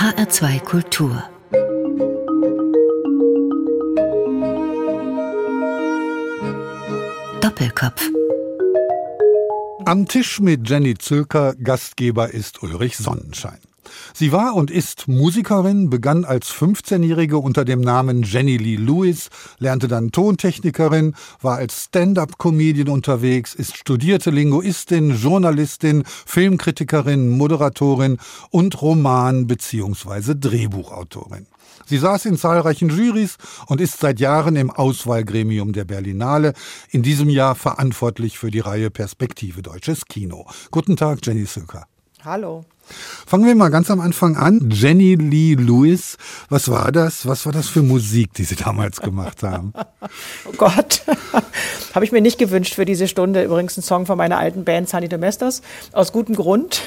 HR2 0.00 0.60
Kultur 0.60 1.22
Doppelkopf 7.42 8.08
Am 9.84 10.08
Tisch 10.08 10.40
mit 10.40 10.66
Jenny 10.66 10.96
Zülker, 10.96 11.54
Gastgeber 11.62 12.32
ist 12.32 12.62
Ulrich 12.62 12.96
Sonnenschein. 12.96 13.58
Sie 14.14 14.32
war 14.32 14.54
und 14.54 14.70
ist 14.70 15.08
Musikerin, 15.08 15.90
begann 15.90 16.24
als 16.24 16.52
15-Jährige 16.52 17.38
unter 17.38 17.64
dem 17.64 17.80
Namen 17.80 18.22
Jenny 18.22 18.56
Lee 18.56 18.76
Lewis, 18.76 19.28
lernte 19.58 19.88
dann 19.88 20.12
Tontechnikerin, 20.12 21.14
war 21.40 21.56
als 21.56 21.84
Stand-up-Comedian 21.84 22.88
unterwegs, 22.88 23.54
ist 23.54 23.76
studierte 23.76 24.30
Linguistin, 24.30 25.10
Journalistin, 25.16 26.04
Filmkritikerin, 26.26 27.30
Moderatorin 27.30 28.18
und 28.50 28.80
Roman- 28.82 29.46
bzw. 29.46 30.34
Drehbuchautorin. 30.38 31.46
Sie 31.86 31.98
saß 31.98 32.26
in 32.26 32.36
zahlreichen 32.36 32.88
Jurys 32.90 33.36
und 33.66 33.80
ist 33.80 33.98
seit 33.98 34.20
Jahren 34.20 34.56
im 34.56 34.70
Auswahlgremium 34.70 35.72
der 35.72 35.84
Berlinale, 35.84 36.52
in 36.90 37.02
diesem 37.02 37.28
Jahr 37.28 37.54
verantwortlich 37.54 38.38
für 38.38 38.50
die 38.50 38.60
Reihe 38.60 38.90
Perspektive 38.90 39.62
Deutsches 39.62 40.04
Kino. 40.04 40.46
Guten 40.70 40.96
Tag, 40.96 41.18
Jenny 41.24 41.46
Söker. 41.46 41.86
Hallo. 42.24 42.64
Fangen 43.26 43.46
wir 43.46 43.54
mal 43.54 43.70
ganz 43.70 43.90
am 43.90 44.00
Anfang 44.00 44.36
an. 44.36 44.68
Jenny 44.70 45.14
Lee 45.14 45.54
Lewis, 45.54 46.18
was 46.50 46.70
war 46.70 46.92
das? 46.92 47.26
Was 47.26 47.46
war 47.46 47.52
das 47.52 47.68
für 47.68 47.82
Musik, 47.82 48.34
die 48.34 48.44
Sie 48.44 48.56
damals 48.56 49.00
gemacht 49.00 49.42
haben? 49.42 49.72
oh 50.46 50.52
Gott, 50.58 51.02
habe 51.94 52.04
ich 52.04 52.12
mir 52.12 52.20
nicht 52.20 52.38
gewünscht 52.38 52.74
für 52.74 52.84
diese 52.84 53.08
Stunde. 53.08 53.44
Übrigens 53.44 53.78
ein 53.78 53.82
Song 53.82 54.04
von 54.04 54.18
meiner 54.18 54.38
alten 54.38 54.64
Band 54.64 54.88
Sunny 54.88 55.08
Domestos, 55.08 55.62
aus 55.92 56.12
gutem 56.12 56.34
Grund. 56.34 56.82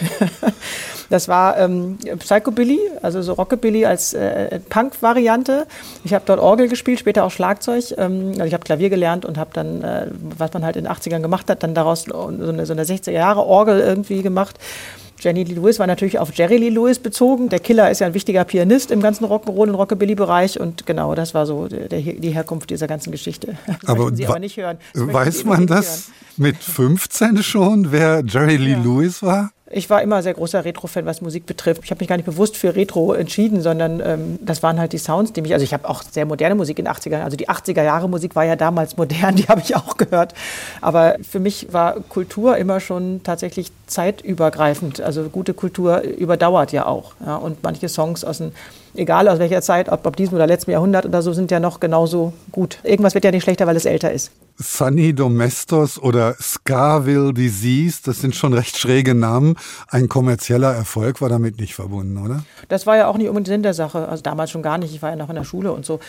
das 1.10 1.27
war 1.30 1.58
ähm, 1.58 1.98
Psychobilly, 2.20 2.80
also 3.02 3.24
so 3.24 3.34
Rockabilly 3.34 3.86
als 3.86 4.13
äh, 4.13 4.60
Punk-Variante. 4.70 5.66
Ich 6.04 6.13
habe 6.13 6.26
dort 6.27 6.40
Orgel 6.40 6.68
gespielt, 6.68 7.00
später 7.00 7.24
auch 7.24 7.32
Schlagzeug. 7.32 7.85
Ähm, 7.98 8.34
also 8.34 8.44
ich 8.44 8.54
habe 8.54 8.66
Klavier 8.66 8.90
gelernt 8.90 9.26
und 9.26 9.38
habe 9.38 9.50
dann, 9.54 9.82
äh, 9.82 10.07
was 10.38 10.54
man 10.54 10.63
halt 10.63 10.76
in 10.76 10.84
den 10.84 10.94
80ern 10.94 11.22
gemacht 11.22 11.50
hat, 11.50 11.63
dann 11.63 11.74
daraus 11.74 12.04
so 12.04 12.27
eine, 12.27 12.66
so 12.68 12.74
eine 12.74 12.84
60er-Jahre-Orgel 12.84 13.79
irgendwie 13.79 14.22
gemacht. 14.22 14.60
Jenny 15.24 15.43
Lee 15.43 15.54
Lewis 15.54 15.79
war 15.79 15.88
natürlich 15.88 16.20
auf 16.20 16.34
Jerry 16.34 16.57
Lee 16.57 16.70
Lewis 16.70 16.99
bezogen. 16.99 17.48
Der 17.48 17.60
Killer 17.60 17.90
ist 17.90 17.99
ja 17.99 18.07
ein 18.07 18.13
wichtiger 18.13 18.43
Pianist 18.43 18.91
im 18.91 19.02
ganzen 19.02 19.26
Rock'n'Roll 19.26 19.70
und 19.70 19.76
Rockabilly-Bereich 19.76 20.60
und 20.60 20.85
genau, 20.85 21.16
das 21.16 21.34
war 21.34 21.46
so 21.46 21.68
der, 21.68 21.88
die 21.88 22.29
Herkunft 22.32 22.70
dieser 22.70 22.88
ganzen 22.88 23.12
Geschichte. 23.12 23.55
aber, 23.85 24.13
Sie 24.13 24.27
aber 24.27 24.40
nicht 24.40 24.57
hören. 24.57 24.77
weiß 24.94 25.46
man 25.46 25.66
das 25.66 26.07
hören. 26.07 26.13
mit 26.38 26.57
15 26.57 27.41
schon, 27.41 27.91
wer 27.91 28.24
Jerry 28.27 28.57
Lee 28.57 28.71
ja. 28.71 28.79
Lewis 28.79 29.24
war? 29.24 29.51
Ich 29.76 29.90
war 29.90 30.02
immer 30.04 30.21
sehr 30.21 30.35
großer 30.35 30.66
Retro-Fan, 30.66 31.05
was 31.05 31.21
Musik 31.21 31.46
betrifft. 31.48 31.82
Ich 31.84 31.90
habe 31.90 31.99
mich 31.99 32.07
gar 32.07 32.16
nicht 32.16 32.26
bewusst 32.26 32.57
für 32.57 32.76
Retro 32.76 33.13
entschieden, 33.13 33.62
sondern 33.62 34.02
ähm, 34.05 34.40
das 34.41 34.62
waren 34.62 34.79
halt 34.79 34.93
die 34.93 34.99
Sounds, 34.99 35.34
die 35.34 35.41
mich. 35.41 35.54
Also 35.54 35.63
ich 35.63 35.74
habe 35.74 35.90
auch 35.90 36.04
sehr 36.04 36.26
moderne 36.26 36.54
Musik 36.54 36.77
in 36.77 36.85
den 36.85 36.93
80er 36.93 37.12
Jahren. 37.12 37.24
Also 37.24 37.38
die 37.38 37.49
80er 37.49 37.84
Jahre 37.84 38.07
Musik 38.07 38.35
war 38.35 38.46
ja 38.46 38.55
damals 38.55 38.98
modern, 38.98 39.35
die 39.38 39.48
habe 39.48 39.62
ich 39.62 39.76
auch 39.76 39.98
gehört. 39.98 40.35
Aber 40.82 41.16
für 41.27 41.40
mich 41.40 41.74
war 41.74 41.96
Kultur 42.01 42.57
immer 42.57 42.79
schon 42.79 43.21
tatsächlich 43.24 43.71
zeitübergreifend. 43.88 45.01
Also 45.01 45.24
gute 45.29 45.54
Kultur 45.54 46.01
überdauert 46.01 46.71
ja 46.71 46.85
auch. 46.85 47.13
Ja? 47.26 47.38
Und 47.38 47.63
manche 47.63 47.90
Songs 47.90 48.24
aus 48.24 48.38
den 48.38 48.51
egal 48.96 49.27
aus 49.27 49.40
welcher 49.40 49.62
Zeit, 49.62 49.90
ob, 49.90 50.05
ob 50.05 50.16
diesem 50.16 50.36
oder 50.36 50.48
letzten 50.48 50.72
Jahrhundert 50.72 51.05
oder 51.05 51.22
so, 51.22 51.34
sind 51.34 51.52
ja 51.52 51.60
noch 51.60 51.80
genauso 51.80 52.34
gut. 52.52 52.80
Irgendwas 52.84 53.13
wird 53.13 53.26
ja 53.26 53.32
nicht 53.32 53.44
schlechter, 53.44 53.68
weil 53.68 53.76
es 53.76 53.85
älter 53.85 54.12
ist. 54.12 54.32
Sunny 54.58 55.13
Domestos 55.13 56.00
oder 56.00 56.35
Scarville 56.40 57.34
Disease, 57.34 58.02
das 58.05 58.20
sind 58.20 58.35
schon 58.35 58.54
recht 58.54 58.77
schräge 58.77 59.16
Namen. 59.16 59.55
Ein 59.90 60.10
kommerzieller 60.10 60.72
Erfolg 60.74 61.22
war 61.22 61.30
damit 61.30 61.60
nicht 61.60 61.74
verbunden, 61.74 62.24
oder? 62.24 62.44
Das 62.70 62.85
war 62.85 62.96
ja 62.96 63.08
auch 63.08 63.18
nicht 63.18 63.27
unbedingt 63.30 63.48
Sinn 63.48 63.63
der 63.63 63.74
Sache. 63.74 64.08
Also 64.08 64.22
damals 64.22 64.52
schon 64.52 64.62
gar 64.62 64.78
nicht. 64.78 64.94
Ich 64.94 65.02
war 65.02 65.09
ja 65.09 65.16
noch 65.16 65.30
in 65.30 65.35
der 65.35 65.44
Schule 65.44 65.72
und 65.72 65.85
so. 65.85 66.00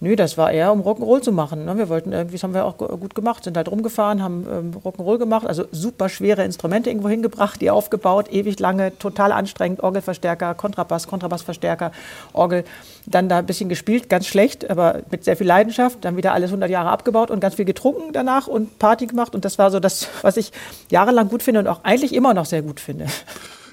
Nö, 0.00 0.16
das 0.16 0.36
war 0.36 0.52
eher, 0.52 0.70
um 0.72 0.82
Rock'n'Roll 0.82 1.22
zu 1.22 1.32
machen. 1.32 1.64
Ne? 1.64 1.78
Wir 1.78 1.88
wollten 1.88 2.12
irgendwie, 2.12 2.34
das 2.34 2.42
haben 2.42 2.52
wir 2.52 2.66
auch 2.66 2.76
gut 2.76 3.14
gemacht, 3.14 3.44
sind 3.44 3.56
halt 3.56 3.70
rumgefahren, 3.70 4.22
haben 4.22 4.46
ähm, 4.52 4.72
Rock'n'Roll 4.84 5.18
gemacht. 5.18 5.46
Also 5.46 5.64
super 5.72 6.10
schwere 6.10 6.44
Instrumente 6.44 6.90
irgendwo 6.90 7.08
hingebracht, 7.08 7.62
die 7.62 7.70
aufgebaut, 7.70 8.30
ewig 8.30 8.60
lange, 8.60 8.96
total 8.98 9.32
anstrengend. 9.32 9.82
Orgelverstärker, 9.82 10.54
Kontrabass, 10.54 11.08
Kontrabassverstärker, 11.08 11.90
Orgel. 12.34 12.64
Dann 13.06 13.28
da 13.28 13.38
ein 13.38 13.46
bisschen 13.46 13.68
gespielt, 13.68 14.08
ganz 14.08 14.26
schlecht, 14.26 14.70
aber 14.70 15.02
mit 15.10 15.24
sehr 15.24 15.36
viel 15.36 15.46
Leidenschaft. 15.46 16.04
Dann 16.04 16.16
wieder 16.16 16.32
alles 16.32 16.50
100 16.50 16.70
Jahre 16.70 16.90
abgebaut 16.90 17.30
und 17.30 17.40
ganz 17.40 17.54
viel 17.54 17.64
getrunken 17.64 18.12
danach 18.12 18.46
und 18.46 18.78
Party 18.78 19.06
gemacht. 19.06 19.34
Und 19.34 19.44
das 19.44 19.58
war 19.58 19.70
so 19.70 19.80
das, 19.80 20.08
was 20.22 20.36
ich 20.36 20.52
jahrelang 20.90 21.28
gut 21.28 21.42
finde 21.42 21.60
und 21.60 21.68
auch 21.68 21.84
eigentlich 21.84 22.14
immer 22.14 22.34
noch 22.34 22.46
sehr 22.46 22.62
gut 22.62 22.80
finde. 22.80 23.06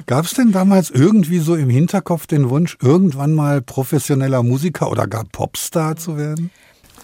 Gab 0.07 0.25
es 0.25 0.33
denn 0.33 0.51
damals 0.51 0.89
irgendwie 0.89 1.39
so 1.39 1.55
im 1.55 1.69
Hinterkopf 1.69 2.27
den 2.27 2.49
Wunsch, 2.49 2.77
irgendwann 2.81 3.33
mal 3.33 3.61
professioneller 3.61 4.43
Musiker 4.43 4.91
oder 4.91 5.07
gar 5.07 5.25
Popstar 5.25 5.95
zu 5.95 6.17
werden? 6.17 6.49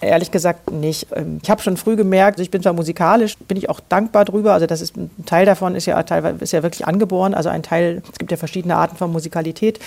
Ehrlich 0.00 0.30
gesagt 0.30 0.70
nicht. 0.70 1.08
Ähm, 1.14 1.40
ich 1.42 1.50
habe 1.50 1.60
schon 1.60 1.76
früh 1.76 1.96
gemerkt, 1.96 2.38
ich 2.38 2.50
bin 2.50 2.62
zwar 2.62 2.72
musikalisch, 2.72 3.36
bin 3.36 3.56
ich 3.56 3.68
auch 3.68 3.80
dankbar 3.80 4.24
drüber. 4.24 4.52
Also 4.52 4.66
das 4.66 4.80
ist 4.80 4.96
ein 4.96 5.10
Teil 5.26 5.44
davon 5.44 5.74
ist 5.74 5.86
ja 5.86 6.00
teilweise 6.04 6.38
ist 6.38 6.52
ja 6.52 6.62
wirklich 6.62 6.86
angeboren. 6.86 7.34
Also 7.34 7.48
ein 7.48 7.64
Teil, 7.64 8.02
es 8.10 8.18
gibt 8.18 8.30
ja 8.30 8.36
verschiedene 8.36 8.76
Arten 8.76 8.96
von 8.96 9.10
Musikalität. 9.10 9.80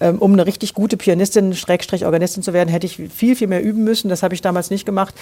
Ähm, 0.00 0.18
um 0.18 0.32
eine 0.32 0.46
richtig 0.46 0.74
gute 0.74 0.96
Pianistin, 0.96 1.54
Schrägstrich 1.54 2.04
Organistin 2.04 2.42
zu 2.42 2.52
werden, 2.52 2.68
hätte 2.68 2.86
ich 2.86 2.96
viel, 2.96 3.36
viel 3.36 3.48
mehr 3.48 3.62
üben 3.62 3.84
müssen. 3.84 4.08
Das 4.08 4.22
habe 4.22 4.34
ich 4.34 4.40
damals 4.40 4.70
nicht 4.70 4.86
gemacht. 4.86 5.14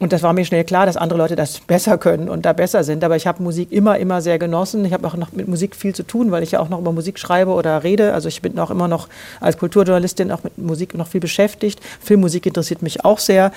Und 0.00 0.12
das 0.12 0.22
war 0.22 0.32
mir 0.32 0.44
schnell 0.44 0.64
klar, 0.64 0.86
dass 0.86 0.96
andere 0.96 1.18
Leute 1.18 1.36
das 1.36 1.60
besser 1.66 1.98
können 1.98 2.28
und 2.28 2.44
da 2.44 2.52
besser 2.52 2.84
sind. 2.84 3.04
Aber 3.04 3.16
ich 3.16 3.26
habe 3.26 3.42
Musik 3.42 3.70
immer, 3.70 3.98
immer 3.98 4.20
sehr 4.20 4.38
genossen. 4.38 4.84
Ich 4.84 4.92
habe 4.92 5.06
auch 5.06 5.16
noch 5.16 5.32
mit 5.32 5.48
Musik 5.48 5.76
viel 5.76 5.94
zu 5.94 6.02
tun, 6.02 6.30
weil 6.30 6.42
ich 6.42 6.52
ja 6.52 6.60
auch 6.60 6.68
noch 6.68 6.80
über 6.80 6.92
Musik 6.92 7.18
schreibe 7.18 7.52
oder 7.52 7.84
rede. 7.84 8.12
Also 8.12 8.28
ich 8.28 8.42
bin 8.42 8.58
auch 8.58 8.70
immer 8.70 8.88
noch 8.88 9.08
als 9.40 9.58
Kulturjournalistin 9.58 10.32
auch 10.32 10.42
mit 10.42 10.58
Musik 10.58 10.94
noch 10.94 11.06
viel 11.06 11.20
beschäftigt. 11.20 11.80
Filmmusik 12.00 12.46
interessiert 12.46 12.82
mich 12.82 13.04
auch 13.04 13.18
sehr. 13.18 13.52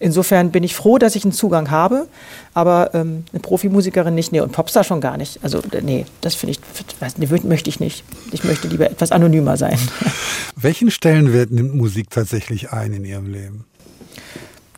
Insofern 0.00 0.50
bin 0.52 0.62
ich 0.62 0.74
froh, 0.74 0.98
dass 0.98 1.16
ich 1.16 1.24
einen 1.24 1.32
Zugang 1.32 1.70
habe. 1.70 2.06
Aber 2.54 2.94
ähm, 2.94 3.24
eine 3.32 3.40
Profimusikerin 3.40 4.14
nicht, 4.14 4.32
nee, 4.32 4.40
und 4.40 4.52
Popstar 4.52 4.84
schon 4.84 5.00
gar 5.00 5.16
nicht. 5.16 5.40
Also 5.42 5.60
nee, 5.82 6.06
das 6.20 6.34
finde 6.34 6.52
ich, 6.52 6.60
weiß, 7.00 7.18
nee, 7.18 7.28
möchte 7.44 7.68
ich 7.68 7.80
nicht. 7.80 8.04
Ich 8.32 8.44
möchte 8.44 8.68
lieber 8.68 8.90
etwas 8.90 9.12
anonymer 9.12 9.56
sein. 9.56 9.78
Welchen 10.56 10.90
Stellenwert 10.90 11.50
nimmt 11.50 11.74
Musik 11.74 12.10
tatsächlich 12.10 12.72
ein 12.72 12.92
in 12.92 13.04
Ihrem 13.04 13.32
Leben? 13.32 13.64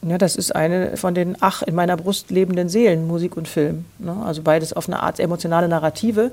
Ja, 0.02 0.16
das 0.16 0.36
ist 0.36 0.54
eine 0.54 0.96
von 0.96 1.14
den 1.14 1.36
ach 1.40 1.62
in 1.62 1.74
meiner 1.74 1.96
Brust 1.96 2.30
lebenden 2.30 2.70
Seelen, 2.70 3.06
Musik 3.06 3.36
und 3.36 3.46
Film. 3.48 3.84
Ne? 3.98 4.16
Also 4.24 4.40
beides 4.42 4.72
auf 4.72 4.88
eine 4.88 5.02
Art 5.02 5.20
emotionale 5.20 5.68
Narrative. 5.68 6.30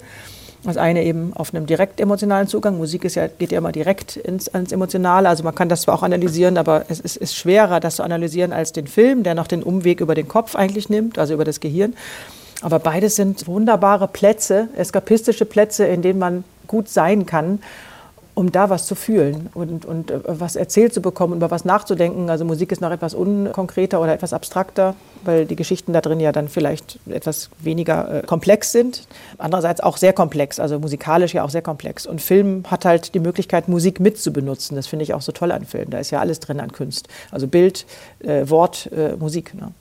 Das 0.68 0.76
eine 0.76 1.02
eben 1.06 1.32
auf 1.34 1.54
einem 1.54 1.66
direkt 1.66 2.02
emotionalen 2.02 2.50
Zugang. 2.50 2.78
Musik 2.78 3.06
ist 3.06 3.16
ja, 3.16 3.28
geht 3.28 3.54
ja 3.54 3.58
immer 3.58 3.72
direkt 3.72 4.18
ins, 4.18 4.48
ins 4.48 4.74
Emotionale. 4.74 5.30
Also 5.30 5.46
man 5.46 5.56
kann 5.56 5.70
das 5.70 5.84
zwar 5.84 5.96
auch 5.96 6.04
analysieren, 6.04 6.58
aber 6.58 6.84
es 6.90 7.00
ist, 7.00 7.16
ist 7.16 7.36
schwerer, 7.36 7.80
das 7.80 7.96
zu 7.96 8.04
analysieren 8.04 8.52
als 8.52 8.74
den 8.74 8.86
Film, 8.86 9.24
der 9.24 9.34
noch 9.34 9.48
den 9.48 9.64
Umweg 9.64 10.02
über 10.02 10.14
den 10.14 10.28
Kopf 10.28 10.58
eigentlich 10.58 10.90
nimmt, 10.90 11.20
also 11.20 11.34
über 11.34 11.46
das 11.46 11.62
Gehirn. 11.62 11.96
Aber 12.62 12.80
beides 12.80 13.16
sind 13.16 13.48
wunderbare 13.48 14.10
Plätze, 14.10 14.68
eskapistische 14.76 15.46
Plätze, 15.46 15.86
in 15.86 16.02
denen 16.02 16.20
man 16.20 16.44
gut 16.68 16.90
sein 16.90 17.26
kann 17.26 17.60
um 18.38 18.52
da 18.52 18.70
was 18.70 18.86
zu 18.86 18.94
fühlen 18.94 19.50
und, 19.56 19.84
und 19.84 20.12
äh, 20.12 20.20
was 20.28 20.56
erzählt 20.56 20.94
zu 20.94 21.02
bekommen, 21.02 21.38
über 21.38 21.50
was 21.50 21.66
nachzudenken. 21.66 22.30
Also 22.30 22.46
Musik 22.46 22.72
ist 22.72 22.82
noch 22.82 22.92
etwas 22.92 23.16
unkonkreter 23.16 24.00
oder 24.00 24.14
etwas 24.14 24.32
abstrakter, 24.32 24.94
weil 25.24 25.48
die 25.48 25.56
Geschichten 25.56 25.92
da 25.92 26.02
drin 26.02 26.20
ja 26.20 26.32
dann 26.32 26.48
vielleicht 26.48 27.00
etwas 27.10 27.50
weniger 27.58 28.22
äh, 28.22 28.28
komplex 28.28 28.72
sind. 28.72 29.08
Andererseits 29.40 29.82
auch 29.82 29.98
sehr 29.98 30.14
komplex, 30.14 30.60
also 30.60 30.78
musikalisch 30.78 31.34
ja 31.34 31.44
auch 31.44 31.50
sehr 31.50 31.64
komplex. 31.64 32.06
Und 32.06 32.22
Film 32.22 32.64
hat 32.68 32.86
halt 32.86 33.16
die 33.16 33.20
Möglichkeit, 33.20 33.70
Musik 33.70 34.00
mitzubenutzen. 34.00 34.76
Das 34.76 34.86
finde 34.86 35.02
ich 35.02 35.16
auch 35.16 35.22
so 35.22 35.32
toll 35.32 35.52
an 35.52 35.66
Film. 35.66 35.90
Da 35.90 35.98
ist 35.98 36.12
ja 36.12 36.20
alles 36.20 36.40
drin 36.40 36.60
an 36.60 36.72
Kunst. 36.72 37.08
Also 37.32 37.48
Bild, 37.48 37.88
äh, 38.20 38.48
Wort, 38.48 38.92
äh, 38.96 39.16
Musik. 39.16 39.56
Ne? 39.56 39.72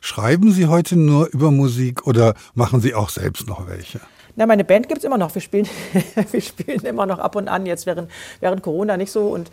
Schreiben 0.00 0.50
Sie 0.50 0.66
heute 0.66 0.96
nur 0.96 1.28
über 1.28 1.52
Musik 1.52 2.08
oder 2.08 2.34
machen 2.56 2.80
Sie 2.80 2.92
auch 2.92 3.10
selbst 3.10 3.46
noch 3.46 3.68
welche? 3.68 4.00
Na, 4.36 4.46
meine 4.46 4.64
Band 4.64 4.88
gibt 4.88 4.98
es 4.98 5.04
immer 5.04 5.18
noch. 5.18 5.34
Wir 5.34 5.42
spielen, 5.42 5.68
wir 6.30 6.40
spielen 6.40 6.80
immer 6.80 7.06
noch 7.06 7.18
ab 7.18 7.36
und 7.36 7.48
an, 7.48 7.66
jetzt 7.66 7.86
während, 7.86 8.10
während 8.40 8.62
Corona 8.62 8.96
nicht 8.96 9.12
so. 9.12 9.28
Und 9.28 9.50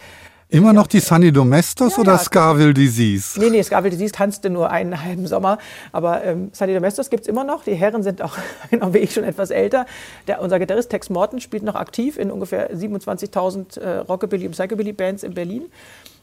Immer 0.54 0.74
noch 0.74 0.88
die 0.88 1.00
Sunny 1.00 1.32
Domestos 1.32 1.96
ja, 1.96 2.02
oder 2.02 2.12
ja. 2.12 2.18
Scarville 2.18 2.74
Disease? 2.74 3.40
Nee, 3.40 3.50
nee, 3.50 3.64
Scarville 3.64 3.92
Disease 3.92 4.12
tanzte 4.12 4.50
nur 4.50 4.70
einen 4.70 5.02
halben 5.06 5.26
Sommer. 5.26 5.60
Aber 5.94 6.26
ähm, 6.26 6.50
Sunny 6.52 6.74
Domestos 6.74 7.10
gibt 7.10 7.24
es 7.24 7.30
immer 7.30 7.46
noch. 7.46 7.64
Die 7.64 7.74
Herren 7.74 8.04
sind 8.04 8.22
auch, 8.22 8.38
genau 8.70 8.94
wie 8.94 8.98
ich, 8.98 9.14
schon 9.14 9.24
etwas 9.24 9.50
älter. 9.50 9.86
Der, 10.28 10.42
unser 10.42 10.60
Gitarrist 10.60 10.90
Tex 10.90 11.10
Morton 11.10 11.40
spielt 11.40 11.64
noch 11.64 11.76
aktiv 11.76 12.18
in 12.18 12.30
ungefähr 12.30 12.70
27.000 12.76 13.80
äh, 13.80 14.00
Rockabilly- 14.00 14.46
und 14.46 14.52
Psychobilly-Bands 14.52 15.24
in 15.24 15.34
Berlin. 15.34 15.64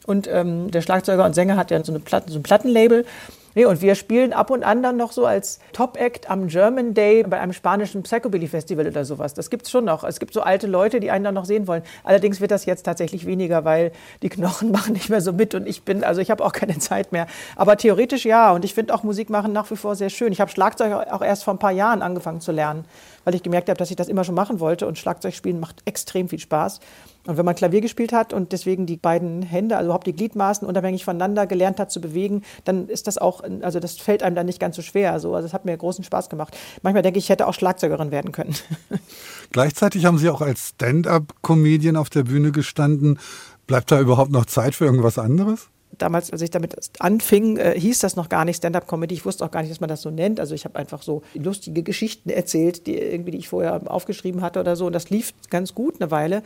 Und 0.05 0.27
ähm, 0.27 0.69
der 0.69 0.81
Schlagzeuger 0.81 1.25
und 1.25 1.33
Sänger 1.33 1.55
hat 1.55 1.71
ja 1.71 1.83
so, 1.83 1.91
eine 1.91 1.99
Platten, 1.99 2.31
so 2.31 2.37
ein 2.37 2.43
Plattenlabel. 2.43 3.05
Nee, 3.55 3.65
und 3.65 3.81
wir 3.81 3.95
spielen 3.95 4.31
ab 4.31 4.51
und 4.51 4.63
an 4.63 4.83
dann 4.83 4.97
noch 4.97 5.11
so 5.11 5.25
als 5.25 5.59
Top-Act 5.73 6.29
am 6.29 6.47
German 6.47 6.93
Day 6.93 7.23
bei 7.23 7.39
einem 7.39 7.53
spanischen 7.53 8.03
Psychobilly-Festival 8.03 8.87
oder 8.87 9.05
sowas. 9.05 9.33
Das 9.33 9.49
gibt 9.49 9.65
es 9.65 9.71
schon 9.71 9.85
noch. 9.85 10.03
Es 10.03 10.19
gibt 10.19 10.33
so 10.33 10.41
alte 10.41 10.67
Leute, 10.67 10.99
die 10.99 11.09
einen 11.09 11.23
dann 11.23 11.33
noch 11.33 11.45
sehen 11.45 11.67
wollen. 11.67 11.83
Allerdings 12.03 12.41
wird 12.41 12.51
das 12.51 12.65
jetzt 12.65 12.83
tatsächlich 12.83 13.25
weniger, 13.25 13.65
weil 13.65 13.91
die 14.21 14.29
Knochen 14.29 14.71
machen 14.73 14.93
nicht 14.93 15.09
mehr 15.09 15.21
so 15.21 15.33
mit 15.33 15.55
und 15.55 15.67
ich 15.67 15.83
bin, 15.83 16.03
also 16.03 16.21
ich 16.21 16.31
habe 16.31 16.45
auch 16.45 16.51
keine 16.51 16.77
Zeit 16.77 17.11
mehr. 17.11 17.27
Aber 17.55 17.77
theoretisch 17.77 18.25
ja. 18.25 18.51
Und 18.51 18.65
ich 18.65 18.73
finde 18.73 18.93
auch 18.93 19.03
Musik 19.03 19.29
machen 19.29 19.51
nach 19.51 19.69
wie 19.71 19.75
vor 19.75 19.95
sehr 19.95 20.09
schön. 20.09 20.31
Ich 20.31 20.41
habe 20.41 20.51
Schlagzeug 20.51 20.93
auch 21.11 21.21
erst 21.21 21.43
vor 21.43 21.53
ein 21.53 21.59
paar 21.59 21.71
Jahren 21.71 22.01
angefangen 22.01 22.41
zu 22.41 22.51
lernen 22.51 22.85
weil 23.29 23.35
ich 23.35 23.43
gemerkt 23.43 23.69
habe, 23.69 23.77
dass 23.77 23.91
ich 23.91 23.95
das 23.95 24.07
immer 24.07 24.23
schon 24.23 24.33
machen 24.33 24.59
wollte 24.59 24.87
und 24.87 24.97
Schlagzeugspielen 24.97 25.59
macht 25.59 25.83
extrem 25.85 26.29
viel 26.29 26.39
Spaß. 26.39 26.79
Und 27.27 27.37
wenn 27.37 27.45
man 27.45 27.53
Klavier 27.53 27.79
gespielt 27.79 28.11
hat 28.11 28.33
und 28.33 28.53
deswegen 28.53 28.87
die 28.87 28.97
beiden 28.97 29.43
Hände, 29.43 29.77
also 29.77 29.85
überhaupt 29.85 30.07
die 30.07 30.13
Gliedmaßen 30.13 30.67
unabhängig 30.67 31.05
voneinander 31.05 31.45
gelernt 31.45 31.79
hat 31.79 31.91
zu 31.91 32.01
bewegen, 32.01 32.41
dann 32.65 32.87
ist 32.87 33.05
das 33.05 33.19
auch, 33.19 33.43
also 33.61 33.79
das 33.79 33.97
fällt 33.97 34.23
einem 34.23 34.35
dann 34.35 34.47
nicht 34.47 34.59
ganz 34.59 34.77
so 34.77 34.81
schwer. 34.81 35.19
So. 35.19 35.35
Also 35.35 35.45
es 35.45 35.53
hat 35.53 35.63
mir 35.63 35.77
großen 35.77 36.03
Spaß 36.03 36.29
gemacht. 36.29 36.57
Manchmal 36.81 37.03
denke 37.03 37.19
ich, 37.19 37.25
ich 37.25 37.29
hätte 37.29 37.45
auch 37.45 37.53
Schlagzeugerin 37.53 38.09
werden 38.09 38.31
können. 38.31 38.55
Gleichzeitig 39.51 40.05
haben 40.05 40.17
Sie 40.17 40.27
auch 40.31 40.41
als 40.41 40.69
Stand-up-Comedian 40.69 41.97
auf 41.97 42.09
der 42.09 42.23
Bühne 42.23 42.51
gestanden. 42.51 43.19
Bleibt 43.67 43.91
da 43.91 43.99
überhaupt 43.99 44.31
noch 44.31 44.47
Zeit 44.47 44.73
für 44.73 44.85
irgendwas 44.85 45.19
anderes? 45.19 45.69
Damals, 45.97 46.31
als 46.31 46.41
ich 46.41 46.51
damit 46.51 46.75
anfing, 46.99 47.57
äh, 47.57 47.79
hieß 47.79 47.99
das 47.99 48.15
noch 48.15 48.29
gar 48.29 48.45
nicht 48.45 48.57
Stand-up-Comedy. 48.57 49.13
Ich 49.15 49.25
wusste 49.25 49.45
auch 49.45 49.51
gar 49.51 49.61
nicht, 49.61 49.71
dass 49.71 49.79
man 49.79 49.89
das 49.89 50.01
so 50.01 50.09
nennt. 50.09 50.39
Also 50.39 50.55
ich 50.55 50.65
habe 50.65 50.77
einfach 50.77 51.01
so 51.01 51.23
lustige 51.33 51.83
Geschichten 51.83 52.29
erzählt, 52.29 52.87
die 52.87 52.97
irgendwie, 52.97 53.31
die 53.31 53.37
ich 53.39 53.49
vorher 53.49 53.81
aufgeschrieben 53.91 54.41
hatte 54.41 54.59
oder 54.59 54.75
so. 54.75 54.85
Und 54.85 54.93
das 54.93 55.09
lief 55.09 55.33
ganz 55.49 55.73
gut 55.73 55.99
eine 55.99 56.11
Weile. 56.11 56.43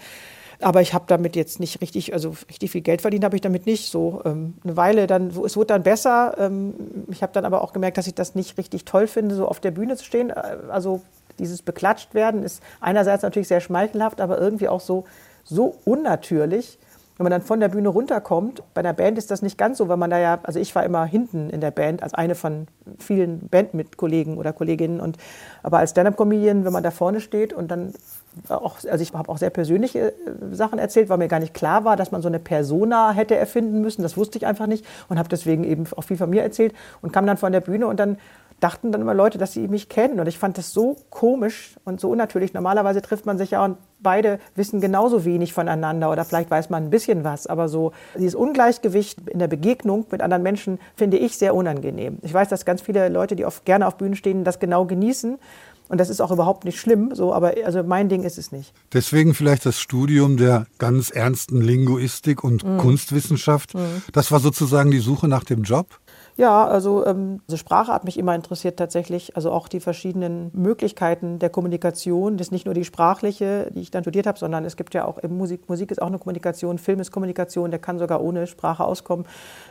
Aber 0.62 0.82
ich 0.82 0.94
habe 0.94 1.06
damit 1.08 1.36
jetzt 1.36 1.60
nicht 1.60 1.82
richtig, 1.82 2.14
also 2.14 2.36
richtig 2.48 2.72
viel 2.72 2.82
Geld 2.82 3.02
verdient 3.02 3.26
habe 3.26 3.36
ich 3.36 3.42
damit 3.42 3.66
nicht. 3.66 3.92
So 3.92 4.22
ähm, 4.26 4.54
eine 4.64 4.78
Weile 4.78 5.08
dann, 5.08 5.30
es 5.46 5.58
wurde 5.58 5.68
dann 5.68 5.84
besser. 5.84 6.36
Ähm, 6.40 6.74
ich 7.10 7.22
habe 7.22 7.34
dann 7.34 7.46
aber 7.46 7.62
auch 7.62 7.74
gemerkt, 7.74 7.98
dass 7.98 8.08
ich 8.08 8.16
das 8.16 8.36
nicht 8.36 8.58
richtig 8.58 8.86
toll 8.86 9.08
finde, 9.08 9.36
so 9.36 9.48
auf 9.48 9.60
der 9.60 9.72
Bühne 9.72 9.98
zu 9.98 10.06
stehen. 10.06 10.30
Äh, 10.30 10.58
also 10.70 11.02
dieses 11.40 11.62
beklatscht 11.62 12.14
werden 12.14 12.44
ist 12.44 12.62
einerseits 12.80 13.24
natürlich 13.24 13.48
sehr 13.48 13.62
schmeichelhaft, 13.62 14.22
aber 14.22 14.40
irgendwie 14.40 14.68
auch 14.68 14.82
so, 14.82 15.06
so 15.44 15.76
unnatürlich. 15.84 16.78
Wenn 17.24 17.32
man 17.32 17.40
dann 17.40 17.48
von 17.48 17.62
der 17.62 17.70
Bühne 17.70 17.88
runterkommt, 17.88 18.64
bei 18.74 18.80
einer 18.80 18.92
Band 18.92 19.18
ist 19.18 19.32
das 19.32 19.42
nicht 19.42 19.58
ganz 19.58 19.78
so, 19.78 19.88
weil 19.88 19.96
man 19.96 20.10
da 20.10 20.20
ja, 20.20 20.40
also 20.44 20.60
ich 20.60 20.76
war 20.76 20.84
immer 20.84 21.06
hinten 21.06 21.50
in 21.52 21.62
der 21.62 21.72
Band, 21.72 22.04
als 22.04 22.14
eine 22.14 22.36
von 22.36 22.68
vielen 23.00 23.48
Bandmitkollegen 23.48 24.38
oder 24.38 24.52
Kolleginnen. 24.52 25.00
Und, 25.00 25.16
aber 25.62 25.78
als 25.78 25.92
Stand-Up-Comedian, 25.92 26.66
wenn 26.66 26.74
man 26.74 26.84
da 26.84 26.92
vorne 26.92 27.22
steht 27.22 27.54
und 27.54 27.72
dann 27.72 27.94
auch, 28.50 28.80
also 28.90 29.02
ich 29.02 29.14
habe 29.14 29.30
auch 29.30 29.38
sehr 29.38 29.52
persönliche 29.52 30.10
äh, 30.10 30.14
Sachen 30.52 30.80
erzählt, 30.80 31.08
weil 31.08 31.18
mir 31.18 31.30
gar 31.30 31.40
nicht 31.40 31.54
klar 31.54 31.86
war, 31.86 31.96
dass 31.96 32.12
man 32.12 32.22
so 32.22 32.28
eine 32.28 32.40
Persona 32.40 33.14
hätte 33.14 33.38
erfinden 33.38 33.80
müssen. 33.80 34.02
Das 34.02 34.18
wusste 34.18 34.38
ich 34.38 34.46
einfach 34.46 34.68
nicht 34.68 34.86
und 35.08 35.18
habe 35.18 35.30
deswegen 35.30 35.64
eben 35.64 35.86
auch 35.96 36.04
viel 36.04 36.18
von 36.18 36.30
mir 36.30 36.44
erzählt 36.44 36.74
und 37.02 37.14
kam 37.14 37.26
dann 37.26 37.38
von 37.38 37.54
der 37.54 37.62
Bühne 37.62 37.88
und 37.88 38.02
dann 38.02 38.18
dachten 38.64 38.92
dann 38.92 39.02
immer 39.02 39.14
Leute, 39.14 39.38
dass 39.38 39.52
sie 39.52 39.68
mich 39.68 39.90
kennen. 39.90 40.20
Und 40.20 40.28
ich 40.28 40.40
fand 40.40 40.58
das 40.58 40.72
so 40.72 40.96
komisch 41.10 41.76
und 41.84 42.00
so 42.00 42.10
unnatürlich. 42.10 42.54
Normalerweise 42.54 43.02
trifft 43.02 43.26
man 43.26 43.38
sich 43.38 43.52
ja 43.52 43.64
und 43.64 43.78
beide 44.00 44.40
wissen 44.56 44.80
genauso 44.80 45.26
wenig 45.26 45.54
voneinander 45.54 46.12
oder 46.12 46.24
vielleicht 46.24 46.50
weiß 46.50 46.70
man 46.70 46.86
ein 46.86 46.90
bisschen 46.90 47.24
was. 47.24 47.46
Aber 47.48 47.68
so 47.68 47.92
dieses 48.18 48.36
Ungleichgewicht 48.36 49.30
in 49.30 49.40
der 49.40 49.48
Begegnung 49.48 50.06
mit 50.12 50.22
anderen 50.22 50.44
Menschen 50.44 50.80
finde 50.96 51.18
ich 51.18 51.38
sehr 51.38 51.56
unangenehm. 51.56 52.20
Ich 52.22 52.34
weiß, 52.34 52.48
dass 52.48 52.66
ganz 52.66 52.82
viele 52.82 53.10
Leute, 53.10 53.36
die 53.36 53.46
oft 53.46 53.66
gerne 53.66 53.86
auf 53.86 53.98
Bühnen 53.98 54.16
stehen, 54.16 54.44
das 54.46 54.60
genau 54.60 54.86
genießen. 54.86 55.38
Und 55.90 55.98
das 56.00 56.10
ist 56.10 56.22
auch 56.22 56.32
überhaupt 56.32 56.64
nicht 56.64 56.80
schlimm, 56.80 57.14
so, 57.14 57.34
aber 57.34 57.54
also 57.66 57.84
mein 57.84 58.08
Ding 58.08 58.24
ist 58.24 58.38
es 58.38 58.52
nicht. 58.52 58.74
Deswegen 58.94 59.34
vielleicht 59.34 59.66
das 59.66 59.80
Studium 59.80 60.38
der 60.38 60.66
ganz 60.80 61.10
ernsten 61.10 61.62
Linguistik 61.62 62.44
und 62.44 62.64
mhm. 62.64 62.78
Kunstwissenschaft. 62.78 63.76
Mhm. 63.76 64.02
Das 64.14 64.32
war 64.32 64.40
sozusagen 64.40 64.92
die 64.92 65.00
Suche 65.00 65.28
nach 65.28 65.44
dem 65.44 65.64
Job? 65.64 65.88
Ja, 66.36 66.66
also, 66.66 67.06
ähm, 67.06 67.42
also 67.48 67.58
Sprache 67.58 67.92
hat 67.92 68.06
mich 68.06 68.18
immer 68.18 68.34
interessiert 68.34 68.78
tatsächlich. 68.78 69.36
Also 69.36 69.52
auch 69.52 69.68
die 69.68 69.80
verschiedenen 69.80 70.50
Möglichkeiten 70.54 71.40
der 71.40 71.50
Kommunikation. 71.50 72.38
Das 72.38 72.48
ist 72.48 72.52
nicht 72.52 72.66
nur 72.66 72.74
die 72.74 72.86
sprachliche, 72.86 73.70
die 73.74 73.82
ich 73.82 73.92
dann 73.92 74.04
studiert 74.04 74.26
habe, 74.26 74.40
sondern 74.40 74.66
es 74.66 74.76
gibt 74.76 74.94
ja 74.94 75.06
auch 75.06 75.22
Musik. 75.24 75.70
Musik 75.70 75.92
ist 75.92 76.02
auch 76.02 76.08
eine 76.08 76.20
Kommunikation, 76.20 76.78
Film 76.78 77.00
ist 77.00 77.12
Kommunikation, 77.12 77.70
der 77.70 77.80
kann 77.80 78.00
sogar 78.00 78.22
ohne 78.22 78.48
Sprache 78.48 78.84
auskommen. 78.84 79.26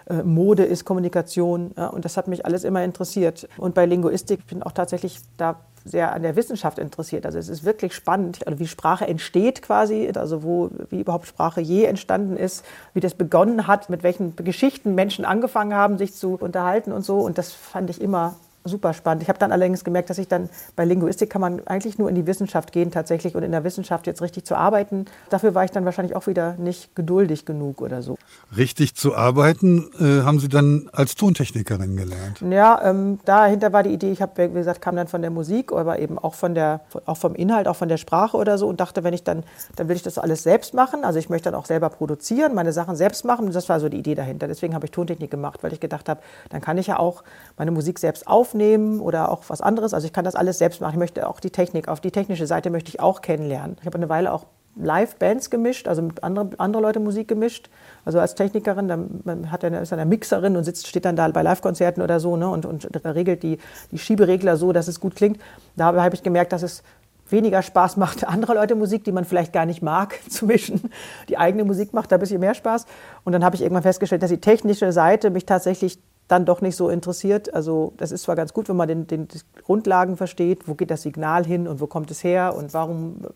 Äh, 0.06 0.22
Mode 0.22 0.64
ist 0.64 0.84
Kommunikation. 0.84 1.72
Ja, 1.76 1.88
und 1.88 2.04
das 2.04 2.16
hat 2.16 2.28
mich 2.28 2.46
alles 2.46 2.64
immer 2.64 2.84
interessiert. 2.84 3.48
Und 3.56 3.74
bei 3.74 3.86
Linguistik 3.86 4.46
bin 4.46 4.58
ich 4.58 4.66
auch 4.66 4.72
tatsächlich 4.72 5.20
da 5.36 5.56
sehr 5.84 6.12
an 6.12 6.22
der 6.22 6.36
Wissenschaft 6.36 6.78
interessiert. 6.78 7.26
Also 7.26 7.38
es 7.38 7.48
ist 7.48 7.64
wirklich 7.64 7.94
spannend, 7.94 8.46
also 8.46 8.58
wie 8.58 8.66
Sprache 8.66 9.06
entsteht 9.06 9.62
quasi, 9.62 10.10
also 10.14 10.42
wo, 10.42 10.70
wie 10.90 11.00
überhaupt 11.00 11.26
Sprache 11.26 11.60
je 11.60 11.84
entstanden 11.84 12.36
ist, 12.36 12.64
wie 12.94 13.00
das 13.00 13.14
begonnen 13.14 13.66
hat, 13.66 13.90
mit 13.90 14.02
welchen 14.02 14.36
Geschichten 14.36 14.94
Menschen 14.94 15.24
angefangen 15.24 15.74
haben, 15.74 15.98
sich 15.98 16.14
zu 16.14 16.34
unterhalten 16.34 16.92
und 16.92 17.04
so. 17.04 17.18
Und 17.18 17.38
das 17.38 17.52
fand 17.52 17.90
ich 17.90 18.00
immer 18.00 18.36
super 18.64 18.94
spannend. 18.94 19.22
Ich 19.22 19.28
habe 19.28 19.38
dann 19.38 19.52
allerdings 19.52 19.84
gemerkt, 19.84 20.10
dass 20.10 20.18
ich 20.18 20.28
dann 20.28 20.48
bei 20.76 20.84
Linguistik 20.84 21.30
kann 21.30 21.40
man 21.40 21.66
eigentlich 21.66 21.98
nur 21.98 22.08
in 22.08 22.14
die 22.14 22.26
Wissenschaft 22.26 22.72
gehen 22.72 22.90
tatsächlich 22.90 23.34
und 23.34 23.42
in 23.42 23.50
der 23.50 23.64
Wissenschaft 23.64 24.06
jetzt 24.06 24.22
richtig 24.22 24.44
zu 24.44 24.54
arbeiten. 24.54 25.06
Dafür 25.30 25.54
war 25.54 25.64
ich 25.64 25.70
dann 25.70 25.84
wahrscheinlich 25.84 26.14
auch 26.14 26.26
wieder 26.26 26.54
nicht 26.54 26.94
geduldig 26.94 27.44
genug 27.44 27.80
oder 27.80 28.02
so. 28.02 28.16
Richtig 28.56 28.94
zu 28.94 29.16
arbeiten 29.16 29.90
äh, 29.98 30.22
haben 30.22 30.38
Sie 30.38 30.48
dann 30.48 30.88
als 30.92 31.14
Tontechnikerin 31.14 31.96
gelernt? 31.96 32.42
Ja, 32.48 32.80
ähm, 32.84 33.18
dahinter 33.24 33.72
war 33.72 33.82
die 33.82 33.90
Idee, 33.90 34.12
ich 34.12 34.22
habe, 34.22 34.50
wie 34.50 34.54
gesagt, 34.54 34.80
kam 34.80 34.96
dann 34.96 35.08
von 35.08 35.22
der 35.22 35.30
Musik, 35.30 35.72
aber 35.72 35.98
eben 35.98 36.18
auch 36.18 36.34
von 36.34 36.54
der, 36.54 36.80
auch 37.06 37.16
vom 37.16 37.34
Inhalt, 37.34 37.66
auch 37.66 37.76
von 37.76 37.88
der 37.88 37.96
Sprache 37.96 38.36
oder 38.36 38.58
so 38.58 38.68
und 38.68 38.80
dachte, 38.80 39.02
wenn 39.02 39.14
ich 39.14 39.24
dann, 39.24 39.42
dann 39.76 39.88
will 39.88 39.96
ich 39.96 40.02
das 40.02 40.18
alles 40.18 40.42
selbst 40.42 40.74
machen. 40.74 41.04
Also 41.04 41.18
ich 41.18 41.28
möchte 41.28 41.50
dann 41.50 41.58
auch 41.58 41.66
selber 41.66 41.90
produzieren, 41.90 42.54
meine 42.54 42.72
Sachen 42.72 42.94
selbst 42.94 43.24
machen. 43.24 43.50
Das 43.50 43.68
war 43.68 43.80
so 43.80 43.88
die 43.88 43.98
Idee 43.98 44.14
dahinter. 44.14 44.46
Deswegen 44.46 44.74
habe 44.74 44.86
ich 44.86 44.92
Tontechnik 44.92 45.30
gemacht, 45.30 45.62
weil 45.62 45.72
ich 45.72 45.80
gedacht 45.80 46.08
habe, 46.08 46.20
dann 46.50 46.60
kann 46.60 46.78
ich 46.78 46.86
ja 46.86 46.98
auch 46.98 47.24
meine 47.56 47.70
Musik 47.70 47.98
selbst 47.98 48.26
aufnehmen 48.28 48.51
aufnehmen 48.52 49.00
oder 49.00 49.30
auch 49.30 49.44
was 49.48 49.60
anderes. 49.60 49.94
Also 49.94 50.06
ich 50.06 50.12
kann 50.12 50.24
das 50.24 50.34
alles 50.34 50.58
selbst 50.58 50.80
machen. 50.80 50.92
Ich 50.92 50.98
möchte 50.98 51.28
auch 51.28 51.40
die 51.40 51.50
Technik, 51.50 51.88
auf 51.88 52.00
die 52.00 52.10
technische 52.10 52.46
Seite 52.46 52.70
möchte 52.70 52.90
ich 52.90 53.00
auch 53.00 53.22
kennenlernen. 53.22 53.76
Ich 53.80 53.86
habe 53.86 53.96
eine 53.96 54.08
Weile 54.08 54.32
auch 54.32 54.46
Live-Bands 54.76 55.50
gemischt, 55.50 55.86
also 55.86 56.00
mit 56.00 56.24
anderen 56.24 56.58
andere 56.58 56.82
Leute 56.82 57.00
Musik 57.00 57.28
gemischt. 57.28 57.68
Also 58.04 58.20
als 58.20 58.34
Technikerin, 58.34 58.88
dann 58.88 59.20
man 59.24 59.50
hat 59.50 59.64
eine, 59.64 59.80
ist 59.80 59.92
eine 59.92 60.06
Mixerin 60.06 60.56
und 60.56 60.64
sitzt, 60.64 60.86
steht 60.86 61.04
dann 61.04 61.16
da 61.16 61.28
bei 61.28 61.42
Live-Konzerten 61.42 62.02
oder 62.02 62.20
so 62.20 62.36
ne, 62.36 62.48
und, 62.48 62.64
und 62.64 62.86
regelt 63.04 63.42
die, 63.42 63.58
die 63.90 63.98
Schieberegler 63.98 64.56
so, 64.56 64.72
dass 64.72 64.88
es 64.88 65.00
gut 65.00 65.14
klingt. 65.14 65.40
Da 65.76 65.94
habe 65.94 66.14
ich 66.14 66.22
gemerkt, 66.22 66.52
dass 66.52 66.62
es 66.62 66.82
weniger 67.28 67.62
Spaß 67.62 67.96
macht, 67.96 68.24
andere 68.28 68.54
Leute 68.54 68.74
Musik, 68.74 69.04
die 69.04 69.12
man 69.12 69.24
vielleicht 69.24 69.52
gar 69.52 69.66
nicht 69.66 69.82
mag, 69.82 70.18
zu 70.28 70.46
mischen. 70.46 70.90
Die 71.28 71.36
eigene 71.36 71.64
Musik 71.64 71.92
macht 71.92 72.10
da 72.10 72.16
ein 72.16 72.20
bisschen 72.20 72.40
mehr 72.40 72.54
Spaß. 72.54 72.86
Und 73.24 73.32
dann 73.32 73.44
habe 73.44 73.56
ich 73.56 73.62
irgendwann 73.62 73.82
festgestellt, 73.82 74.22
dass 74.22 74.30
die 74.30 74.40
technische 74.40 74.90
Seite 74.92 75.30
mich 75.30 75.44
tatsächlich 75.44 75.98
dann 76.28 76.44
doch 76.44 76.60
nicht 76.60 76.76
so 76.76 76.88
interessiert. 76.88 77.52
Also 77.52 77.92
das 77.96 78.12
ist 78.12 78.22
zwar 78.22 78.36
ganz 78.36 78.52
gut, 78.52 78.68
wenn 78.68 78.76
man 78.76 78.88
den, 78.88 79.06
den 79.06 79.28
Grundlagen 79.64 80.16
versteht, 80.16 80.66
wo 80.68 80.74
geht 80.74 80.90
das 80.90 81.02
Signal 81.02 81.44
hin 81.44 81.68
und 81.68 81.80
wo 81.80 81.86
kommt 81.86 82.10
es 82.10 82.24
her 82.24 82.54
und 82.56 82.72
warum 82.74 83.24
äh, 83.24 83.28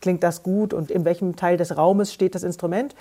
klingt 0.00 0.22
das 0.22 0.42
gut 0.42 0.74
und 0.74 0.90
in 0.90 1.04
welchem 1.04 1.36
Teil 1.36 1.56
des 1.56 1.76
Raumes 1.76 2.12
steht 2.12 2.34
das 2.34 2.42
Instrument. 2.42 2.94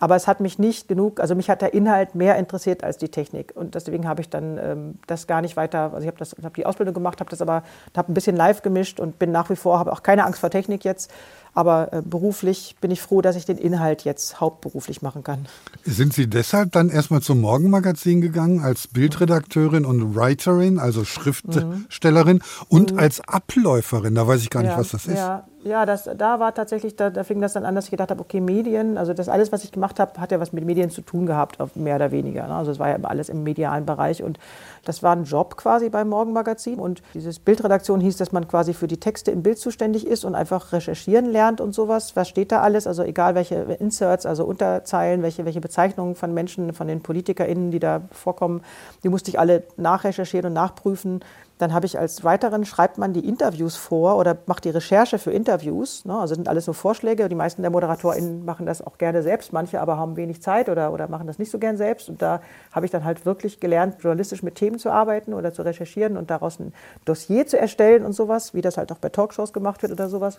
Aber 0.00 0.16
es 0.16 0.26
hat 0.26 0.40
mich 0.40 0.58
nicht 0.58 0.88
genug, 0.88 1.20
also 1.20 1.34
mich 1.34 1.48
hat 1.48 1.62
der 1.62 1.72
Inhalt 1.72 2.14
mehr 2.14 2.36
interessiert 2.36 2.82
als 2.82 2.98
die 2.98 3.08
Technik. 3.08 3.52
Und 3.54 3.74
deswegen 3.74 4.08
habe 4.08 4.20
ich 4.20 4.28
dann 4.28 4.58
ähm, 4.58 4.98
das 5.06 5.26
gar 5.26 5.40
nicht 5.40 5.56
weiter, 5.56 5.92
also 5.94 6.06
ich 6.06 6.08
habe 6.08 6.24
hab 6.42 6.54
die 6.54 6.66
Ausbildung 6.66 6.94
gemacht, 6.94 7.20
habe 7.20 7.30
das 7.30 7.40
aber, 7.40 7.62
habe 7.96 8.12
ein 8.12 8.14
bisschen 8.14 8.36
live 8.36 8.62
gemischt 8.62 8.98
und 8.98 9.18
bin 9.18 9.30
nach 9.30 9.50
wie 9.50 9.56
vor, 9.56 9.78
habe 9.78 9.92
auch 9.92 10.02
keine 10.02 10.24
Angst 10.24 10.40
vor 10.40 10.50
Technik 10.50 10.84
jetzt. 10.84 11.12
Aber 11.54 11.92
äh, 11.92 12.02
beruflich 12.02 12.76
bin 12.80 12.90
ich 12.90 13.00
froh, 13.00 13.22
dass 13.22 13.36
ich 13.36 13.44
den 13.44 13.58
Inhalt 13.58 14.04
jetzt 14.04 14.40
hauptberuflich 14.40 15.02
machen 15.02 15.22
kann. 15.22 15.46
Sind 15.84 16.12
Sie 16.12 16.28
deshalb 16.28 16.72
dann 16.72 16.88
erstmal 16.88 17.22
zum 17.22 17.40
Morgenmagazin 17.40 18.20
gegangen 18.20 18.60
als 18.60 18.88
Bildredakteurin 18.88 19.84
und 19.84 20.16
Writerin, 20.16 20.78
also 20.78 21.04
Schriftstellerin 21.04 22.38
mhm. 22.38 22.66
und 22.68 22.92
mhm. 22.92 22.98
als 22.98 23.20
Abläuferin? 23.20 24.14
Da 24.14 24.26
weiß 24.26 24.42
ich 24.42 24.50
gar 24.50 24.62
nicht, 24.62 24.72
ja, 24.72 24.78
was 24.78 24.90
das 24.90 25.06
ist. 25.06 25.16
Ja, 25.16 25.46
ja, 25.64 25.86
das, 25.86 26.08
da 26.16 26.40
war 26.40 26.54
tatsächlich, 26.54 26.94
da, 26.94 27.10
da 27.10 27.24
fing 27.24 27.40
das 27.40 27.54
dann 27.54 27.64
an, 27.64 27.74
dass 27.74 27.86
ich 27.86 27.90
gedacht 27.90 28.10
habe, 28.10 28.20
okay, 28.20 28.40
Medien, 28.40 28.98
also 28.98 29.14
das 29.14 29.28
alles, 29.28 29.50
was 29.50 29.64
ich 29.64 29.72
gemacht 29.72 29.98
habe, 29.98 30.20
hat 30.20 30.30
ja 30.30 30.38
was 30.38 30.52
mit 30.52 30.64
Medien 30.64 30.90
zu 30.90 31.00
tun 31.00 31.24
gehabt, 31.24 31.58
mehr 31.76 31.96
oder 31.96 32.12
weniger. 32.12 32.46
Ne? 32.46 32.54
Also 32.54 32.70
es 32.70 32.78
war 32.78 32.90
ja 32.90 32.98
alles 33.02 33.28
im 33.30 33.42
medialen 33.42 33.86
Bereich 33.86 34.22
und 34.22 34.38
das 34.84 35.02
war 35.02 35.16
ein 35.16 35.24
Job 35.24 35.56
quasi 35.56 35.88
beim 35.88 36.08
Morgenmagazin. 36.10 36.78
Und 36.78 37.02
dieses 37.14 37.38
Bildredaktion 37.38 38.00
hieß, 38.00 38.18
dass 38.18 38.32
man 38.32 38.46
quasi 38.46 38.74
für 38.74 38.86
die 38.86 39.00
Texte 39.00 39.30
im 39.30 39.42
Bild 39.42 39.58
zuständig 39.58 40.06
ist 40.06 40.24
und 40.24 40.34
einfach 40.34 40.72
recherchieren 40.72 41.26
lernt 41.26 41.60
und 41.60 41.74
sowas. 41.74 42.14
Was 42.14 42.28
steht 42.28 42.52
da 42.52 42.60
alles? 42.60 42.86
Also 42.86 43.02
egal 43.02 43.34
welche 43.34 43.54
Inserts, 43.54 44.26
also 44.26 44.44
Unterzeilen, 44.44 45.22
welche, 45.22 45.46
welche 45.46 45.60
Bezeichnungen 45.60 46.14
von 46.14 46.34
Menschen, 46.34 46.74
von 46.74 46.88
den 46.88 47.02
PolitikerInnen, 47.02 47.70
die 47.70 47.80
da 47.80 48.02
vorkommen, 48.12 48.62
die 49.02 49.08
musste 49.08 49.30
ich 49.30 49.38
alle 49.38 49.62
nachrecherchieren 49.76 50.48
und 50.48 50.52
nachprüfen. 50.52 51.20
Dann 51.58 51.72
habe 51.72 51.86
ich 51.86 51.98
als 51.98 52.24
Writerin, 52.24 52.64
schreibt 52.64 52.98
man 52.98 53.12
die 53.12 53.26
Interviews 53.26 53.76
vor 53.76 54.16
oder 54.16 54.36
macht 54.46 54.64
die 54.64 54.70
Recherche 54.70 55.18
für 55.18 55.30
Interviews. 55.30 56.04
Ne? 56.04 56.18
Also 56.18 56.34
sind 56.34 56.48
alles 56.48 56.64
so 56.64 56.72
Vorschläge. 56.72 57.28
Die 57.28 57.36
meisten 57.36 57.62
der 57.62 57.70
ModeratorInnen 57.70 58.44
machen 58.44 58.66
das 58.66 58.82
auch 58.82 58.98
gerne 58.98 59.22
selbst, 59.22 59.52
manche 59.52 59.80
aber 59.80 59.96
haben 59.96 60.16
wenig 60.16 60.42
Zeit 60.42 60.68
oder, 60.68 60.92
oder 60.92 61.08
machen 61.08 61.28
das 61.28 61.38
nicht 61.38 61.52
so 61.52 61.60
gern 61.60 61.76
selbst. 61.76 62.08
Und 62.08 62.22
da 62.22 62.40
habe 62.72 62.86
ich 62.86 62.92
dann 62.92 63.04
halt 63.04 63.24
wirklich 63.24 63.60
gelernt, 63.60 63.96
journalistisch 64.00 64.42
mit 64.42 64.56
Themen 64.56 64.78
zu 64.80 64.90
arbeiten 64.90 65.32
oder 65.32 65.52
zu 65.52 65.62
recherchieren 65.62 66.16
und 66.16 66.30
daraus 66.30 66.58
ein 66.58 66.72
Dossier 67.04 67.46
zu 67.46 67.56
erstellen 67.58 68.04
und 68.04 68.14
sowas, 68.14 68.52
wie 68.54 68.60
das 68.60 68.76
halt 68.76 68.90
auch 68.90 68.98
bei 68.98 69.08
Talkshows 69.08 69.52
gemacht 69.52 69.82
wird 69.82 69.92
oder 69.92 70.08
sowas. 70.08 70.38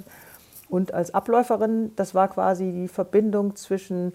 Und 0.68 0.94
als 0.94 1.14
Abläuferin, 1.14 1.96
das 1.96 2.14
war 2.14 2.28
quasi 2.28 2.72
die 2.72 2.88
Verbindung 2.90 3.56
zwischen 3.56 4.14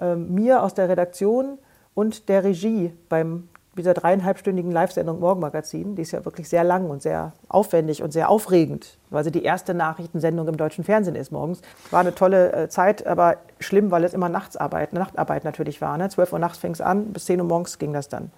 äh, 0.00 0.14
mir 0.14 0.62
aus 0.62 0.72
der 0.72 0.88
Redaktion 0.88 1.58
und 1.94 2.28
der 2.28 2.44
Regie 2.44 2.92
beim 3.08 3.48
dieser 3.78 3.94
dreieinhalbstündigen 3.94 4.70
Live-Sendung 4.70 5.20
Morgenmagazin. 5.20 5.96
Die 5.96 6.02
ist 6.02 6.12
ja 6.12 6.24
wirklich 6.24 6.48
sehr 6.48 6.64
lang 6.64 6.90
und 6.90 7.02
sehr 7.02 7.32
aufwendig 7.48 8.02
und 8.02 8.12
sehr 8.12 8.28
aufregend, 8.28 8.98
weil 9.10 9.24
sie 9.24 9.30
die 9.30 9.42
erste 9.42 9.74
Nachrichtensendung 9.74 10.46
im 10.48 10.56
deutschen 10.56 10.84
Fernsehen 10.84 11.14
ist 11.14 11.32
morgens. 11.32 11.62
War 11.90 12.00
eine 12.00 12.14
tolle 12.14 12.52
äh, 12.52 12.68
Zeit, 12.68 13.06
aber 13.06 13.36
schlimm, 13.60 13.90
weil 13.90 14.04
es 14.04 14.14
immer 14.14 14.28
Nachtsarbeit, 14.28 14.92
Nachtarbeit 14.92 15.44
natürlich 15.44 15.80
war. 15.80 15.96
Ne? 15.96 16.08
12 16.08 16.32
Uhr 16.32 16.38
nachts 16.38 16.58
fing 16.58 16.72
es 16.72 16.80
an, 16.80 17.12
bis 17.12 17.24
10 17.24 17.40
Uhr 17.40 17.46
morgens 17.46 17.78
ging 17.78 17.92
das 17.92 18.08
dann. 18.08 18.30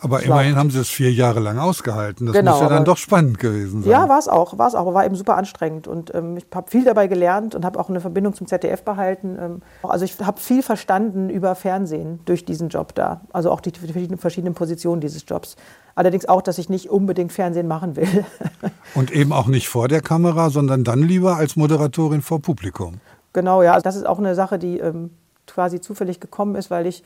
Aber 0.00 0.22
immerhin 0.22 0.56
haben 0.56 0.70
Sie 0.70 0.78
es 0.78 0.88
vier 0.88 1.12
Jahre 1.12 1.40
lang 1.40 1.58
ausgehalten. 1.58 2.26
Das 2.26 2.34
Genau, 2.34 2.52
muss 2.52 2.60
ja 2.60 2.68
dann 2.68 2.84
doch 2.84 2.96
spannend 2.96 3.38
gewesen 3.38 3.82
sein. 3.82 3.90
Ja, 3.90 4.08
war 4.08 4.18
es 4.18 4.28
auch, 4.28 4.56
war 4.58 4.68
es 4.68 4.74
auch, 4.74 4.82
aber 4.82 4.94
war 4.94 5.04
eben 5.04 5.16
super 5.16 5.36
anstrengend 5.36 5.88
und 5.88 6.14
ähm, 6.14 6.36
ich 6.36 6.46
habe 6.54 6.70
viel 6.70 6.84
dabei 6.84 7.08
gelernt 7.08 7.54
und 7.54 7.64
habe 7.64 7.78
auch 7.80 7.88
eine 7.88 8.00
Verbindung 8.00 8.34
zum 8.34 8.46
ZDF 8.46 8.82
behalten. 8.82 9.36
Ähm, 9.40 9.62
also 9.82 10.04
ich 10.04 10.18
habe 10.20 10.40
viel 10.40 10.62
verstanden 10.62 11.30
über 11.30 11.54
Fernsehen 11.54 12.20
durch 12.26 12.44
diesen 12.44 12.68
Job 12.68 12.94
da, 12.94 13.22
also 13.32 13.50
auch 13.50 13.60
die 13.60 13.70
verschiedenen, 13.70 14.18
verschiedenen 14.18 14.54
Positionen 14.54 15.00
dieses 15.00 15.24
Jobs. 15.26 15.56
Allerdings 15.94 16.26
auch, 16.26 16.42
dass 16.42 16.58
ich 16.58 16.68
nicht 16.68 16.90
unbedingt 16.90 17.32
Fernsehen 17.32 17.66
machen 17.66 17.96
will. 17.96 18.24
Und 18.94 19.10
eben 19.10 19.32
auch 19.32 19.48
nicht 19.48 19.68
vor 19.68 19.88
der 19.88 20.00
Kamera, 20.00 20.50
sondern 20.50 20.84
dann 20.84 21.02
lieber 21.02 21.36
als 21.36 21.56
Moderatorin 21.56 22.22
vor 22.22 22.40
Publikum. 22.40 23.00
Genau, 23.32 23.62
ja. 23.62 23.72
Also 23.72 23.82
das 23.82 23.96
ist 23.96 24.06
auch 24.06 24.18
eine 24.18 24.36
Sache, 24.36 24.60
die 24.60 24.78
ähm, 24.78 25.10
quasi 25.48 25.80
zufällig 25.80 26.20
gekommen 26.20 26.54
ist, 26.54 26.70
weil 26.70 26.86
ich, 26.86 27.02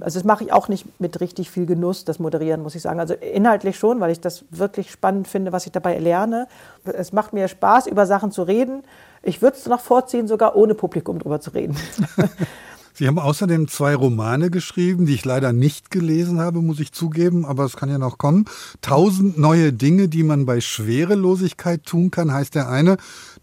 also 0.00 0.18
das 0.18 0.24
mache 0.24 0.44
ich 0.44 0.52
auch 0.52 0.68
nicht 0.68 1.00
mit 1.00 1.20
richtig 1.20 1.50
viel 1.50 1.66
Genuss, 1.66 2.04
das 2.04 2.18
Moderieren, 2.18 2.62
muss 2.62 2.74
ich 2.74 2.82
sagen. 2.82 3.00
Also 3.00 3.14
inhaltlich 3.14 3.78
schon, 3.78 4.00
weil 4.00 4.10
ich 4.10 4.20
das 4.20 4.44
wirklich 4.50 4.90
spannend 4.90 5.28
finde, 5.28 5.52
was 5.52 5.66
ich 5.66 5.72
dabei 5.72 5.98
lerne. 5.98 6.48
Es 6.84 7.12
macht 7.12 7.32
mir 7.32 7.48
Spaß, 7.48 7.86
über 7.86 8.06
Sachen 8.06 8.32
zu 8.32 8.42
reden. 8.42 8.82
Ich 9.22 9.40
würde 9.40 9.56
es 9.56 9.66
noch 9.66 9.80
vorziehen, 9.80 10.28
sogar 10.28 10.56
ohne 10.56 10.74
Publikum 10.74 11.18
drüber 11.18 11.40
zu 11.40 11.50
reden. 11.50 11.76
Sie 12.96 13.08
haben 13.08 13.18
außerdem 13.18 13.66
zwei 13.66 13.96
Romane 13.96 14.50
geschrieben, 14.50 15.04
die 15.04 15.14
ich 15.14 15.24
leider 15.24 15.52
nicht 15.52 15.90
gelesen 15.90 16.38
habe, 16.38 16.62
muss 16.62 16.78
ich 16.78 16.92
zugeben, 16.92 17.44
aber 17.44 17.64
es 17.64 17.74
kann 17.74 17.90
ja 17.90 17.98
noch 17.98 18.18
kommen. 18.18 18.44
Tausend 18.82 19.36
neue 19.36 19.72
Dinge, 19.72 20.08
die 20.08 20.22
man 20.22 20.46
bei 20.46 20.60
Schwerelosigkeit 20.60 21.84
tun 21.84 22.12
kann, 22.12 22.32
heißt 22.32 22.54
der 22.54 22.68
eine, 22.68 22.96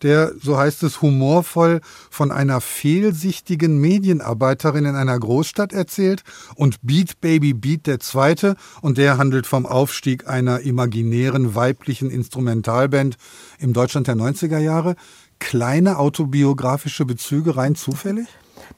der, 0.04 0.32
so 0.42 0.58
heißt 0.58 0.84
es, 0.84 1.02
humorvoll 1.02 1.82
von 2.10 2.32
einer 2.32 2.62
fehlsichtigen 2.62 3.78
Medienarbeiterin 3.82 4.86
in 4.86 4.96
einer 4.96 5.20
Großstadt 5.20 5.74
erzählt 5.74 6.24
und 6.56 6.78
Beat 6.82 7.20
Baby 7.20 7.54
Beat 7.54 7.88
der 7.88 8.00
zweite 8.00 8.56
und 8.82 8.98
der 8.98 9.18
handelt 9.18 9.48
vom 9.48 9.66
Aufstieg 9.66 10.30
einer 10.30 10.62
imaginären 10.62 11.56
weiblichen 11.56 12.10
Instrumentalband 12.10 13.18
im 13.60 13.74
Deutschland 13.74 14.08
der 14.08 14.16
90er 14.16 14.60
Jahre. 14.60 14.96
Kleine 15.40 15.98
autobiografische 15.98 17.04
Bezüge 17.04 17.58
rein 17.58 17.76
zufällig? 17.76 18.28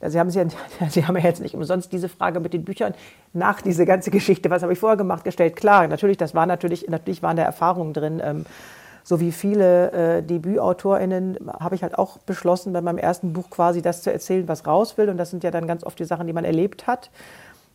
Sie 0.09 0.19
haben, 0.19 0.29
ja, 0.29 0.45
Sie 0.89 1.05
haben 1.05 1.17
ja 1.17 1.23
jetzt 1.23 1.41
nicht 1.41 1.55
umsonst 1.55 1.91
diese 1.91 2.09
Frage 2.09 2.39
mit 2.39 2.53
den 2.53 2.63
Büchern 2.63 2.93
nach 3.33 3.61
diese 3.61 3.85
ganze 3.85 4.11
Geschichte, 4.11 4.49
was 4.49 4.63
habe 4.63 4.73
ich 4.73 4.79
vorher 4.79 4.97
gemacht, 4.97 5.23
gestellt. 5.23 5.55
Klar, 5.55 5.87
natürlich, 5.87 6.17
das 6.17 6.35
war 6.35 6.45
natürlich, 6.45 6.87
natürlich 6.89 7.23
waren 7.23 7.37
da 7.37 7.43
Erfahrungen 7.43 7.93
drin. 7.93 8.21
Ähm, 8.23 8.45
so 9.03 9.19
wie 9.19 9.33
viele 9.33 9.91
äh, 9.91 10.23
DebütautorInnen 10.23 11.37
habe 11.59 11.75
ich 11.75 11.83
halt 11.83 11.97
auch 11.97 12.19
beschlossen, 12.19 12.71
bei 12.71 12.81
meinem 12.81 12.97
ersten 12.97 13.33
Buch 13.33 13.49
quasi 13.49 13.81
das 13.81 14.01
zu 14.01 14.11
erzählen, 14.11 14.47
was 14.47 14.65
raus 14.65 14.97
will. 14.97 15.09
Und 15.09 15.17
das 15.17 15.29
sind 15.29 15.43
ja 15.43 15.51
dann 15.51 15.67
ganz 15.67 15.83
oft 15.83 15.99
die 15.99 16.05
Sachen, 16.05 16.25
die 16.25 16.33
man 16.33 16.45
erlebt 16.45 16.87
hat. 16.87 17.11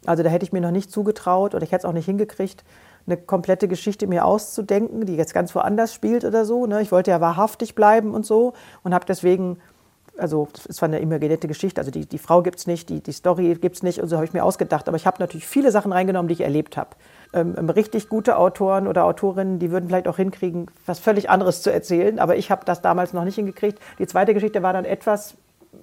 Also 0.06 0.22
da 0.22 0.30
hätte 0.30 0.44
ich 0.44 0.52
mir 0.52 0.60
noch 0.60 0.70
nicht 0.70 0.90
zugetraut 0.90 1.54
oder 1.54 1.64
ich 1.64 1.72
hätte 1.72 1.82
es 1.82 1.84
auch 1.84 1.92
nicht 1.92 2.06
hingekriegt, 2.06 2.64
eine 3.06 3.16
komplette 3.16 3.68
Geschichte 3.68 4.06
mir 4.06 4.24
auszudenken, 4.24 5.06
die 5.06 5.16
jetzt 5.16 5.34
ganz 5.34 5.54
woanders 5.54 5.92
spielt 5.92 6.24
oder 6.24 6.44
so. 6.44 6.66
Ne? 6.66 6.80
Ich 6.82 6.92
wollte 6.92 7.10
ja 7.10 7.20
wahrhaftig 7.20 7.74
bleiben 7.74 8.14
und 8.14 8.24
so 8.24 8.54
und 8.82 8.94
habe 8.94 9.04
deswegen 9.06 9.58
also 10.18 10.48
es 10.68 10.82
war 10.82 10.88
eine 10.88 10.98
imaginierte 10.98 11.48
Geschichte, 11.48 11.80
also 11.80 11.90
die, 11.90 12.06
die 12.06 12.18
Frau 12.18 12.42
gibt 12.42 12.58
es 12.58 12.66
nicht, 12.66 12.88
die, 12.88 13.00
die 13.00 13.12
Story 13.12 13.54
gibt 13.54 13.76
es 13.76 13.82
nicht 13.82 14.00
und 14.00 14.08
so 14.08 14.16
habe 14.16 14.26
ich 14.26 14.32
mir 14.32 14.44
ausgedacht. 14.44 14.88
Aber 14.88 14.96
ich 14.96 15.06
habe 15.06 15.18
natürlich 15.20 15.46
viele 15.46 15.70
Sachen 15.70 15.92
reingenommen, 15.92 16.28
die 16.28 16.34
ich 16.34 16.40
erlebt 16.40 16.76
habe. 16.76 16.90
Ähm, 17.32 17.54
ähm, 17.58 17.70
richtig 17.70 18.08
gute 18.08 18.36
Autoren 18.36 18.86
oder 18.86 19.04
Autorinnen, 19.04 19.58
die 19.58 19.70
würden 19.70 19.88
vielleicht 19.88 20.08
auch 20.08 20.16
hinkriegen, 20.16 20.66
was 20.86 20.98
völlig 20.98 21.30
anderes 21.30 21.62
zu 21.62 21.72
erzählen, 21.72 22.18
aber 22.18 22.36
ich 22.36 22.50
habe 22.50 22.64
das 22.64 22.82
damals 22.82 23.12
noch 23.12 23.24
nicht 23.24 23.36
hingekriegt. 23.36 23.78
Die 23.98 24.06
zweite 24.06 24.34
Geschichte 24.34 24.62
war 24.62 24.72
dann 24.72 24.84
etwas 24.84 25.36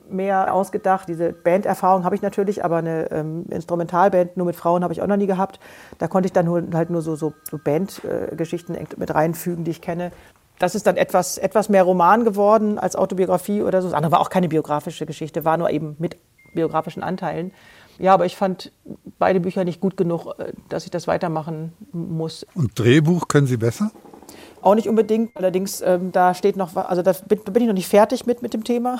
mehr 0.09 0.53
ausgedacht. 0.53 1.07
Diese 1.07 1.31
Banderfahrung 1.31 2.03
habe 2.03 2.15
ich 2.15 2.21
natürlich, 2.21 2.63
aber 2.63 2.77
eine 2.77 3.11
ähm, 3.11 3.45
Instrumentalband 3.49 4.37
nur 4.37 4.45
mit 4.45 4.55
Frauen 4.55 4.83
habe 4.83 4.93
ich 4.93 5.01
auch 5.01 5.07
noch 5.07 5.17
nie 5.17 5.27
gehabt. 5.27 5.59
Da 5.97 6.07
konnte 6.07 6.27
ich 6.27 6.33
dann 6.33 6.73
halt 6.73 6.89
nur 6.89 7.01
so, 7.01 7.15
so, 7.15 7.33
so 7.49 7.57
Bandgeschichten 7.57 8.75
äh, 8.75 8.85
mit 8.97 9.13
reinfügen, 9.13 9.63
die 9.63 9.71
ich 9.71 9.81
kenne 9.81 10.11
das 10.59 10.75
ist 10.75 10.87
dann 10.87 10.97
etwas, 10.97 11.37
etwas 11.37 11.69
mehr 11.69 11.83
Roman 11.83 12.23
geworden 12.23 12.79
als 12.79 12.95
Autobiografie 12.95 13.61
oder 13.61 13.81
so. 13.81 13.89
Das 13.89 13.95
andere 13.95 14.13
war 14.13 14.19
auch 14.21 14.29
keine 14.29 14.47
biografische 14.47 15.05
Geschichte, 15.05 15.45
war 15.45 15.57
nur 15.57 15.69
eben 15.69 15.95
mit 15.99 16.17
biografischen 16.53 17.03
Anteilen. 17.03 17.51
Ja, 17.97 18.13
aber 18.13 18.25
ich 18.25 18.35
fand 18.35 18.71
beide 19.19 19.39
Bücher 19.39 19.63
nicht 19.63 19.79
gut 19.79 19.95
genug, 19.95 20.27
äh, 20.37 20.53
dass 20.69 20.85
ich 20.85 20.91
das 20.91 21.07
weitermachen 21.07 21.73
muss. 21.91 22.45
Und 22.55 22.77
Drehbuch 22.77 23.27
können 23.27 23.47
Sie 23.47 23.57
besser? 23.57 23.91
Auch 24.61 24.75
nicht 24.75 24.89
unbedingt. 24.89 25.35
Allerdings, 25.37 25.81
ähm, 25.81 26.11
da 26.11 26.33
steht 26.33 26.57
noch, 26.57 26.75
also 26.75 27.01
da 27.01 27.13
bin, 27.27 27.39
bin 27.39 27.61
ich 27.61 27.67
noch 27.67 27.75
nicht 27.75 27.87
fertig 27.87 28.25
mit, 28.25 28.41
mit 28.41 28.53
dem 28.53 28.63
Thema. 28.63 28.99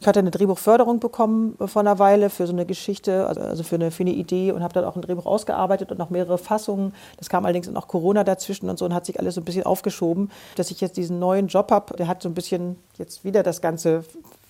Ich 0.00 0.06
hatte 0.06 0.18
eine 0.18 0.30
Drehbuchförderung 0.30 1.00
bekommen 1.00 1.56
vor 1.66 1.80
einer 1.80 1.98
Weile 1.98 2.30
für 2.30 2.46
so 2.46 2.52
eine 2.52 2.66
Geschichte, 2.66 3.26
also 3.26 3.62
für 3.62 3.76
eine, 3.76 3.90
für 3.90 4.02
eine 4.02 4.12
Idee 4.12 4.52
und 4.52 4.62
habe 4.62 4.74
dann 4.74 4.84
auch 4.84 4.96
ein 4.96 5.02
Drehbuch 5.02 5.26
ausgearbeitet 5.26 5.90
und 5.90 5.98
noch 5.98 6.10
mehrere 6.10 6.38
Fassungen. 6.38 6.92
Das 7.16 7.28
kam 7.28 7.44
allerdings 7.44 7.68
noch 7.68 7.88
Corona 7.88 8.24
dazwischen 8.24 8.68
und 8.68 8.78
so 8.78 8.84
und 8.84 8.94
hat 8.94 9.06
sich 9.06 9.18
alles 9.18 9.34
so 9.34 9.40
ein 9.40 9.44
bisschen 9.44 9.64
aufgeschoben. 9.64 10.30
Dass 10.56 10.70
ich 10.70 10.80
jetzt 10.80 10.96
diesen 10.96 11.18
neuen 11.18 11.48
Job 11.48 11.70
habe, 11.70 11.96
der 11.96 12.08
hat 12.08 12.22
so 12.22 12.28
ein 12.28 12.34
bisschen 12.34 12.76
jetzt 12.98 13.24
wieder 13.24 13.42
das 13.42 13.60
Ganze 13.60 14.04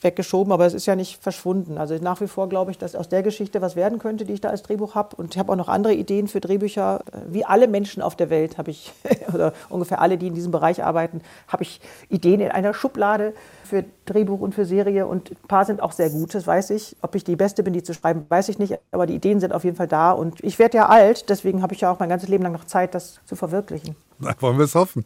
weggeschoben, 0.07 0.53
aber 0.53 0.65
es 0.65 0.73
ist 0.73 0.87
ja 0.87 0.97
nicht 0.97 1.23
verschwunden. 1.23 1.77
Also 1.77 1.97
nach 1.97 2.21
wie 2.21 2.29
vor 2.29 2.49
glaube 2.49 2.71
ich, 2.71 2.79
dass 2.79 2.95
aus 2.95 3.09
der 3.09 3.23
Geschichte 3.23 3.61
was 3.61 3.77
werden 3.77 3.99
könnte, 3.99 4.25
die 4.25 4.33
ich 4.33 4.41
da 4.41 4.49
als 4.51 4.63
Drehbuch 4.63 4.95
habe. 4.95 5.17
Und 5.17 5.35
ich 5.35 5.39
habe 5.39 5.53
auch 5.53 5.57
noch 5.57 5.69
andere 5.69 5.93
Ideen 5.93 6.29
für 6.29 6.41
Drehbücher. 6.41 7.01
Wie 7.29 7.45
alle 7.45 7.69
Menschen 7.69 8.03
auf 8.03 8.17
der 8.17 8.31
Welt 8.31 8.57
habe 8.57 8.71
ich, 8.71 8.93
oder 9.35 9.53
ungefähr 9.69 10.01
alle, 10.01 10.17
die 10.17 10.29
in 10.29 10.35
diesem 10.35 10.53
Bereich 10.53 10.83
arbeiten, 10.83 11.21
habe 11.49 11.65
ich 11.65 11.81
Ideen 12.09 12.41
in 12.41 12.51
einer 12.51 12.73
Schublade 12.73 13.35
für 13.65 13.85
Drehbuch 14.07 14.41
und 14.41 14.55
für 14.55 14.65
Serie. 14.65 15.07
Und 15.07 15.33
ein 15.33 15.49
paar 15.49 15.65
sind 15.65 15.83
auch 15.83 15.93
sehr 15.93 16.11
gut, 16.11 16.35
das 16.35 16.47
weiß 16.47 16.71
ich. 16.71 16.97
Ob 17.03 17.15
ich 17.17 17.25
die 17.25 17.37
Beste 17.37 17.63
bin, 17.63 17.73
die 17.73 17.83
zu 17.83 17.93
schreiben, 17.93 18.25
weiß 18.29 18.49
ich 18.49 18.59
nicht. 18.59 18.79
Aber 18.93 19.07
die 19.07 19.17
Ideen 19.17 19.41
sind 19.41 19.53
auf 19.53 19.65
jeden 19.65 19.77
Fall 19.77 19.89
da. 19.89 20.13
Und 20.13 20.43
ich 20.45 20.59
werde 20.59 20.79
ja 20.79 20.87
alt, 20.87 21.29
deswegen 21.29 21.63
habe 21.63 21.75
ich 21.75 21.81
ja 21.81 21.91
auch 21.91 21.99
mein 21.99 22.09
ganzes 22.09 22.29
Leben 22.29 22.45
lang 22.45 22.53
noch 22.53 22.65
Zeit, 22.65 22.95
das 22.95 23.19
zu 23.27 23.35
verwirklichen. 23.35 23.97
Na, 24.19 24.35
wollen 24.41 24.59
wir 24.59 24.65
es 24.65 24.75
hoffen. 24.75 25.05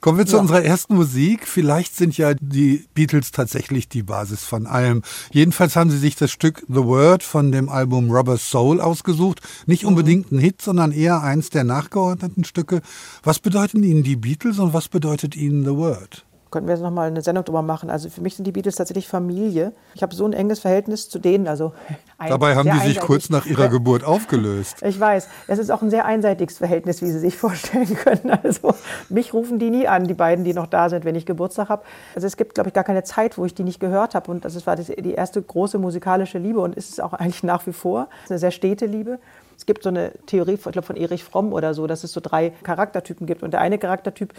Kommen 0.00 0.18
wir 0.18 0.26
zu 0.26 0.36
Ja. 0.36 0.40
unserer 0.42 0.62
ersten 0.64 0.94
Musik. 0.94 1.46
Vielleicht 1.46 1.96
sind 1.96 2.16
ja 2.16 2.34
die 2.34 2.86
Beatles 2.94 3.30
tatsächlich 3.30 3.88
die 3.88 4.02
Basis 4.02 4.44
von 4.44 4.66
allem. 4.66 5.02
Jedenfalls 5.32 5.76
haben 5.76 5.90
sie 5.90 5.98
sich 5.98 6.16
das 6.16 6.30
Stück 6.30 6.64
The 6.68 6.84
Word 6.84 7.22
von 7.22 7.52
dem 7.52 7.68
Album 7.68 8.10
Rubber 8.10 8.36
Soul 8.38 8.80
ausgesucht. 8.80 9.40
Nicht 9.66 9.84
unbedingt 9.84 10.32
ein 10.32 10.38
Hit, 10.38 10.60
sondern 10.62 10.92
eher 10.92 11.22
eins 11.22 11.50
der 11.50 11.64
nachgeordneten 11.64 12.44
Stücke. 12.44 12.82
Was 13.22 13.38
bedeuten 13.38 13.82
Ihnen 13.82 14.02
die 14.02 14.16
Beatles 14.16 14.58
und 14.58 14.72
was 14.72 14.88
bedeutet 14.88 15.36
Ihnen 15.36 15.64
The 15.64 15.70
Word? 15.76 16.25
Könnten 16.50 16.68
wir 16.68 16.74
jetzt 16.74 16.82
noch 16.82 16.90
mal 16.90 17.08
eine 17.08 17.22
Sendung 17.22 17.44
drüber 17.44 17.62
machen. 17.62 17.90
Also 17.90 18.08
für 18.08 18.20
mich 18.20 18.36
sind 18.36 18.44
die 18.46 18.52
Beatles 18.52 18.76
tatsächlich 18.76 19.08
Familie. 19.08 19.72
Ich 19.94 20.02
habe 20.02 20.14
so 20.14 20.24
ein 20.24 20.32
enges 20.32 20.60
Verhältnis 20.60 21.08
zu 21.08 21.18
denen. 21.18 21.48
Also 21.48 21.72
Dabei 22.18 22.54
haben 22.54 22.70
die 22.70 22.86
sich 22.86 23.00
kurz 23.00 23.30
nach 23.30 23.46
ihrer. 23.46 23.66
Geburt 23.76 24.04
aufgelöst. 24.04 24.82
Ich 24.82 24.98
weiß, 24.98 25.28
es 25.48 25.58
ist 25.58 25.70
auch 25.70 25.82
ein 25.82 25.90
sehr 25.90 26.04
einseitiges 26.06 26.58
Verhältnis, 26.58 27.02
wie 27.02 27.06
Sie 27.06 27.18
sich 27.18 27.36
vorstellen 27.38 27.94
können. 27.94 28.30
Also 28.42 28.74
mich 29.08 29.34
rufen 29.34 29.58
die 29.58 29.70
nie 29.70 29.88
an, 29.88 30.06
die 30.06 30.14
beiden, 30.14 30.44
die 30.44 30.54
noch 30.54 30.66
da 30.66 30.88
sind, 30.88 31.04
wenn 31.04 31.14
ich 31.14 31.26
Geburtstag 31.26 31.68
habe. 31.68 31.82
Also 32.14 32.26
es 32.26 32.36
gibt, 32.36 32.54
glaube 32.54 32.68
ich, 32.68 32.74
gar 32.74 32.84
keine 32.84 33.02
Zeit, 33.02 33.36
wo 33.38 33.44
ich 33.44 33.54
die 33.54 33.64
nicht 33.64 33.80
gehört 33.80 34.14
habe. 34.14 34.30
Und 34.30 34.44
das 34.44 34.66
war 34.66 34.76
die 34.76 35.12
erste 35.12 35.42
große 35.42 35.78
musikalische 35.78 36.38
Liebe 36.38 36.60
und 36.60 36.74
ist 36.76 36.90
es 36.90 37.00
auch 37.00 37.12
eigentlich 37.12 37.42
nach 37.42 37.66
wie 37.66 37.72
vor. 37.72 38.08
Es 38.20 38.24
ist 38.24 38.30
eine 38.30 38.38
sehr 38.38 38.50
stete 38.50 38.86
Liebe. 38.86 39.18
Es 39.56 39.66
gibt 39.66 39.82
so 39.82 39.88
eine 39.88 40.12
Theorie, 40.26 40.54
ich 40.54 40.62
glaube 40.62 40.82
von 40.82 40.96
Erich 40.96 41.24
Fromm 41.24 41.52
oder 41.52 41.74
so, 41.74 41.86
dass 41.86 42.04
es 42.04 42.12
so 42.12 42.20
drei 42.20 42.50
Charaktertypen 42.62 43.26
gibt. 43.26 43.42
Und 43.42 43.52
der 43.52 43.60
eine 43.60 43.78
Charaktertyp 43.78 44.34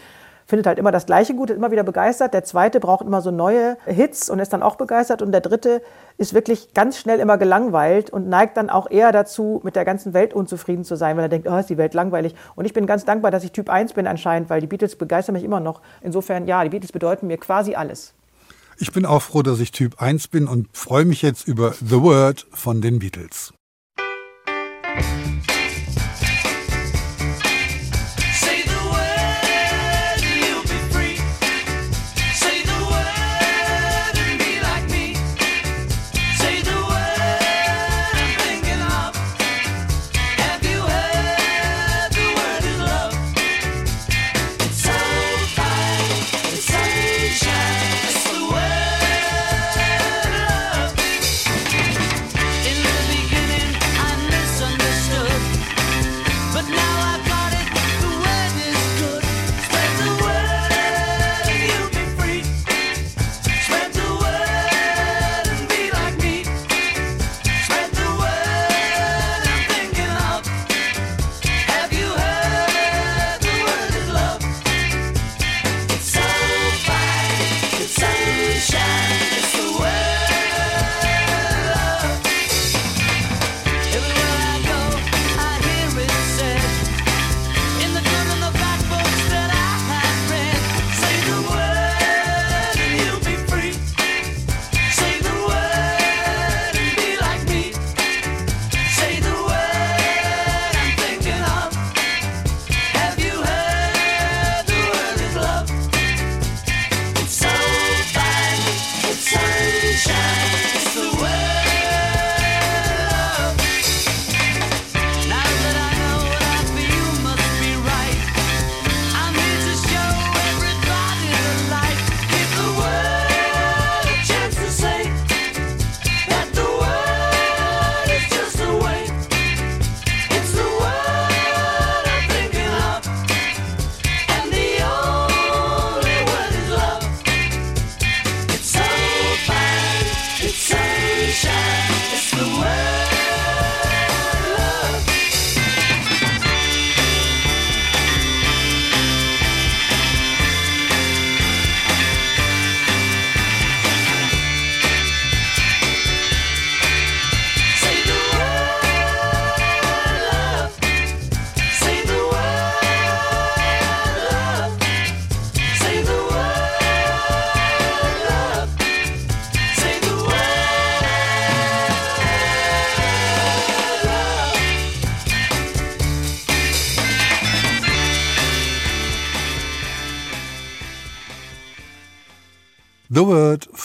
findet 0.48 0.66
halt 0.66 0.78
immer 0.78 0.90
das 0.90 1.04
Gleiche 1.04 1.34
gut, 1.34 1.50
ist 1.50 1.56
immer 1.56 1.70
wieder 1.70 1.82
begeistert. 1.84 2.32
Der 2.32 2.42
zweite 2.42 2.80
braucht 2.80 3.06
immer 3.06 3.20
so 3.20 3.30
neue 3.30 3.76
Hits 3.84 4.30
und 4.30 4.38
ist 4.38 4.52
dann 4.52 4.62
auch 4.62 4.76
begeistert. 4.76 5.20
Und 5.20 5.30
der 5.30 5.42
dritte 5.42 5.82
ist 6.16 6.32
wirklich 6.32 6.72
ganz 6.72 6.96
schnell 6.96 7.20
immer 7.20 7.36
gelangweilt 7.36 8.08
und 8.08 8.28
neigt 8.28 8.56
dann 8.56 8.70
auch 8.70 8.90
eher 8.90 9.12
dazu, 9.12 9.60
mit 9.62 9.76
der 9.76 9.84
ganzen 9.84 10.14
Welt 10.14 10.32
unzufrieden 10.32 10.84
zu 10.84 10.96
sein, 10.96 11.18
weil 11.18 11.26
er 11.26 11.28
denkt, 11.28 11.46
oh, 11.48 11.56
ist 11.58 11.68
die 11.68 11.76
Welt 11.76 11.92
langweilig. 11.92 12.34
Und 12.56 12.64
ich 12.64 12.72
bin 12.72 12.86
ganz 12.86 13.04
dankbar, 13.04 13.30
dass 13.30 13.44
ich 13.44 13.52
Typ 13.52 13.68
1 13.68 13.92
bin 13.92 14.06
anscheinend, 14.06 14.48
weil 14.48 14.62
die 14.62 14.66
Beatles 14.66 14.96
begeistern 14.96 15.34
mich 15.34 15.44
immer 15.44 15.60
noch. 15.60 15.82
Insofern, 16.00 16.46
ja, 16.46 16.64
die 16.64 16.70
Beatles 16.70 16.92
bedeuten 16.92 17.26
mir 17.26 17.36
quasi 17.36 17.74
alles. 17.74 18.14
Ich 18.78 18.90
bin 18.92 19.04
auch 19.04 19.20
froh, 19.20 19.42
dass 19.42 19.60
ich 19.60 19.70
Typ 19.70 20.00
1 20.00 20.28
bin 20.28 20.48
und 20.48 20.68
freue 20.72 21.04
mich 21.04 21.20
jetzt 21.20 21.46
über 21.46 21.72
The 21.72 22.00
Word 22.00 22.46
von 22.52 22.80
den 22.80 23.00
Beatles. 23.00 23.52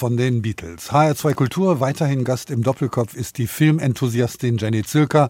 Von 0.03 0.17
den 0.17 0.41
Beatles. 0.41 0.91
HR2 0.91 1.33
Kultur, 1.33 1.79
weiterhin 1.79 2.25
Gast 2.25 2.51
im 2.51 2.61
Doppelkopf 2.61 3.13
ist 3.13 3.37
die 3.37 3.47
Filmenthusiastin 3.47 4.57
Jenny 4.57 4.83
Zilker, 4.83 5.29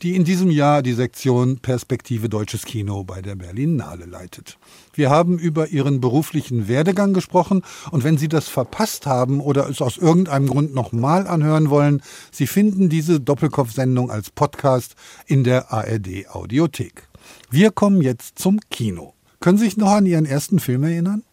die 0.00 0.16
in 0.16 0.24
diesem 0.24 0.50
Jahr 0.50 0.80
die 0.80 0.94
Sektion 0.94 1.58
Perspektive 1.58 2.30
Deutsches 2.30 2.64
Kino 2.64 3.04
bei 3.04 3.20
der 3.20 3.34
Berlinale 3.34 4.06
leitet. 4.06 4.56
Wir 4.94 5.10
haben 5.10 5.38
über 5.38 5.68
ihren 5.68 6.00
beruflichen 6.00 6.68
Werdegang 6.68 7.12
gesprochen 7.12 7.60
und 7.90 8.02
wenn 8.02 8.16
Sie 8.16 8.28
das 8.28 8.48
verpasst 8.48 9.04
haben 9.04 9.42
oder 9.42 9.68
es 9.68 9.82
aus 9.82 9.98
irgendeinem 9.98 10.46
Grund 10.46 10.74
nochmal 10.74 11.26
anhören 11.26 11.68
wollen, 11.68 12.00
Sie 12.30 12.46
finden 12.46 12.88
diese 12.88 13.20
Doppelkopf-Sendung 13.20 14.10
als 14.10 14.30
Podcast 14.30 14.94
in 15.26 15.44
der 15.44 15.70
ARD 15.70 16.30
Audiothek. 16.30 17.08
Wir 17.50 17.72
kommen 17.72 18.00
jetzt 18.00 18.38
zum 18.38 18.58
Kino. 18.70 19.12
Können 19.40 19.58
Sie 19.58 19.66
sich 19.66 19.76
noch 19.76 19.90
an 19.90 20.06
Ihren 20.06 20.24
ersten 20.24 20.60
Film 20.60 20.82
erinnern? 20.84 21.24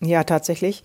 Ja, 0.00 0.24
tatsächlich. 0.24 0.82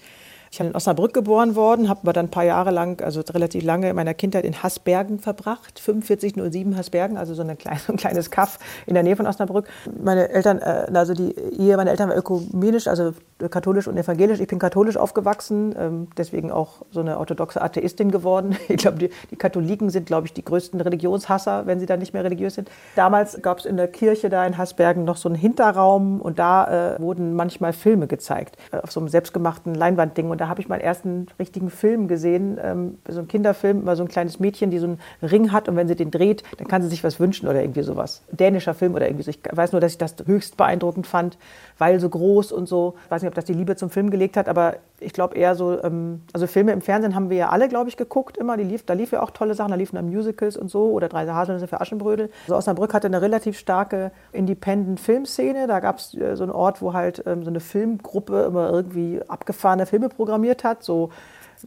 Ich 0.52 0.58
bin 0.58 0.68
in 0.68 0.76
Osnabrück 0.76 1.14
geboren 1.14 1.56
worden, 1.56 1.90
habe 1.90 2.02
aber 2.02 2.14
dann 2.14 2.28
ein 2.28 2.32
paar 2.32 2.44
Jahre 2.44 2.72
lang, 2.72 3.02
also 3.02 3.22
relativ 3.22 3.64
lange 3.64 3.90
in 3.90 3.96
meiner 3.96 4.14
Kindheit 4.14 4.46
in 4.46 4.62
Haßbergen 4.62 5.20
verbracht. 5.20 5.80
4507 5.80 6.76
Haßbergen, 6.76 7.18
also 7.18 7.34
so, 7.34 7.42
eine 7.42 7.56
kleine, 7.56 7.80
ein 7.88 7.98
kleines 7.98 8.32
Kaff 8.32 8.60
in 8.86 8.94
der 8.94 9.04
Nähe 9.04 9.16
von 9.16 9.28
Osnabrück. 9.28 9.68
Meine 10.02 10.30
Eltern, 10.30 10.60
äh, 10.60 10.92
also 10.94 11.14
die 11.14 11.36
Ehe 11.38 11.78
meiner 11.78 11.92
Eltern 11.92 12.10
war 12.10 12.18
ökumenisch, 12.18 12.88
also 12.88 13.14
katholisch 13.48 13.88
und 13.88 13.98
evangelisch. 13.98 14.40
Ich 14.40 14.48
bin 14.48 14.60
katholisch 14.60 14.98
aufgewachsen, 14.98 15.74
ähm, 15.78 16.08
deswegen 16.18 16.52
auch 16.52 16.84
so 16.92 17.00
eine 17.00 17.18
orthodoxe 17.18 17.62
Atheistin 17.62 18.12
geworden. 18.12 18.58
Ich 18.70 18.78
glaube, 18.78 19.00
die, 19.00 19.10
die 19.32 19.36
Katholiken 19.36 19.90
sind, 19.90 20.06
glaube 20.06 20.28
ich, 20.28 20.34
die 20.34 20.44
größten 20.44 20.80
Religionshasser, 20.80 21.66
wenn 21.66 21.80
sie 21.80 21.86
dann 21.86 22.00
nicht 22.00 22.14
mehr 22.14 22.24
religiös 22.24 22.56
sind. 22.56 22.70
Damals 22.96 23.42
gab 23.42 23.60
es 23.60 23.66
in 23.66 23.78
der 23.78 23.88
Kirche 23.88 24.30
da 24.30 24.46
in 24.46 24.58
Haßbergen 24.58 25.04
noch 25.04 25.18
so 25.18 25.28
einen 25.28 25.36
Hinterraum 25.36 26.22
und 26.22 26.40
da 26.40 26.96
äh, 26.96 27.02
wurden 27.02 27.36
manchmal 27.36 27.74
Filme 27.74 28.08
gezeigt, 28.08 28.58
äh, 28.72 28.78
auf 28.78 28.92
so 28.92 29.00
einem 29.00 29.10
selbstgemachten 29.10 29.74
Leinwandding. 29.74 30.30
Und 30.30 30.40
da 30.40 30.48
habe 30.48 30.62
ich 30.62 30.70
meinen 30.70 30.82
ersten 30.82 31.28
richtigen 31.40 31.70
Film 31.70 32.08
gesehen, 32.08 32.60
ähm, 32.62 33.00
so 33.08 33.20
ein 33.20 33.28
Kinderfilm 33.28 33.82
über 33.82 33.96
so 33.96 34.04
ein 34.04 34.08
kleines 34.08 34.40
Mädchen, 34.40 34.72
die 34.72 34.80
so 34.80 34.86
einen 34.88 35.00
Ring 35.22 35.52
hat 35.52 35.68
und 35.68 35.76
wenn 35.76 35.88
sie 35.88 35.96
den 35.96 36.12
dreht, 36.12 36.44
dann 36.58 36.68
kann 36.68 36.82
sie 36.82 36.88
sich 36.88 37.04
was 37.04 37.20
wünschen 37.20 37.48
oder 37.48 37.62
irgendwie 37.62 37.84
sowas. 37.84 38.22
Dänischer 38.32 38.74
Film 38.74 38.96
oder 38.96 39.08
irgendwie 39.08 39.24
so. 39.24 39.32
Ich 39.32 39.40
weiß 39.52 39.72
nur, 39.72 39.82
dass 39.82 39.94
ich 39.94 39.98
das 39.98 40.16
höchst 40.26 40.58
beeindruckend 40.58 41.08
fand, 41.08 41.38
weil 41.78 42.00
so 42.00 42.10
groß 42.10 42.52
und 42.52 42.68
so. 42.68 42.96
Ich 43.06 43.12
weiß 43.12 43.24
nicht, 43.24 43.29
ob 43.30 43.36
das 43.36 43.46
die 43.46 43.54
Liebe 43.54 43.76
zum 43.76 43.90
Film 43.90 44.10
gelegt 44.10 44.36
hat, 44.36 44.50
aber 44.50 44.76
ich 45.00 45.14
glaube 45.14 45.36
eher 45.36 45.56
so, 45.56 45.82
ähm, 45.82 46.22
also 46.34 46.48
Filme 46.48 46.74
im 46.74 46.82
Fernsehen 46.82 47.16
haben 47.16 47.30
wir 47.30 47.38
ja 47.38 47.50
alle, 47.50 47.70
glaube 47.70 47.90
ich, 47.90 47.96
geguckt 47.96 48.38
immer. 48.38 48.58
Die 48.58 48.64
lief, 48.64 48.86
da 48.86 48.94
lief 48.94 49.12
ja 49.12 49.22
auch 49.24 49.32
tolle 49.32 49.54
Sachen, 49.54 49.70
da 49.70 49.76
liefen 49.76 49.96
dann 49.96 50.10
Musicals 50.10 50.58
und 50.58 50.70
so 50.70 50.92
oder 50.92 51.08
Drei 51.08 51.26
Haselnüsse 51.26 51.68
für 51.68 51.80
Aschenbrödel. 51.80 52.30
Also 52.44 52.58
Osnabrück 52.58 52.94
hatte 52.94 53.08
eine 53.08 53.22
relativ 53.22 53.58
starke 53.58 54.12
Independent-Filmszene. 54.34 55.68
Da 55.68 55.80
gab 55.80 56.00
es 56.00 56.14
äh, 56.14 56.36
so 56.36 56.44
einen 56.44 56.52
Ort, 56.52 56.82
wo 56.82 56.94
halt 56.94 57.24
ähm, 57.26 57.44
so 57.44 57.50
eine 57.50 57.60
Filmgruppe 57.60 58.42
immer 58.44 58.70
irgendwie 58.70 59.22
abgefahrene 59.28 59.86
Filme 59.86 60.10
programmiert 60.10 60.64
hat, 60.64 60.84
so 60.84 61.10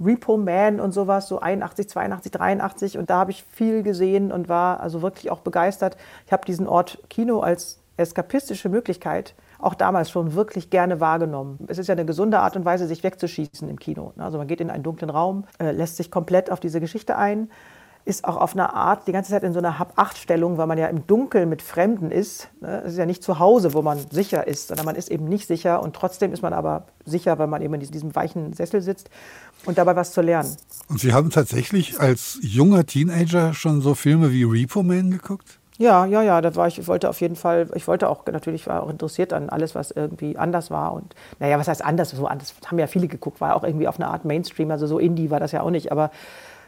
Repo 0.02 0.36
Man 0.36 0.80
und 0.80 0.92
sowas, 0.92 1.28
so 1.28 1.40
81, 1.40 1.88
82, 1.88 2.32
83. 2.32 2.98
Und 2.98 3.10
da 3.10 3.18
habe 3.18 3.30
ich 3.30 3.44
viel 3.44 3.82
gesehen 3.82 4.32
und 4.32 4.48
war 4.48 4.80
also 4.80 5.02
wirklich 5.02 5.30
auch 5.30 5.40
begeistert. 5.40 5.96
Ich 6.26 6.32
habe 6.32 6.44
diesen 6.44 6.66
Ort 6.66 6.98
Kino 7.08 7.40
als 7.40 7.78
eskapistische 7.96 8.68
Möglichkeit 8.68 9.34
auch 9.62 9.74
damals 9.74 10.10
schon 10.10 10.34
wirklich 10.34 10.70
gerne 10.70 11.00
wahrgenommen. 11.00 11.58
Es 11.68 11.78
ist 11.78 11.86
ja 11.86 11.94
eine 11.94 12.04
gesunde 12.04 12.40
Art 12.40 12.56
und 12.56 12.64
Weise, 12.64 12.86
sich 12.86 13.02
wegzuschießen 13.02 13.68
im 13.68 13.78
Kino. 13.78 14.12
Also 14.18 14.36
man 14.36 14.48
geht 14.48 14.60
in 14.60 14.70
einen 14.70 14.82
dunklen 14.82 15.08
Raum, 15.08 15.44
äh, 15.58 15.70
lässt 15.70 15.96
sich 15.96 16.10
komplett 16.10 16.50
auf 16.50 16.60
diese 16.60 16.80
Geschichte 16.80 17.16
ein, 17.16 17.48
ist 18.04 18.24
auch 18.24 18.36
auf 18.36 18.54
eine 18.54 18.74
Art 18.74 19.06
die 19.06 19.12
ganze 19.12 19.30
Zeit 19.30 19.44
in 19.44 19.52
so 19.52 19.60
einer 19.60 19.78
Hab-Acht-Stellung, 19.78 20.58
weil 20.58 20.66
man 20.66 20.76
ja 20.76 20.88
im 20.88 21.06
Dunkeln 21.06 21.48
mit 21.48 21.62
Fremden 21.62 22.10
ist. 22.10 22.48
Ne? 22.60 22.82
Es 22.84 22.94
ist 22.94 22.98
ja 22.98 23.06
nicht 23.06 23.22
zu 23.22 23.38
Hause, 23.38 23.74
wo 23.74 23.82
man 23.82 23.98
sicher 24.10 24.48
ist, 24.48 24.66
sondern 24.66 24.84
man 24.84 24.96
ist 24.96 25.08
eben 25.08 25.26
nicht 25.26 25.46
sicher 25.46 25.80
und 25.80 25.94
trotzdem 25.94 26.32
ist 26.32 26.42
man 26.42 26.52
aber 26.52 26.86
sicher, 27.04 27.38
weil 27.38 27.46
man 27.46 27.62
eben 27.62 27.74
in 27.74 27.80
diesem 27.80 28.16
weichen 28.16 28.52
Sessel 28.54 28.82
sitzt 28.82 29.10
und 29.64 29.78
dabei 29.78 29.94
was 29.94 30.12
zu 30.12 30.20
lernen. 30.20 30.56
Und 30.88 30.98
Sie 30.98 31.12
haben 31.12 31.30
tatsächlich 31.30 32.00
als 32.00 32.38
junger 32.42 32.84
Teenager 32.84 33.54
schon 33.54 33.80
so 33.80 33.94
Filme 33.94 34.32
wie 34.32 34.42
Repo 34.42 34.82
Man 34.82 35.12
geguckt? 35.12 35.60
Ja, 35.78 36.04
ja, 36.04 36.20
ja, 36.22 36.40
da 36.42 36.54
war 36.54 36.68
ich, 36.68 36.78
ich 36.78 36.86
wollte 36.86 37.08
auf 37.08 37.20
jeden 37.22 37.34
Fall, 37.34 37.66
ich 37.74 37.88
wollte 37.88 38.08
auch, 38.08 38.26
natürlich 38.26 38.66
war 38.66 38.82
auch 38.82 38.90
interessiert 38.90 39.32
an 39.32 39.48
alles, 39.48 39.74
was 39.74 39.90
irgendwie 39.90 40.36
anders 40.36 40.70
war 40.70 40.92
und, 40.92 41.14
naja, 41.38 41.58
was 41.58 41.66
heißt 41.66 41.82
anders, 41.82 42.10
so 42.10 42.26
anders, 42.26 42.54
haben 42.66 42.78
ja 42.78 42.86
viele 42.86 43.08
geguckt, 43.08 43.40
war 43.40 43.56
auch 43.56 43.64
irgendwie 43.64 43.88
auf 43.88 43.96
eine 43.98 44.08
Art 44.08 44.26
Mainstream, 44.26 44.70
also 44.70 44.86
so 44.86 44.98
Indie 44.98 45.30
war 45.30 45.40
das 45.40 45.52
ja 45.52 45.62
auch 45.62 45.70
nicht, 45.70 45.90
aber 45.90 46.10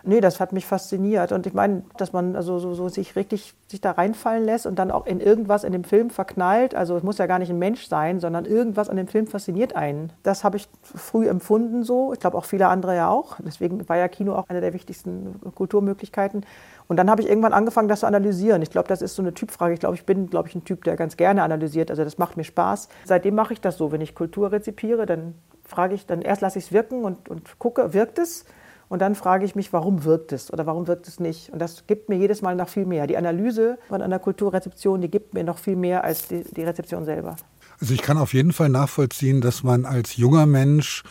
nee, 0.05 0.21
das 0.21 0.41
hat 0.41 0.53
mich 0.53 0.67
fasziniert 0.67 1.33
und 1.33 1.47
ich 1.47 1.55
meine, 1.55 1.83
dass 1.97 2.13
man 2.13 2.37
also 2.37 2.59
so, 2.59 2.75
so 2.75 2.89
sich 2.89 3.17
richtig 3.17 3.55
sich 3.69 3.81
da 3.81 3.93
reinfallen 3.93 4.45
lässt 4.45 4.67
und 4.67 4.79
dann 4.79 4.91
auch 4.91 5.07
in 5.07 5.21
irgendwas 5.21 5.65
in 5.65 5.73
dem 5.73 5.85
Film 5.85 6.11
verknallt, 6.11 6.75
also 6.75 6.97
es 6.97 7.03
muss 7.03 7.19
ja 7.19 7.27
gar 7.27 7.39
nicht 7.39 7.51
ein 7.51 7.59
Mensch 7.59 7.89
sein, 7.89 8.21
sondern 8.21 8.45
irgendwas 8.45 8.89
an 8.89 8.97
dem 8.97 9.09
Film 9.09 9.27
fasziniert 9.27 9.75
einen. 9.75 10.13
Das 10.23 10.45
habe 10.45 10.57
ich 10.57 10.69
früh 10.83 11.29
empfunden 11.29 11.83
so, 11.83 12.13
ich 12.13 12.21
glaube 12.21 12.39
auch 12.39 12.45
viele 12.45 12.69
andere 12.69 12.95
ja 12.95 13.09
auch, 13.09 13.37
deswegen 13.45 13.89
war 13.89 13.97
ja 13.97 14.09
Kino 14.09 14.35
auch 14.35 14.49
eine 14.49 14.61
der 14.61 14.73
wichtigsten 14.73 15.41
Kulturmöglichkeiten 15.55 16.45
und 16.87 16.97
dann 16.99 17.11
habe 17.11 17.23
ich 17.23 17.29
irgendwann 17.29 17.53
angefangen, 17.53 17.89
das 17.89 18.01
zu 18.01 18.07
analysieren. 18.07 18.61
Ich 18.63 18.71
glaube, 18.71 18.89
das 18.89 19.01
ist 19.01 19.17
so 19.17 19.23
eine 19.23 19.33
Typfrage. 19.33 19.75
Ich 19.75 19.81
glaube, 19.81 19.95
ich 19.95 20.05
bin, 20.05 20.29
glaube 20.29 20.49
ich, 20.49 20.55
ein 20.55 20.65
Typ, 20.65 20.85
der 20.85 20.97
ganz 20.97 21.17
gerne 21.17 21.43
analysiert. 21.43 21.91
Also 21.91 22.05
das 22.05 22.19
macht 22.19 22.37
mir 22.37 22.45
Spaß. 22.45 22.89
Seitdem 23.05 23.35
mache 23.35 23.55
ich 23.55 23.61
das 23.61 23.79
so. 23.79 23.91
Wenn 23.91 24.01
ich 24.01 24.15
Kultur 24.15 24.53
rezipiere, 24.53 25.07
dann 25.07 25.35
frage 25.65 25.95
ich, 25.95 26.07
dann 26.07 26.21
erst 26.21 26.43
lasse 26.43 26.59
ich 26.59 26.67
es 26.67 26.73
wirken 26.73 27.05
und, 27.05 27.29
und 27.29 27.59
gucke, 27.59 27.95
wirkt 27.95 28.19
es? 28.19 28.45
Und 28.89 29.01
dann 29.01 29.15
frage 29.15 29.45
ich 29.45 29.55
mich, 29.55 29.73
warum 29.73 30.05
wirkt 30.05 30.33
es 30.33 30.53
oder 30.53 30.67
warum 30.67 30.87
wirkt 30.87 31.09
es 31.09 31.21
nicht? 31.21 31.51
Und 31.51 31.59
das 31.59 31.87
gibt 31.87 32.09
mir 32.09 32.17
jedes 32.17 32.43
Mal 32.43 32.55
noch 32.55 32.69
viel 32.69 32.87
mehr. 32.87 33.07
Die 33.07 33.17
Analyse 33.17 33.79
von 33.89 34.03
einer 34.03 34.19
Kulturrezeption, 34.19 35.01
die 35.01 35.11
gibt 35.11 35.35
mir 35.35 35.45
noch 35.45 35.59
viel 35.59 35.77
mehr 35.77 36.05
als 36.05 36.29
die, 36.29 36.45
die 36.45 36.63
Rezeption 36.63 37.05
selber. 37.05 37.37
Also 37.81 37.95
ich 37.95 38.03
kann 38.03 38.19
auf 38.19 38.35
jeden 38.35 38.53
Fall 38.53 38.69
nachvollziehen, 38.69 39.41
dass 39.41 39.63
man 39.63 39.85
als 39.85 40.17
junger 40.17 40.47
Mensch 40.47 41.03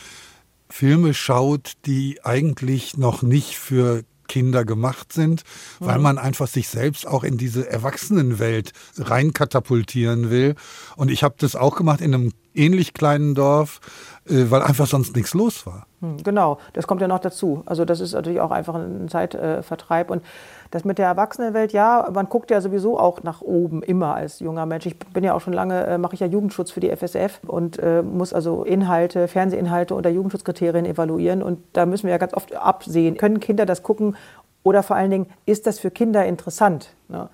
Filme 0.70 1.14
schaut, 1.14 1.74
die 1.86 2.20
eigentlich 2.24 2.98
noch 2.98 3.22
nicht 3.22 3.60
für 3.60 4.04
Kinder 4.28 4.66
gemacht 4.66 5.14
sind, 5.14 5.44
weil 5.80 6.00
man 6.00 6.18
einfach 6.18 6.48
sich 6.48 6.68
selbst 6.68 7.06
auch 7.06 7.24
in 7.24 7.38
diese 7.38 7.70
Erwachsenenwelt 7.70 8.72
reinkatapultieren 8.98 10.32
will. 10.32 10.56
Und 10.96 11.12
ich 11.12 11.24
habe 11.24 11.36
das 11.38 11.56
auch 11.56 11.76
gemacht 11.76 12.02
in 12.02 12.16
einem 12.16 12.34
ähnlich 12.56 12.94
kleinen 12.94 13.36
Dorf, 13.36 13.82
äh, 14.26 14.46
weil 14.50 14.62
einfach 14.62 14.88
sonst 14.88 15.16
nichts 15.16 15.34
los 15.34 15.66
war. 15.66 15.86
Hm, 16.02 16.18
Genau, 16.24 16.58
das 16.74 16.88
kommt 16.88 17.02
ja 17.02 17.08
noch 17.08 17.20
dazu. 17.20 17.64
Also 17.66 17.86
das 17.86 18.00
ist 18.00 18.14
natürlich 18.14 18.42
auch 18.42 18.52
einfach 18.52 18.76
ein 18.76 19.08
Zeitvertreib. 19.10 20.10
Und 20.10 20.24
das 20.72 20.86
mit 20.86 20.98
der 20.98 21.08
Erwachsenenwelt, 21.08 21.72
ja, 21.72 22.10
man 22.14 22.28
guckt 22.30 22.50
ja 22.52 22.60
sowieso 22.62 23.00
auch 23.00 23.22
nach 23.24 23.42
oben 23.42 23.84
immer 23.84 24.16
als 24.16 24.40
junger 24.40 24.66
Mensch. 24.66 24.86
Ich 24.86 24.98
bin 24.98 25.24
ja 25.24 25.34
auch 25.34 25.42
schon 25.42 25.54
lange, 25.54 25.86
äh, 25.86 25.98
mache 25.98 26.16
ich 26.16 26.20
ja 26.20 26.28
Jugendschutz 26.28 26.72
für 26.72 26.80
die 26.80 26.90
FSF 26.90 27.42
und 27.46 27.80
äh, 27.80 28.02
muss 28.02 28.34
also 28.34 28.64
Inhalte, 28.64 29.28
Fernsehinhalte 29.28 29.96
unter 29.96 30.10
Jugendschutzkriterien 30.10 30.86
evaluieren. 30.86 31.44
Und 31.44 31.60
da 31.74 31.86
müssen 31.86 32.06
wir 32.06 32.12
ja 32.12 32.18
ganz 32.18 32.34
oft 32.34 32.56
absehen, 32.56 33.18
können 33.18 33.40
Kinder 33.40 33.66
das 33.66 33.84
gucken 33.84 34.16
oder 34.64 34.82
vor 34.82 34.96
allen 34.96 35.12
Dingen, 35.12 35.28
ist 35.46 35.68
das 35.68 35.80
für 35.80 35.92
Kinder 35.92 36.26
interessant? 36.26 36.96
Ne? 37.10 37.30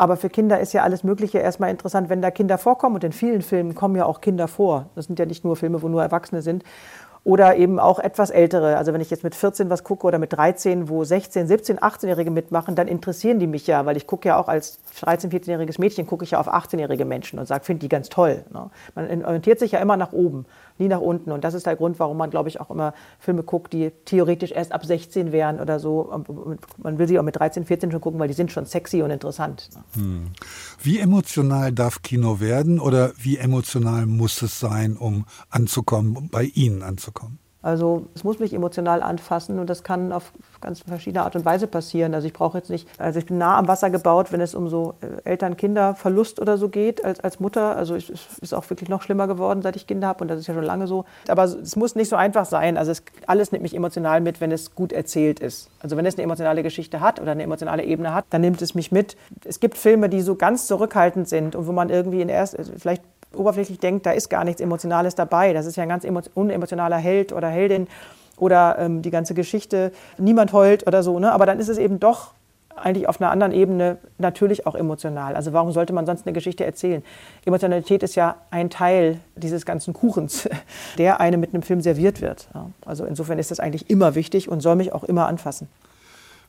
Aber 0.00 0.16
für 0.16 0.30
Kinder 0.30 0.58
ist 0.60 0.72
ja 0.72 0.82
alles 0.82 1.04
Mögliche 1.04 1.40
erstmal 1.40 1.68
interessant, 1.68 2.08
wenn 2.08 2.22
da 2.22 2.30
Kinder 2.30 2.56
vorkommen. 2.56 2.94
Und 2.94 3.04
in 3.04 3.12
vielen 3.12 3.42
Filmen 3.42 3.74
kommen 3.74 3.96
ja 3.96 4.06
auch 4.06 4.22
Kinder 4.22 4.48
vor. 4.48 4.86
Das 4.94 5.04
sind 5.04 5.18
ja 5.18 5.26
nicht 5.26 5.44
nur 5.44 5.56
Filme, 5.56 5.82
wo 5.82 5.88
nur 5.88 6.02
Erwachsene 6.02 6.40
sind. 6.40 6.64
Oder 7.22 7.56
eben 7.56 7.78
auch 7.78 7.98
etwas 7.98 8.30
ältere. 8.30 8.78
Also 8.78 8.94
wenn 8.94 9.02
ich 9.02 9.10
jetzt 9.10 9.24
mit 9.24 9.34
14 9.34 9.68
was 9.68 9.84
gucke 9.84 10.06
oder 10.06 10.18
mit 10.18 10.32
13, 10.32 10.88
wo 10.88 11.04
16, 11.04 11.46
17, 11.46 11.80
18-Jährige 11.80 12.30
mitmachen, 12.30 12.76
dann 12.76 12.88
interessieren 12.88 13.40
die 13.40 13.46
mich 13.46 13.66
ja, 13.66 13.84
weil 13.84 13.98
ich 13.98 14.06
gucke 14.06 14.28
ja 14.28 14.38
auch 14.38 14.48
als 14.48 14.78
13, 14.90 15.30
14-jähriges 15.30 15.80
Mädchen, 15.80 16.06
gucke 16.06 16.24
ich 16.24 16.32
ja 16.32 16.40
auf 16.40 16.52
18-jährige 16.52 17.04
Menschen 17.04 17.38
und 17.38 17.46
sage, 17.46 17.64
finde 17.64 17.80
die 17.80 17.88
ganz 17.88 18.08
toll. 18.08 18.44
Ne? 18.52 18.70
Man 18.94 19.24
orientiert 19.24 19.58
sich 19.58 19.72
ja 19.72 19.78
immer 19.78 19.96
nach 19.96 20.12
oben, 20.12 20.46
nie 20.78 20.88
nach 20.88 21.00
unten. 21.00 21.32
Und 21.32 21.44
das 21.44 21.54
ist 21.54 21.66
der 21.66 21.76
Grund, 21.76 21.98
warum 21.98 22.16
man, 22.16 22.30
glaube 22.30 22.48
ich, 22.48 22.60
auch 22.60 22.70
immer 22.70 22.94
Filme 23.18 23.42
guckt, 23.42 23.72
die 23.72 23.92
theoretisch 24.04 24.52
erst 24.52 24.72
ab 24.72 24.84
16 24.84 25.32
wären 25.32 25.60
oder 25.60 25.78
so. 25.78 26.24
Man 26.78 26.98
will 26.98 27.08
sie 27.08 27.18
auch 27.18 27.24
mit 27.24 27.36
13, 27.36 27.64
14 27.64 27.90
schon 27.90 28.00
gucken, 28.00 28.20
weil 28.20 28.28
die 28.28 28.34
sind 28.34 28.52
schon 28.52 28.66
sexy 28.66 29.02
und 29.02 29.10
interessant. 29.10 29.70
Ne? 29.94 30.26
Wie 30.82 30.98
emotional 30.98 31.72
darf 31.72 32.02
Kino 32.02 32.40
werden 32.40 32.80
oder 32.80 33.12
wie 33.16 33.38
emotional 33.38 34.06
muss 34.06 34.42
es 34.42 34.58
sein, 34.60 34.96
um 34.96 35.26
anzukommen, 35.50 36.16
um 36.16 36.28
bei 36.28 36.44
Ihnen 36.44 36.82
anzukommen? 36.82 37.38
Also 37.62 38.06
es 38.14 38.24
muss 38.24 38.38
mich 38.38 38.54
emotional 38.54 39.02
anfassen 39.02 39.58
und 39.58 39.68
das 39.68 39.82
kann 39.82 40.12
auf 40.12 40.32
ganz 40.62 40.80
verschiedene 40.80 41.24
Art 41.24 41.36
und 41.36 41.44
Weise 41.44 41.66
passieren. 41.66 42.14
Also 42.14 42.26
ich 42.26 42.32
brauche 42.32 42.56
jetzt 42.56 42.70
nicht, 42.70 42.88
also 42.98 43.18
ich 43.18 43.26
bin 43.26 43.36
nah 43.36 43.58
am 43.58 43.68
Wasser 43.68 43.90
gebaut, 43.90 44.32
wenn 44.32 44.40
es 44.40 44.54
um 44.54 44.68
so 44.68 44.94
äh, 45.02 45.28
Eltern-Kinder-Verlust 45.28 46.40
oder 46.40 46.56
so 46.56 46.70
geht 46.70 47.04
als, 47.04 47.20
als 47.20 47.38
Mutter. 47.38 47.76
Also 47.76 47.94
es 47.96 48.08
ist 48.08 48.54
auch 48.54 48.68
wirklich 48.70 48.88
noch 48.88 49.02
schlimmer 49.02 49.26
geworden, 49.26 49.60
seit 49.60 49.76
ich 49.76 49.86
Kinder 49.86 50.08
habe 50.08 50.24
und 50.24 50.28
das 50.28 50.40
ist 50.40 50.46
ja 50.46 50.54
schon 50.54 50.64
lange 50.64 50.86
so. 50.86 51.04
Aber 51.28 51.44
es 51.44 51.76
muss 51.76 51.94
nicht 51.94 52.08
so 52.08 52.16
einfach 52.16 52.46
sein. 52.46 52.78
Also 52.78 52.92
es, 52.92 53.02
alles 53.26 53.52
nimmt 53.52 53.62
mich 53.62 53.76
emotional 53.76 54.22
mit, 54.22 54.40
wenn 54.40 54.52
es 54.52 54.74
gut 54.74 54.92
erzählt 54.92 55.40
ist. 55.40 55.70
Also 55.80 55.98
wenn 55.98 56.06
es 56.06 56.14
eine 56.14 56.24
emotionale 56.24 56.62
Geschichte 56.62 57.00
hat 57.00 57.20
oder 57.20 57.32
eine 57.32 57.42
emotionale 57.42 57.84
Ebene 57.84 58.14
hat, 58.14 58.24
dann 58.30 58.40
nimmt 58.40 58.62
es 58.62 58.74
mich 58.74 58.90
mit. 58.90 59.16
Es 59.44 59.60
gibt 59.60 59.76
Filme, 59.76 60.08
die 60.08 60.22
so 60.22 60.34
ganz 60.34 60.66
zurückhaltend 60.66 61.28
sind 61.28 61.54
und 61.56 61.66
wo 61.66 61.72
man 61.72 61.90
irgendwie 61.90 62.22
in 62.22 62.30
erst, 62.30 62.58
also 62.58 62.72
vielleicht 62.78 63.02
oberflächlich 63.34 63.78
denkt, 63.78 64.06
da 64.06 64.12
ist 64.12 64.28
gar 64.28 64.44
nichts 64.44 64.60
Emotionales 64.60 65.14
dabei. 65.14 65.52
Das 65.52 65.66
ist 65.66 65.76
ja 65.76 65.82
ein 65.84 65.88
ganz 65.88 66.04
emo- 66.04 66.28
unemotionaler 66.34 66.96
Held 66.96 67.32
oder 67.32 67.48
Heldin 67.48 67.88
oder 68.36 68.76
ähm, 68.78 69.02
die 69.02 69.10
ganze 69.10 69.34
Geschichte, 69.34 69.92
niemand 70.18 70.52
heult 70.52 70.86
oder 70.86 71.02
so. 71.02 71.18
Ne? 71.18 71.32
Aber 71.32 71.46
dann 71.46 71.60
ist 71.60 71.68
es 71.68 71.78
eben 71.78 72.00
doch 72.00 72.32
eigentlich 72.76 73.08
auf 73.08 73.20
einer 73.20 73.30
anderen 73.30 73.52
Ebene 73.52 73.98
natürlich 74.18 74.66
auch 74.66 74.74
emotional. 74.74 75.36
Also 75.36 75.52
warum 75.52 75.72
sollte 75.72 75.92
man 75.92 76.06
sonst 76.06 76.26
eine 76.26 76.32
Geschichte 76.32 76.64
erzählen? 76.64 77.02
Emotionalität 77.44 78.02
ist 78.02 78.14
ja 78.14 78.36
ein 78.50 78.70
Teil 78.70 79.20
dieses 79.36 79.66
ganzen 79.66 79.92
Kuchens, 79.92 80.48
der 80.98 81.20
einem 81.20 81.40
mit 81.40 81.52
einem 81.52 81.62
Film 81.62 81.80
serviert 81.80 82.20
wird. 82.20 82.48
Also 82.84 83.04
insofern 83.04 83.38
ist 83.38 83.50
das 83.50 83.60
eigentlich 83.60 83.90
immer 83.90 84.14
wichtig 84.14 84.48
und 84.48 84.60
soll 84.60 84.76
mich 84.76 84.92
auch 84.92 85.04
immer 85.04 85.26
anfassen. 85.26 85.68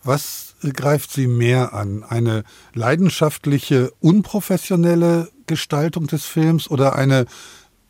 Was 0.04 0.56
greift 0.74 1.12
Sie 1.12 1.28
mehr 1.28 1.74
an? 1.74 2.04
Eine 2.08 2.44
leidenschaftliche, 2.74 3.92
unprofessionelle 4.00 5.28
Gestaltung 5.52 6.08
des 6.08 6.26
Films 6.26 6.72
oder 6.72 6.96
eine 6.96 7.26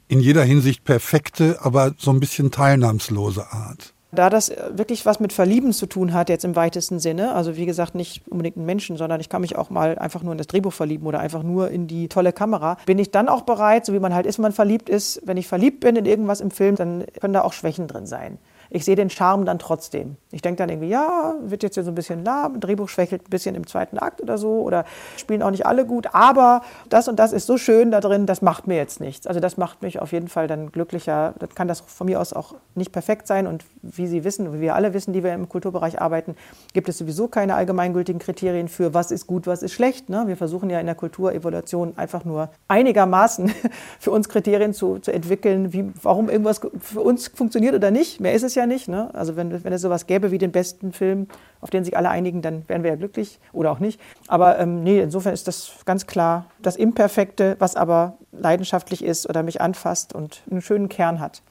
in 0.07 0.19
jeder 0.19 0.43
Hinsicht 0.43 0.83
perfekte, 0.83 1.59
aber 1.61 1.93
so 1.97 2.11
ein 2.11 2.19
bisschen 2.19 2.51
teilnahmslose 2.51 3.45
Art? 3.51 3.93
Da 4.11 4.29
das 4.29 4.49
äh, 4.49 4.71
wirklich 4.73 5.05
was 5.05 5.19
mit 5.19 5.31
Verlieben 5.31 5.71
zu 5.71 5.85
tun 5.85 6.13
hat, 6.13 6.27
jetzt 6.27 6.43
im 6.43 6.55
weitesten 6.55 6.99
Sinne, 6.99 7.33
also 7.33 7.55
wie 7.55 7.65
gesagt, 7.65 7.95
nicht 7.95 8.27
unbedingt 8.27 8.57
einen 8.57 8.65
Menschen, 8.65 8.97
sondern 8.97 9.21
ich 9.21 9.29
kann 9.29 9.41
mich 9.41 9.55
auch 9.55 9.69
mal 9.69 9.97
einfach 9.97 10.21
nur 10.21 10.33
in 10.33 10.37
das 10.37 10.47
Drehbuch 10.47 10.73
verlieben 10.73 11.07
oder 11.07 11.21
einfach 11.21 11.43
nur 11.43 11.69
in 11.69 11.87
die 11.87 12.09
tolle 12.09 12.33
Kamera, 12.33 12.77
bin 12.85 12.99
ich 12.99 13.11
dann 13.11 13.29
auch 13.29 13.43
bereit, 13.43 13.85
so 13.85 13.93
wie 13.93 13.99
man 13.99 14.13
halt 14.13 14.25
ist, 14.25 14.37
wenn 14.37 14.43
man 14.43 14.51
verliebt 14.51 14.89
ist, 14.89 15.21
wenn 15.23 15.37
ich 15.37 15.47
verliebt 15.47 15.79
bin 15.79 15.95
in 15.95 16.05
irgendwas 16.05 16.41
im 16.41 16.51
Film, 16.51 16.75
dann 16.75 17.05
können 17.21 17.33
da 17.33 17.43
auch 17.43 17.53
Schwächen 17.53 17.87
drin 17.87 18.05
sein. 18.05 18.37
Ich 18.73 18.85
sehe 18.85 18.95
den 18.95 19.09
Charme 19.09 19.45
dann 19.45 19.59
trotzdem. 19.59 20.15
Ich 20.31 20.41
denke 20.41 20.57
dann 20.57 20.69
irgendwie, 20.69 20.87
ja, 20.87 21.35
wird 21.41 21.61
jetzt 21.61 21.75
hier 21.75 21.83
so 21.83 21.91
ein 21.91 21.95
bisschen 21.95 22.23
lahm, 22.23 22.61
Drehbuch 22.61 22.87
schwächelt 22.87 23.27
ein 23.27 23.29
bisschen 23.29 23.53
im 23.53 23.67
zweiten 23.67 23.97
Akt 23.97 24.21
oder 24.21 24.37
so 24.37 24.61
oder 24.61 24.85
spielen 25.17 25.43
auch 25.43 25.51
nicht 25.51 25.65
alle 25.65 25.85
gut, 25.85 26.07
aber 26.13 26.61
das 26.87 27.09
und 27.09 27.19
das 27.19 27.33
ist 27.33 27.47
so 27.47 27.57
schön 27.57 27.91
da 27.91 27.99
drin, 27.99 28.25
das 28.25 28.41
macht 28.41 28.67
mir 28.67 28.77
jetzt 28.77 29.01
nichts. 29.01 29.27
Also 29.27 29.41
das 29.41 29.57
macht 29.57 29.81
mich 29.81 30.01
auf 30.01 30.13
jeden 30.13 30.29
Fall 30.29 30.47
dann 30.47 30.71
glücklicher. 30.71 31.33
Dann 31.39 31.49
kann 31.53 31.67
das 31.67 31.81
von 31.81 32.07
mir 32.07 32.21
aus 32.21 32.31
auch 32.31 32.55
nicht 32.75 32.93
perfekt 32.93 33.27
sein 33.27 33.45
und 33.45 33.65
wie 33.81 34.07
Sie 34.07 34.23
wissen, 34.23 34.53
wie 34.53 34.61
wir 34.61 34.75
alle 34.75 34.93
wissen, 34.93 35.11
die 35.11 35.23
wir 35.23 35.33
im 35.33 35.49
Kulturbereich 35.49 35.99
arbeiten, 35.99 36.35
gibt 36.73 36.87
es 36.87 36.97
sowieso 36.97 37.27
keine 37.27 37.55
allgemeingültigen 37.55 38.19
Kriterien 38.19 38.69
für 38.69 38.93
was 38.93 39.11
ist 39.11 39.27
gut, 39.27 39.47
was 39.47 39.63
ist 39.63 39.73
schlecht. 39.73 40.09
Ne? 40.09 40.23
Wir 40.27 40.37
versuchen 40.37 40.69
ja 40.69 40.79
in 40.79 40.85
der 40.85 40.95
Kulturevaluation 40.95 41.93
einfach 41.97 42.23
nur 42.23 42.49
einigermaßen 42.69 43.51
für 43.99 44.11
uns 44.11 44.29
Kriterien 44.29 44.73
zu, 44.73 44.99
zu 44.99 45.11
entwickeln, 45.11 45.73
wie, 45.73 45.91
warum 46.01 46.29
irgendwas 46.29 46.61
für 46.79 47.01
uns 47.01 47.27
funktioniert 47.27 47.75
oder 47.75 47.91
nicht. 47.91 48.21
Mehr 48.21 48.33
ist 48.33 48.43
es 48.43 48.55
ja 48.55 48.60
nicht. 48.67 48.87
Ne? 48.87 49.13
Also 49.13 49.35
wenn, 49.35 49.63
wenn 49.63 49.73
es 49.73 49.81
sowas 49.81 50.07
gäbe 50.07 50.31
wie 50.31 50.37
den 50.37 50.51
besten 50.51 50.91
Film, 50.93 51.27
auf 51.59 51.69
den 51.69 51.83
sich 51.83 51.95
alle 51.97 52.09
einigen, 52.09 52.41
dann 52.41 52.63
wären 52.67 52.83
wir 52.83 52.91
ja 52.91 52.95
glücklich 52.95 53.39
oder 53.53 53.71
auch 53.71 53.79
nicht. 53.79 53.99
Aber 54.27 54.59
ähm, 54.59 54.83
nee, 54.83 54.99
insofern 54.99 55.33
ist 55.33 55.47
das 55.47 55.71
ganz 55.85 56.07
klar 56.07 56.45
das 56.61 56.75
Imperfekte, 56.75 57.55
was 57.59 57.75
aber 57.75 58.17
leidenschaftlich 58.31 59.03
ist 59.03 59.29
oder 59.29 59.43
mich 59.43 59.61
anfasst 59.61 60.13
und 60.13 60.41
einen 60.49 60.61
schönen 60.61 60.89
Kern 60.89 61.19
hat. 61.19 61.41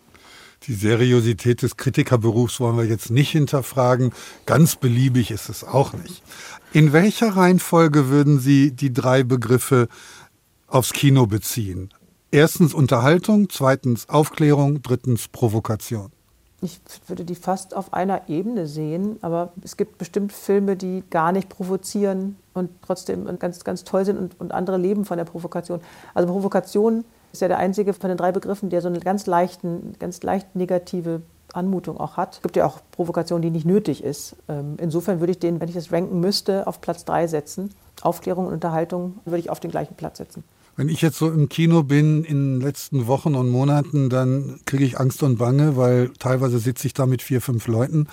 Die 0.64 0.74
Seriosität 0.74 1.62
des 1.62 1.78
Kritikerberufs 1.78 2.60
wollen 2.60 2.76
wir 2.76 2.84
jetzt 2.84 3.10
nicht 3.10 3.30
hinterfragen. 3.30 4.12
Ganz 4.44 4.76
beliebig 4.76 5.30
ist 5.30 5.48
es 5.48 5.64
auch 5.64 5.94
nicht. 5.94 6.22
In 6.72 6.92
welcher 6.92 7.34
Reihenfolge 7.34 8.08
würden 8.08 8.38
Sie 8.38 8.70
die 8.70 8.92
drei 8.92 9.22
Begriffe 9.22 9.88
aufs 10.66 10.92
Kino 10.92 11.26
beziehen? 11.26 11.88
Erstens 12.30 12.74
Unterhaltung, 12.74 13.48
zweitens 13.48 14.08
Aufklärung, 14.08 14.82
drittens 14.82 15.28
Provokation. 15.28 16.12
Ich 16.62 16.80
würde 17.06 17.24
die 17.24 17.34
fast 17.34 17.74
auf 17.74 17.94
einer 17.94 18.28
Ebene 18.28 18.66
sehen, 18.66 19.18
aber 19.22 19.52
es 19.64 19.76
gibt 19.78 19.96
bestimmt 19.96 20.32
Filme, 20.32 20.76
die 20.76 21.02
gar 21.08 21.32
nicht 21.32 21.48
provozieren 21.48 22.36
und 22.52 22.70
trotzdem 22.82 23.38
ganz, 23.38 23.64
ganz 23.64 23.84
toll 23.84 24.04
sind 24.04 24.18
und, 24.18 24.38
und 24.40 24.52
andere 24.52 24.76
leben 24.76 25.06
von 25.06 25.16
der 25.16 25.24
Provokation. 25.24 25.80
Also 26.12 26.28
Provokation 26.28 27.04
ist 27.32 27.40
ja 27.40 27.48
der 27.48 27.58
einzige 27.58 27.94
von 27.94 28.08
den 28.08 28.18
drei 28.18 28.32
Begriffen, 28.32 28.68
der 28.68 28.82
so 28.82 28.88
eine 28.88 29.00
ganz, 29.00 29.26
leichten, 29.26 29.94
ganz 29.98 30.22
leicht 30.22 30.54
negative 30.54 31.22
Anmutung 31.54 31.98
auch 31.98 32.16
hat. 32.16 32.36
Es 32.36 32.42
gibt 32.42 32.56
ja 32.56 32.66
auch 32.66 32.80
Provokation, 32.92 33.42
die 33.42 33.50
nicht 33.50 33.66
nötig 33.66 34.04
ist. 34.04 34.36
Ähm, 34.48 34.76
Insofern 34.78 35.20
würde 35.20 35.32
ich 35.32 35.38
den, 35.38 35.60
wenn 35.60 35.68
ich 35.68 35.74
das 35.74 35.92
ranken 35.92 36.20
müsste, 36.20 36.66
auf 36.66 36.80
Platz 36.80 37.04
drei 37.04 37.26
setzen. 37.26 37.74
Aufklärung 38.02 38.46
und 38.46 38.52
Unterhaltung 38.52 39.18
würde 39.24 39.38
ich 39.38 39.50
auf 39.50 39.60
den 39.60 39.70
gleichen 39.70 39.94
Platz 39.94 40.18
setzen. 40.18 40.44
Wenn 40.80 40.88
ich 40.88 41.02
jetzt 41.02 41.18
so 41.18 41.28
im 41.28 41.50
Kino 41.50 41.82
bin 41.82 42.24
in 42.24 42.54
den 42.54 42.60
letzten 42.62 43.06
Wochen 43.06 43.34
und 43.34 43.50
Monaten, 43.50 44.08
dann 44.08 44.60
kriege 44.64 44.82
ich 44.82 44.98
Angst 44.98 45.22
und 45.22 45.36
Bange, 45.36 45.76
weil 45.76 46.08
teilweise 46.18 46.58
sitze 46.58 46.86
ich 46.86 46.94
da 46.94 47.04
mit 47.04 47.20
vier, 47.20 47.42
fünf 47.42 47.66
Leuten. 47.66 48.08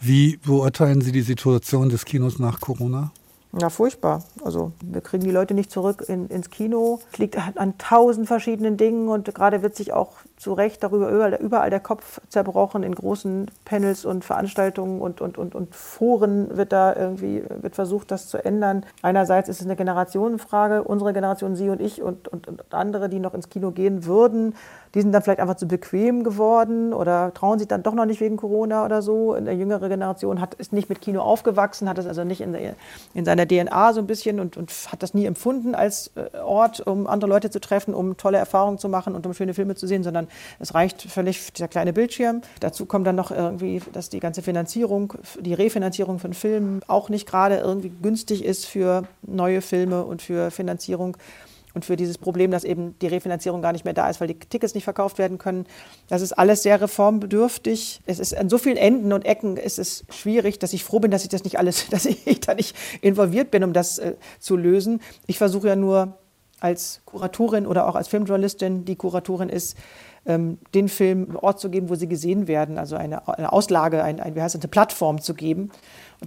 Wie 0.00 0.36
beurteilen 0.36 1.00
Sie 1.00 1.10
die 1.10 1.22
Situation 1.22 1.88
des 1.88 2.04
Kinos 2.04 2.38
nach 2.38 2.60
Corona? 2.60 3.10
Ja, 3.60 3.68
furchtbar. 3.68 4.22
Also 4.44 4.70
wir 4.80 5.00
kriegen 5.00 5.24
die 5.24 5.32
Leute 5.32 5.54
nicht 5.54 5.72
zurück 5.72 6.04
in, 6.06 6.28
ins 6.28 6.50
Kino. 6.50 7.00
Es 7.12 7.18
liegt 7.18 7.36
an 7.36 7.78
tausend 7.78 8.28
verschiedenen 8.28 8.76
Dingen 8.76 9.08
und 9.08 9.34
gerade 9.34 9.62
wird 9.62 9.74
sich 9.74 9.92
auch 9.92 10.12
zu 10.36 10.52
Recht 10.52 10.82
darüber 10.82 11.10
überall, 11.10 11.34
überall 11.34 11.70
der 11.70 11.80
Kopf 11.80 12.20
zerbrochen 12.28 12.82
in 12.82 12.94
großen 12.94 13.50
Panels 13.64 14.04
und 14.04 14.24
Veranstaltungen 14.24 15.00
und, 15.00 15.20
und, 15.20 15.38
und, 15.38 15.54
und 15.54 15.74
Foren 15.74 16.56
wird 16.56 16.72
da 16.72 16.94
irgendwie 16.94 17.44
wird 17.48 17.74
versucht, 17.74 18.10
das 18.10 18.28
zu 18.28 18.44
ändern. 18.44 18.84
Einerseits 19.02 19.48
ist 19.48 19.60
es 19.60 19.66
eine 19.66 19.76
Generationenfrage. 19.76 20.82
Unsere 20.82 21.12
Generation, 21.12 21.54
Sie 21.54 21.68
und 21.68 21.80
ich 21.80 22.02
und, 22.02 22.28
und, 22.28 22.48
und 22.48 22.62
andere, 22.74 23.08
die 23.08 23.20
noch 23.20 23.34
ins 23.34 23.48
Kino 23.48 23.70
gehen 23.70 24.06
würden, 24.06 24.54
die 24.94 25.00
sind 25.00 25.12
dann 25.12 25.22
vielleicht 25.22 25.40
einfach 25.40 25.56
zu 25.56 25.66
bequem 25.66 26.22
geworden 26.22 26.92
oder 26.92 27.34
trauen 27.34 27.58
sich 27.58 27.66
dann 27.66 27.82
doch 27.82 27.94
noch 27.94 28.04
nicht 28.04 28.20
wegen 28.20 28.36
Corona 28.36 28.84
oder 28.84 29.02
so. 29.02 29.32
Eine 29.32 29.52
jüngere 29.52 29.88
Generation 29.88 30.40
hat, 30.40 30.54
ist 30.54 30.72
nicht 30.72 30.88
mit 30.88 31.00
Kino 31.00 31.20
aufgewachsen, 31.20 31.88
hat 31.88 31.98
es 31.98 32.06
also 32.06 32.22
nicht 32.22 32.40
in, 32.40 32.52
der, 32.52 32.76
in 33.12 33.24
seiner 33.24 33.46
DNA 33.46 33.92
so 33.92 34.00
ein 34.00 34.06
bisschen 34.06 34.38
und, 34.38 34.56
und 34.56 34.70
hat 34.92 35.02
das 35.02 35.12
nie 35.12 35.26
empfunden 35.26 35.74
als 35.74 36.12
äh, 36.14 36.38
Ort, 36.38 36.80
um 36.80 37.08
andere 37.08 37.28
Leute 37.28 37.50
zu 37.50 37.60
treffen, 37.60 37.92
um 37.92 38.16
tolle 38.16 38.38
Erfahrungen 38.38 38.78
zu 38.78 38.88
machen 38.88 39.16
und 39.16 39.26
um 39.26 39.34
schöne 39.34 39.52
Filme 39.52 39.74
zu 39.74 39.88
sehen, 39.88 40.04
sondern 40.04 40.28
es 40.60 40.74
reicht 40.74 41.02
völlig 41.02 41.52
dieser 41.52 41.66
kleine 41.66 41.92
Bildschirm. 41.92 42.42
Dazu 42.60 42.86
kommt 42.86 43.06
dann 43.06 43.16
noch 43.16 43.32
irgendwie, 43.32 43.82
dass 43.92 44.10
die 44.10 44.20
ganze 44.20 44.42
Finanzierung, 44.42 45.14
die 45.40 45.54
Refinanzierung 45.54 46.20
von 46.20 46.34
Filmen 46.34 46.82
auch 46.86 47.08
nicht 47.08 47.26
gerade 47.26 47.56
irgendwie 47.56 47.90
günstig 47.90 48.44
ist 48.44 48.66
für 48.66 49.04
neue 49.22 49.60
Filme 49.60 50.04
und 50.04 50.22
für 50.22 50.52
Finanzierung 50.52 51.16
und 51.74 51.84
für 51.84 51.96
dieses 51.96 52.18
Problem, 52.18 52.50
dass 52.50 52.64
eben 52.64 52.98
die 53.00 53.08
Refinanzierung 53.08 53.60
gar 53.60 53.72
nicht 53.72 53.84
mehr 53.84 53.94
da 53.94 54.08
ist, 54.08 54.20
weil 54.20 54.28
die 54.28 54.38
Tickets 54.38 54.74
nicht 54.74 54.84
verkauft 54.84 55.18
werden 55.18 55.38
können. 55.38 55.66
Das 56.08 56.22
ist 56.22 56.32
alles 56.32 56.62
sehr 56.62 56.80
reformbedürftig. 56.80 58.00
Es 58.06 58.20
ist 58.20 58.36
an 58.36 58.48
so 58.48 58.58
vielen 58.58 58.76
Enden 58.76 59.12
und 59.12 59.24
Ecken 59.24 59.56
ist 59.56 59.78
es 59.78 60.04
schwierig, 60.08 60.58
dass 60.60 60.72
ich 60.72 60.84
froh 60.84 61.00
bin, 61.00 61.10
dass 61.10 61.24
ich 61.24 61.28
das 61.28 61.44
nicht 61.44 61.58
alles, 61.58 61.88
dass 61.90 62.06
ich 62.06 62.40
da 62.40 62.54
nicht 62.54 62.76
involviert 63.00 63.50
bin, 63.50 63.64
um 63.64 63.72
das 63.72 63.98
äh, 63.98 64.14
zu 64.38 64.56
lösen. 64.56 65.00
Ich 65.26 65.38
versuche 65.38 65.68
ja 65.68 65.76
nur 65.76 66.18
als 66.60 67.02
Kuratorin 67.04 67.66
oder 67.66 67.88
auch 67.88 67.94
als 67.94 68.08
Filmjournalistin, 68.08 68.84
die 68.84 68.96
Kuratorin 68.96 69.48
ist, 69.48 69.76
ähm, 70.26 70.58
den 70.74 70.88
Film 70.88 71.24
einen 71.24 71.36
Ort 71.36 71.60
zu 71.60 71.68
geben, 71.68 71.90
wo 71.90 71.94
sie 71.94 72.08
gesehen 72.08 72.48
werden, 72.48 72.78
also 72.78 72.96
eine, 72.96 73.28
eine 73.28 73.52
Auslage, 73.52 74.02
ein, 74.02 74.20
ein, 74.20 74.34
wie 74.34 74.40
heißt 74.40 74.54
das, 74.54 74.62
eine 74.62 74.70
Plattform 74.70 75.20
zu 75.20 75.34
geben, 75.34 75.70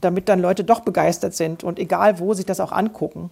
damit 0.01 0.29
dann 0.29 0.39
Leute 0.39 0.63
doch 0.63 0.81
begeistert 0.81 1.35
sind 1.35 1.63
und 1.63 1.79
egal 1.79 2.19
wo 2.19 2.33
sich 2.33 2.45
das 2.45 2.59
auch 2.59 2.71
angucken. 2.71 3.29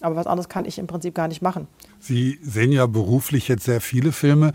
Aber 0.00 0.16
was 0.16 0.26
anderes 0.26 0.48
kann 0.48 0.64
ich 0.64 0.78
im 0.78 0.86
Prinzip 0.86 1.14
gar 1.14 1.28
nicht 1.28 1.42
machen. 1.42 1.66
Sie 1.98 2.38
sehen 2.42 2.72
ja 2.72 2.86
beruflich 2.86 3.48
jetzt 3.48 3.64
sehr 3.64 3.80
viele 3.80 4.12
Filme. 4.12 4.52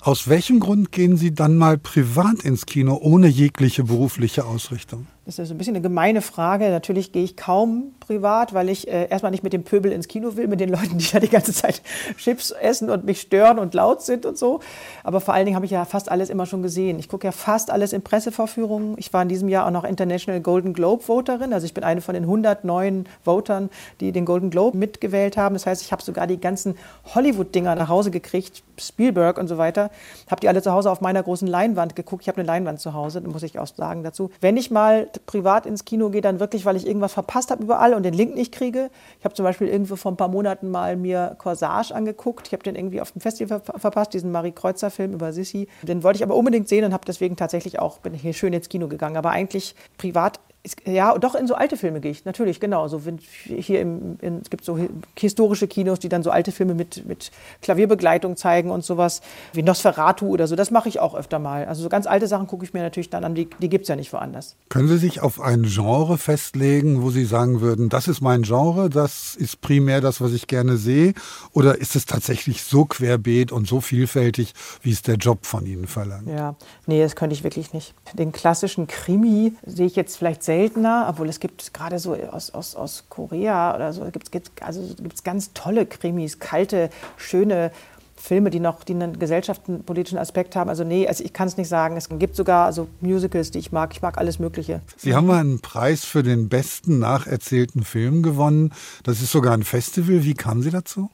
Aus 0.00 0.28
welchem 0.28 0.60
Grund 0.60 0.92
gehen 0.92 1.16
Sie 1.16 1.34
dann 1.34 1.56
mal 1.56 1.76
privat 1.76 2.42
ins 2.42 2.64
Kino 2.64 2.98
ohne 3.00 3.26
jegliche 3.26 3.84
berufliche 3.84 4.46
Ausrichtung? 4.46 5.06
Das 5.26 5.38
ist 5.38 5.52
ein 5.52 5.58
bisschen 5.58 5.76
eine 5.76 5.82
gemeine 5.82 6.22
Frage. 6.22 6.70
Natürlich 6.70 7.12
gehe 7.12 7.22
ich 7.22 7.36
kaum 7.36 7.92
privat, 8.00 8.52
weil 8.52 8.68
ich 8.68 8.88
äh, 8.88 9.08
erstmal 9.08 9.30
nicht 9.30 9.44
mit 9.44 9.52
dem 9.52 9.62
Pöbel 9.62 9.92
ins 9.92 10.08
Kino 10.08 10.34
will, 10.34 10.48
mit 10.48 10.58
den 10.58 10.70
Leuten, 10.70 10.98
die 10.98 11.04
ja 11.04 11.20
die 11.20 11.28
ganze 11.28 11.52
Zeit 11.52 11.82
Chips 12.16 12.50
essen 12.50 12.90
und 12.90 13.04
mich 13.04 13.20
stören 13.20 13.60
und 13.60 13.72
laut 13.74 14.02
sind 14.02 14.26
und 14.26 14.36
so. 14.36 14.58
Aber 15.04 15.20
vor 15.20 15.34
allen 15.34 15.44
Dingen 15.44 15.54
habe 15.54 15.66
ich 15.66 15.70
ja 15.70 15.84
fast 15.84 16.10
alles 16.10 16.30
immer 16.30 16.46
schon 16.46 16.62
gesehen. 16.62 16.98
Ich 16.98 17.08
gucke 17.08 17.28
ja 17.28 17.32
fast 17.32 17.70
alles 17.70 17.92
in 17.92 18.02
Pressevorführungen. 18.02 18.96
Ich 18.98 19.12
war 19.12 19.22
in 19.22 19.28
diesem 19.28 19.48
Jahr 19.48 19.66
auch 19.66 19.70
noch 19.70 19.84
International 19.84 20.40
Golden 20.70 20.74
Globe 20.74 21.08
Voterin. 21.08 21.52
Also 21.52 21.66
ich 21.66 21.74
bin 21.74 21.84
eine 21.84 22.00
von 22.00 22.14
den 22.14 22.24
109 22.24 23.06
Votern, 23.24 23.70
die 24.00 24.12
den 24.12 24.24
Golden 24.24 24.50
Globe 24.50 24.76
mitgewählt 24.76 25.36
haben. 25.36 25.54
Das 25.54 25.66
heißt, 25.66 25.82
ich 25.82 25.92
habe 25.92 26.02
sogar 26.02 26.26
die 26.26 26.40
ganzen 26.40 26.76
Hollywood-Dinger 27.14 27.74
nach 27.74 27.88
Hause 27.88 28.10
gekriegt, 28.10 28.62
Spielberg 28.78 29.38
und 29.38 29.48
so 29.48 29.58
weiter. 29.58 29.90
Habe 30.30 30.40
die 30.40 30.48
alle 30.48 30.62
zu 30.62 30.72
Hause 30.72 30.90
auf 30.90 31.00
meiner 31.00 31.22
großen 31.22 31.48
Leinwand 31.48 31.96
geguckt. 31.96 32.22
Ich 32.22 32.28
habe 32.28 32.38
eine 32.38 32.46
Leinwand 32.46 32.80
zu 32.80 32.94
Hause, 32.94 33.20
muss 33.20 33.42
ich 33.42 33.58
auch 33.58 33.66
sagen 33.66 34.02
dazu. 34.02 34.30
Wenn 34.40 34.56
ich 34.56 34.70
mal 34.70 35.08
privat 35.26 35.66
ins 35.66 35.84
Kino 35.84 36.10
gehe, 36.10 36.20
dann 36.20 36.40
wirklich, 36.40 36.64
weil 36.64 36.76
ich 36.76 36.86
irgendwas 36.86 37.12
verpasst 37.12 37.50
habe 37.50 37.62
überall 37.62 37.94
und 37.94 38.04
den 38.04 38.14
Link 38.14 38.34
nicht 38.34 38.52
kriege. 38.52 38.90
Ich 39.18 39.24
habe 39.24 39.34
zum 39.34 39.44
Beispiel 39.44 39.68
irgendwo 39.68 39.96
vor 39.96 40.12
ein 40.12 40.16
paar 40.16 40.28
Monaten 40.28 40.70
mal 40.70 40.96
mir 40.96 41.36
Corsage 41.38 41.94
angeguckt. 41.94 42.46
Ich 42.46 42.52
habe 42.52 42.62
den 42.62 42.76
irgendwie 42.76 43.00
auf 43.00 43.12
dem 43.12 43.20
Festival 43.20 43.60
ver 43.60 43.78
verpasst, 43.78 44.14
diesen 44.14 44.30
Marie 44.32 44.52
Kreuzer 44.52 44.90
Film 44.90 45.12
über 45.12 45.32
Sissi. 45.32 45.68
Den 45.82 46.02
wollte 46.02 46.18
ich 46.18 46.22
aber 46.22 46.36
unbedingt 46.36 46.68
sehen 46.68 46.84
und 46.84 46.92
habe 46.92 47.04
deswegen 47.06 47.36
tatsächlich 47.36 47.78
auch, 47.78 47.98
bin 47.98 48.14
hier 48.14 48.32
schön 48.32 48.52
ins 48.52 48.68
Kino 48.68 48.88
gegangen. 48.88 49.16
Aber 49.16 49.30
eigentlich 49.30 49.74
privat 49.98 50.40
Ja, 50.84 51.16
doch 51.16 51.34
in 51.34 51.46
so 51.46 51.54
alte 51.54 51.78
Filme 51.78 52.00
gehe 52.00 52.10
ich, 52.10 52.26
natürlich, 52.26 52.60
genau. 52.60 52.86
So 52.88 53.06
wenn 53.06 53.18
hier 53.44 53.80
im, 53.80 54.18
in, 54.20 54.40
es 54.42 54.50
gibt 54.50 54.62
so 54.62 54.76
hi- 54.76 54.90
historische 55.18 55.66
Kinos, 55.66 56.00
die 56.00 56.10
dann 56.10 56.22
so 56.22 56.30
alte 56.30 56.52
Filme 56.52 56.74
mit, 56.74 57.06
mit 57.06 57.30
Klavierbegleitung 57.62 58.36
zeigen 58.36 58.70
und 58.70 58.84
sowas, 58.84 59.22
wie 59.54 59.62
Nosferatu 59.62 60.26
oder 60.28 60.46
so. 60.46 60.56
Das 60.56 60.70
mache 60.70 60.90
ich 60.90 61.00
auch 61.00 61.14
öfter 61.14 61.38
mal. 61.38 61.64
Also 61.64 61.82
so 61.82 61.88
ganz 61.88 62.06
alte 62.06 62.26
Sachen 62.26 62.46
gucke 62.46 62.64
ich 62.66 62.74
mir 62.74 62.82
natürlich 62.82 63.08
dann 63.08 63.24
an, 63.24 63.34
die, 63.34 63.48
die 63.58 63.70
gibt 63.70 63.84
es 63.84 63.88
ja 63.88 63.96
nicht 63.96 64.12
woanders. 64.12 64.56
Können 64.68 64.88
Sie 64.88 64.98
sich 64.98 65.22
auf 65.22 65.40
ein 65.40 65.62
Genre 65.62 66.18
festlegen, 66.18 67.00
wo 67.02 67.10
Sie 67.10 67.24
sagen 67.24 67.62
würden, 67.62 67.88
das 67.88 68.06
ist 68.06 68.20
mein 68.20 68.42
Genre, 68.42 68.90
das 68.90 69.36
ist 69.36 69.62
primär 69.62 70.02
das, 70.02 70.20
was 70.20 70.32
ich 70.32 70.46
gerne 70.46 70.76
sehe? 70.76 71.14
Oder 71.54 71.78
ist 71.78 71.96
es 71.96 72.04
tatsächlich 72.04 72.64
so 72.64 72.84
querbeet 72.84 73.50
und 73.50 73.66
so 73.66 73.80
vielfältig, 73.80 74.52
wie 74.82 74.92
es 74.92 75.00
der 75.00 75.14
Job 75.16 75.46
von 75.46 75.64
Ihnen 75.64 75.86
verlangt? 75.86 76.28
Ja, 76.28 76.54
nee, 76.86 77.02
das 77.02 77.16
könnte 77.16 77.32
ich 77.32 77.44
wirklich 77.44 77.72
nicht. 77.72 77.94
Den 78.12 78.32
klassischen 78.32 78.86
Krimi 78.86 79.54
sehe 79.64 79.86
ich 79.86 79.96
jetzt 79.96 80.16
vielleicht 80.18 80.42
seltener, 80.50 81.06
obwohl 81.08 81.28
es 81.28 81.38
gibt 81.38 81.72
gerade 81.72 82.00
so 82.00 82.14
aus, 82.14 82.50
aus, 82.50 82.74
aus 82.74 83.04
Korea 83.08 83.72
oder 83.76 83.92
so, 83.92 84.04
gibt 84.10 84.34
es 84.34 84.50
also 84.60 84.82
ganz 85.22 85.52
tolle 85.52 85.86
Krimis, 85.86 86.40
kalte, 86.40 86.90
schöne 87.16 87.70
Filme, 88.16 88.50
die 88.50 88.58
noch 88.58 88.82
die 88.82 88.94
einen 88.94 89.16
gesellschaftspolitischen 89.20 90.18
Aspekt 90.18 90.56
haben. 90.56 90.68
Also 90.68 90.82
nee, 90.82 91.06
also 91.06 91.22
ich 91.22 91.32
kann 91.32 91.46
es 91.46 91.56
nicht 91.56 91.68
sagen. 91.68 91.96
Es 91.96 92.08
gibt 92.08 92.34
sogar 92.34 92.66
also 92.66 92.88
Musicals, 93.00 93.52
die 93.52 93.60
ich 93.60 93.70
mag. 93.70 93.92
Ich 93.92 94.02
mag 94.02 94.18
alles 94.18 94.40
Mögliche. 94.40 94.82
Sie 94.96 95.14
haben 95.14 95.30
einen 95.30 95.60
Preis 95.60 96.04
für 96.04 96.24
den 96.24 96.48
besten 96.48 96.98
nacherzählten 96.98 97.84
Film 97.84 98.24
gewonnen. 98.24 98.72
Das 99.04 99.22
ist 99.22 99.30
sogar 99.30 99.54
ein 99.54 99.62
Festival. 99.62 100.24
Wie 100.24 100.34
kamen 100.34 100.62
Sie 100.62 100.70
dazu? 100.70 101.10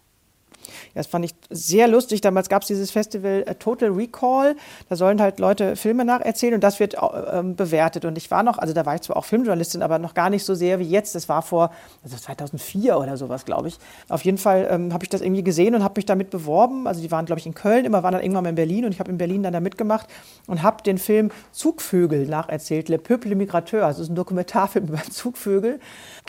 Das 0.97 1.07
fand 1.07 1.25
ich 1.25 1.35
sehr 1.51 1.89
lustig. 1.89 2.23
Damals 2.23 2.49
gab 2.49 2.63
es 2.63 2.69
dieses 2.69 2.91
Festival 2.91 3.45
äh, 3.47 3.55
Total 3.55 3.91
Recall. 3.91 4.57
Da 4.89 4.97
sollen 4.97 5.21
halt 5.21 5.39
Leute 5.39 5.77
Filme 5.77 6.05
nacherzählen 6.05 6.55
und 6.55 6.65
das 6.65 6.81
wird 6.81 6.95
äh, 6.95 7.43
bewertet. 7.43 8.05
Und 8.05 8.17
ich 8.17 8.31
war 8.31 8.43
noch, 8.43 8.59
also 8.59 8.73
da 8.73 8.87
war 8.87 8.95
ich 8.95 9.03
zwar 9.03 9.17
auch 9.17 9.25
Filmjournalistin, 9.25 9.83
aber 9.83 9.99
noch 9.99 10.15
gar 10.15 10.31
nicht 10.31 10.45
so 10.45 10.55
sehr 10.55 10.79
wie 10.79 10.89
jetzt. 10.89 11.15
Das 11.15 11.29
war 11.29 11.43
vor 11.43 11.71
also 12.03 12.17
2004 12.17 12.99
oder 12.99 13.17
sowas, 13.17 13.45
glaube 13.45 13.69
ich. 13.69 13.79
Auf 14.09 14.25
jeden 14.25 14.39
Fall 14.39 14.67
ähm, 14.71 14.93
habe 14.93 15.05
ich 15.05 15.11
das 15.11 15.21
irgendwie 15.21 15.45
gesehen 15.45 15.75
und 15.75 15.85
habe 15.85 15.99
mich 15.99 16.07
damit 16.07 16.31
beworben. 16.31 16.87
Also 16.87 17.03
die 17.03 17.11
waren, 17.11 17.27
glaube 17.27 17.41
ich, 17.41 17.47
in 17.47 17.55
Köln, 17.55 17.85
immer 17.85 18.03
waren 18.03 18.13
dann 18.13 18.23
irgendwann 18.23 18.45
mal 18.45 18.51
in 18.51 18.57
Berlin 18.57 18.85
und 18.87 18.93
ich 18.93 18.99
habe 19.01 19.11
in 19.11 19.19
Berlin 19.19 19.43
dann 19.43 19.53
da 19.53 19.61
mitgemacht 19.61 20.07
und 20.47 20.63
habe 20.63 20.83
den 20.83 20.99
Film 20.99 21.31
Zugvögel 21.53 22.27
nacherzählt, 22.27 22.89
Le 22.89 22.99
Peuple 22.99 23.37
Migrateur. 23.37 23.85
Also 23.85 24.01
es 24.01 24.09
ist 24.09 24.13
ein 24.13 24.17
Dokumentarfilm 24.17 24.87
über 24.89 25.03
Zugvögel, 25.03 25.79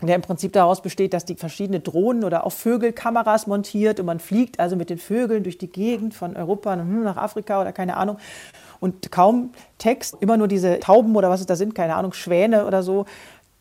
der 0.01 0.15
im 0.15 0.21
Prinzip 0.21 0.53
daraus 0.53 0.81
besteht, 0.81 1.13
dass 1.13 1.25
die 1.25 1.36
verschiedene 1.36 1.79
Drohnen 1.79 2.23
oder 2.23 2.45
auch 2.45 2.51
Vögelkameras 2.51 3.47
montiert 3.47 3.99
und 3.99 4.05
man 4.05 4.19
fliegt 4.19 4.60
also 4.60 4.75
mit 4.75 4.89
den 4.89 4.99
Vögeln 4.99 5.43
durch 5.43 5.57
die 5.57 5.71
Gegend 5.71 6.13
von 6.13 6.36
Europa 6.36 6.75
nach 6.75 7.17
Afrika 7.17 7.60
oder 7.60 7.71
keine 7.71 7.97
Ahnung. 7.97 8.17
Und 8.79 9.12
kaum 9.12 9.51
Text, 9.79 10.17
immer 10.19 10.38
nur 10.38 10.47
diese 10.47 10.79
Tauben 10.79 11.15
oder 11.15 11.29
was 11.29 11.39
es 11.39 11.47
da 11.47 11.55
sind, 11.55 11.73
keine 11.73 11.95
Ahnung, 11.95 12.13
Schwäne 12.13 12.65
oder 12.67 12.83
so. 12.83 13.05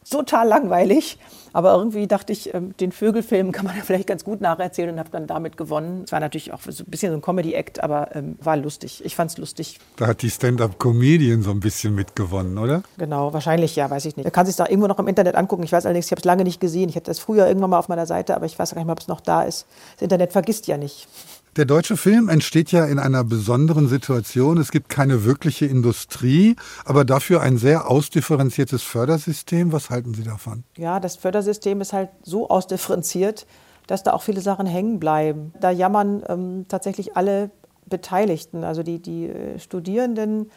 Total 0.09 0.47
langweilig. 0.47 1.19
Aber 1.57 1.73
irgendwie 1.73 2.07
dachte 2.07 2.35
ich, 2.35 2.53
ähm, 2.53 2.77
den 2.77 2.93
Vögelfilm 2.93 3.51
kann 3.57 3.65
man 3.65 3.75
ja 3.75 3.83
vielleicht 3.83 4.07
ganz 4.07 4.25
gut 4.25 4.43
nacherzählen 4.43 4.91
und 4.91 4.99
habe 4.99 5.09
dann 5.09 5.27
damit 5.27 5.57
gewonnen. 5.57 6.03
Es 6.05 6.13
war 6.13 6.21
natürlich 6.21 6.53
auch 6.53 6.61
so 6.61 6.85
ein 6.85 6.91
bisschen 6.91 7.13
so 7.13 7.17
ein 7.17 7.23
Comedy-Act, 7.23 7.83
aber 7.83 8.15
ähm, 8.15 8.37
war 8.43 8.59
lustig. 8.59 9.03
Ich 9.03 9.17
fand 9.17 9.31
es 9.31 9.39
lustig. 9.39 9.79
Da 9.97 10.07
hat 10.07 10.21
die 10.21 10.29
Stand-up-Comedian 10.29 11.41
so 11.41 11.53
ein 11.53 11.61
bisschen 11.61 11.95
mitgewonnen, 11.95 12.59
oder? 12.59 12.83
Genau, 12.99 13.33
wahrscheinlich 13.33 13.75
ja, 13.75 13.89
weiß 13.89 14.05
ich 14.05 14.19
nicht. 14.19 14.25
Man 14.27 14.33
kann 14.33 14.45
sich 14.45 14.55
da 14.55 14.67
irgendwo 14.67 14.87
noch 14.87 14.99
im 14.99 15.09
Internet 15.09 15.35
angucken. 15.35 15.63
Ich 15.63 15.73
weiß 15.73 15.87
allerdings, 15.87 16.05
ich 16.05 16.13
habe 16.13 16.21
es 16.21 16.27
lange 16.27 16.45
nicht 16.45 16.61
gesehen. 16.61 16.91
Ich 16.91 16.97
hatte 16.97 17.07
das 17.07 17.21
früher 17.21 17.47
irgendwann 17.47 17.71
mal 17.71 17.79
auf 17.79 17.89
meiner 17.89 18.05
Seite, 18.05 18.37
aber 18.37 18.45
ich 18.45 18.59
weiß 18.59 18.73
gar 18.73 18.77
nicht 18.79 18.87
mehr, 18.87 18.93
ob 18.93 19.01
es 19.01 19.09
noch 19.09 19.23
da 19.23 19.43
ist. 19.43 19.67
Das 19.95 20.03
Internet 20.03 20.33
vergisst 20.33 20.67
ja 20.67 20.77
nicht. 20.77 21.09
Der 21.57 21.65
deutsche 21.65 21.97
Film 21.97 22.29
entsteht 22.29 22.71
ja 22.71 22.85
in 22.85 22.99
einer 22.99 23.25
besonderen 23.25 23.89
Situation. 23.89 24.59
Es 24.59 24.71
gibt 24.71 24.91
keine 24.91 25.25
wirkliche 25.25 25.65
Industrie, 25.65 26.55
aber 26.85 27.07
dafür 27.07 27.41
ein 27.41 27.57
sehr 27.57 27.91
ausdifferenziertes 27.91 28.83
Fördersystem. 28.83 29.73
Was 29.73 29.89
halten 29.89 30.13
Sie 30.13 30.23
davon? 30.23 30.65
Ja, 30.77 31.01
das 31.01 31.17
Fördersystem 31.17 31.81
ist 31.81 31.95
halt 31.95 32.11
so 32.23 32.51
ausdifferenziert, 32.51 33.47
dass 33.87 34.03
da 34.03 34.13
auch 34.13 34.23
viele 34.23 34.43
Sachen 34.43 34.67
hängen 34.67 35.01
bleiben. 35.01 35.55
Da 35.59 35.71
jammern 35.71 36.23
ähm, 36.29 36.67
tatsächlich 36.69 37.17
alle 37.17 37.51
Beteiligten, 37.87 38.63
also 38.63 38.83
die, 38.83 39.01
die 39.01 39.29
äh, 39.29 39.59
Studierenden 39.59 40.51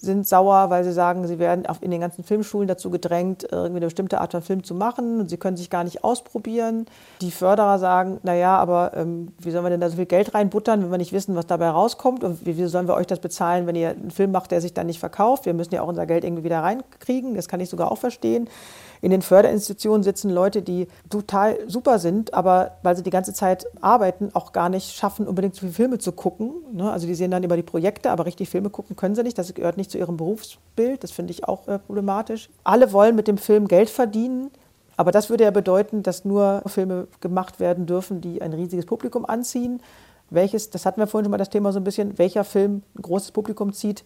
sind 0.00 0.26
sauer, 0.26 0.70
weil 0.70 0.84
sie 0.84 0.92
sagen, 0.92 1.26
sie 1.26 1.38
werden 1.38 1.64
in 1.80 1.90
den 1.90 2.00
ganzen 2.00 2.24
Filmschulen 2.24 2.68
dazu 2.68 2.90
gedrängt, 2.90 3.46
irgendwie 3.50 3.76
eine 3.76 3.86
bestimmte 3.86 4.20
Art 4.20 4.32
von 4.32 4.42
Film 4.42 4.64
zu 4.64 4.74
machen 4.74 5.20
und 5.20 5.30
sie 5.30 5.36
können 5.36 5.56
sich 5.56 5.70
gar 5.70 5.84
nicht 5.84 6.04
ausprobieren. 6.04 6.86
Die 7.20 7.30
Förderer 7.30 7.78
sagen, 7.78 8.18
naja, 8.22 8.56
aber 8.56 8.92
ähm, 8.94 9.28
wie 9.38 9.50
sollen 9.50 9.64
wir 9.64 9.70
denn 9.70 9.80
da 9.80 9.90
so 9.90 9.96
viel 9.96 10.06
Geld 10.06 10.34
reinbuttern, 10.34 10.82
wenn 10.82 10.90
wir 10.90 10.98
nicht 10.98 11.12
wissen, 11.12 11.34
was 11.34 11.46
dabei 11.46 11.70
rauskommt 11.70 12.24
und 12.24 12.46
wie, 12.46 12.56
wie 12.56 12.66
sollen 12.66 12.88
wir 12.88 12.94
euch 12.94 13.06
das 13.06 13.18
bezahlen, 13.18 13.66
wenn 13.66 13.74
ihr 13.74 13.90
einen 13.90 14.10
Film 14.10 14.30
macht, 14.32 14.50
der 14.50 14.60
sich 14.60 14.72
dann 14.72 14.86
nicht 14.86 15.00
verkauft? 15.00 15.46
Wir 15.46 15.54
müssen 15.54 15.74
ja 15.74 15.82
auch 15.82 15.88
unser 15.88 16.06
Geld 16.06 16.24
irgendwie 16.24 16.44
wieder 16.44 16.60
reinkriegen, 16.60 17.34
das 17.34 17.48
kann 17.48 17.60
ich 17.60 17.68
sogar 17.68 17.90
auch 17.90 17.98
verstehen. 17.98 18.48
In 19.00 19.10
den 19.10 19.22
Förderinstitutionen 19.22 20.02
sitzen 20.02 20.30
Leute, 20.30 20.62
die 20.62 20.88
total 21.08 21.58
super 21.68 21.98
sind, 21.98 22.34
aber 22.34 22.78
weil 22.82 22.96
sie 22.96 23.02
die 23.02 23.10
ganze 23.10 23.32
Zeit 23.32 23.66
arbeiten, 23.80 24.30
auch 24.34 24.52
gar 24.52 24.68
nicht 24.68 24.94
schaffen, 24.96 25.26
unbedingt 25.28 25.54
so 25.54 25.60
viele 25.60 25.72
Filme 25.72 25.98
zu 25.98 26.12
gucken. 26.12 26.52
Ne? 26.72 26.90
Also 26.90 27.06
die 27.06 27.14
sehen 27.14 27.30
dann 27.30 27.44
über 27.44 27.56
die 27.56 27.62
Projekte, 27.62 28.10
aber 28.10 28.26
richtig 28.26 28.48
Filme 28.48 28.70
gucken 28.70 28.96
können 28.96 29.14
sie 29.14 29.22
nicht. 29.22 29.38
Das 29.38 29.52
gehört 29.54 29.76
nicht 29.76 29.90
zu 29.90 29.98
ihrem 29.98 30.16
Berufsbild. 30.16 31.04
Das 31.04 31.10
finde 31.10 31.32
ich 31.32 31.46
auch 31.46 31.68
äh, 31.68 31.78
problematisch. 31.78 32.50
Alle 32.64 32.92
wollen 32.92 33.14
mit 33.14 33.28
dem 33.28 33.38
Film 33.38 33.68
Geld 33.68 33.90
verdienen. 33.90 34.50
Aber 34.96 35.12
das 35.12 35.30
würde 35.30 35.44
ja 35.44 35.52
bedeuten, 35.52 36.02
dass 36.02 36.24
nur 36.24 36.62
Filme 36.66 37.06
gemacht 37.20 37.60
werden 37.60 37.86
dürfen, 37.86 38.20
die 38.20 38.42
ein 38.42 38.52
riesiges 38.52 38.84
Publikum 38.84 39.24
anziehen. 39.24 39.80
Welches, 40.28 40.70
das 40.70 40.84
hatten 40.84 41.00
wir 41.00 41.06
vorhin 41.06 41.26
schon 41.26 41.30
mal 41.30 41.38
das 41.38 41.50
Thema 41.50 41.72
so 41.72 41.78
ein 41.78 41.84
bisschen, 41.84 42.18
welcher 42.18 42.42
Film 42.42 42.82
ein 42.96 43.02
großes 43.02 43.30
Publikum 43.30 43.72
zieht, 43.72 44.04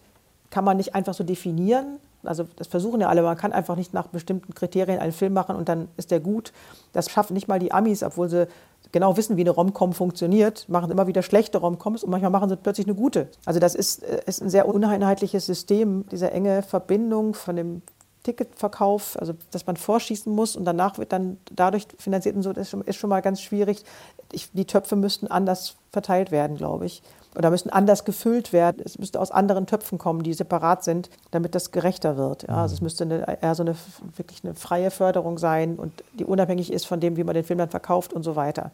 kann 0.51 0.63
man 0.63 0.77
nicht 0.77 0.93
einfach 0.93 1.15
so 1.15 1.23
definieren. 1.23 1.97
Also 2.23 2.45
das 2.55 2.67
versuchen 2.67 3.01
ja 3.01 3.09
alle, 3.09 3.21
man 3.21 3.37
kann 3.37 3.51
einfach 3.51 3.75
nicht 3.75 3.93
nach 3.93 4.07
bestimmten 4.07 4.53
Kriterien 4.53 4.99
einen 4.99 5.11
Film 5.11 5.33
machen 5.33 5.55
und 5.55 5.69
dann 5.69 5.89
ist 5.97 6.11
der 6.11 6.19
gut. 6.19 6.53
Das 6.93 7.09
schaffen 7.09 7.33
nicht 7.33 7.47
mal 7.47 7.59
die 7.59 7.71
Amis, 7.71 8.03
obwohl 8.03 8.29
sie 8.29 8.47
genau 8.91 9.17
wissen, 9.17 9.37
wie 9.37 9.41
eine 9.41 9.49
Romcom 9.49 9.93
funktioniert, 9.93 10.69
machen 10.69 10.91
immer 10.91 11.07
wieder 11.07 11.23
schlechte 11.23 11.57
Romcoms 11.57 12.03
und 12.03 12.11
manchmal 12.11 12.31
machen 12.31 12.49
sie 12.49 12.57
plötzlich 12.57 12.87
eine 12.87 12.95
gute. 12.95 13.27
Also 13.45 13.59
das 13.59 13.75
ist, 13.75 14.03
äh, 14.03 14.21
ist 14.25 14.41
ein 14.41 14.49
sehr 14.49 14.67
uneinheitliches 14.67 15.45
System, 15.45 16.05
diese 16.11 16.31
enge 16.31 16.61
Verbindung 16.61 17.33
von 17.33 17.55
dem 17.55 17.81
Ticketverkauf, 18.23 19.19
also 19.19 19.33
dass 19.51 19.67
man 19.67 19.75
vorschießen 19.75 20.33
muss 20.33 20.55
und 20.55 20.63
danach 20.63 20.97
wird 20.97 21.11
dann 21.11 21.37
dadurch 21.51 21.87
finanziert 21.97 22.35
und 22.35 22.43
so, 22.43 22.53
das 22.53 22.63
ist 22.63 22.69
schon, 22.69 22.81
ist 22.81 22.95
schon 22.95 23.09
mal 23.09 23.21
ganz 23.21 23.41
schwierig. 23.41 23.83
Ich, 24.31 24.49
die 24.53 24.65
Töpfe 24.65 24.95
müssten 24.95 25.27
anders 25.27 25.75
verteilt 25.91 26.31
werden, 26.31 26.55
glaube 26.55 26.85
ich. 26.85 27.03
Oder 27.35 27.49
müssen 27.49 27.69
anders 27.69 28.05
gefüllt 28.05 28.53
werden. 28.53 28.81
Es 28.85 28.99
müsste 28.99 29.19
aus 29.19 29.31
anderen 29.31 29.65
Töpfen 29.65 29.97
kommen, 29.97 30.21
die 30.21 30.33
separat 30.33 30.83
sind, 30.83 31.09
damit 31.31 31.55
das 31.55 31.71
gerechter 31.71 32.15
wird. 32.15 32.43
Ja, 32.43 32.61
also 32.61 32.75
es 32.75 32.81
müsste 32.81 33.03
eine, 33.05 33.41
eher 33.41 33.55
so 33.55 33.63
eine 33.63 33.75
wirklich 34.15 34.43
eine 34.43 34.53
freie 34.53 34.91
Förderung 34.91 35.37
sein 35.39 35.75
und 35.75 35.91
die 36.13 36.25
unabhängig 36.25 36.71
ist 36.71 36.85
von 36.85 36.99
dem, 36.99 37.17
wie 37.17 37.23
man 37.23 37.33
den 37.33 37.43
Film 37.43 37.57
dann 37.57 37.69
verkauft 37.69 38.13
und 38.13 38.23
so 38.23 38.35
weiter. 38.35 38.71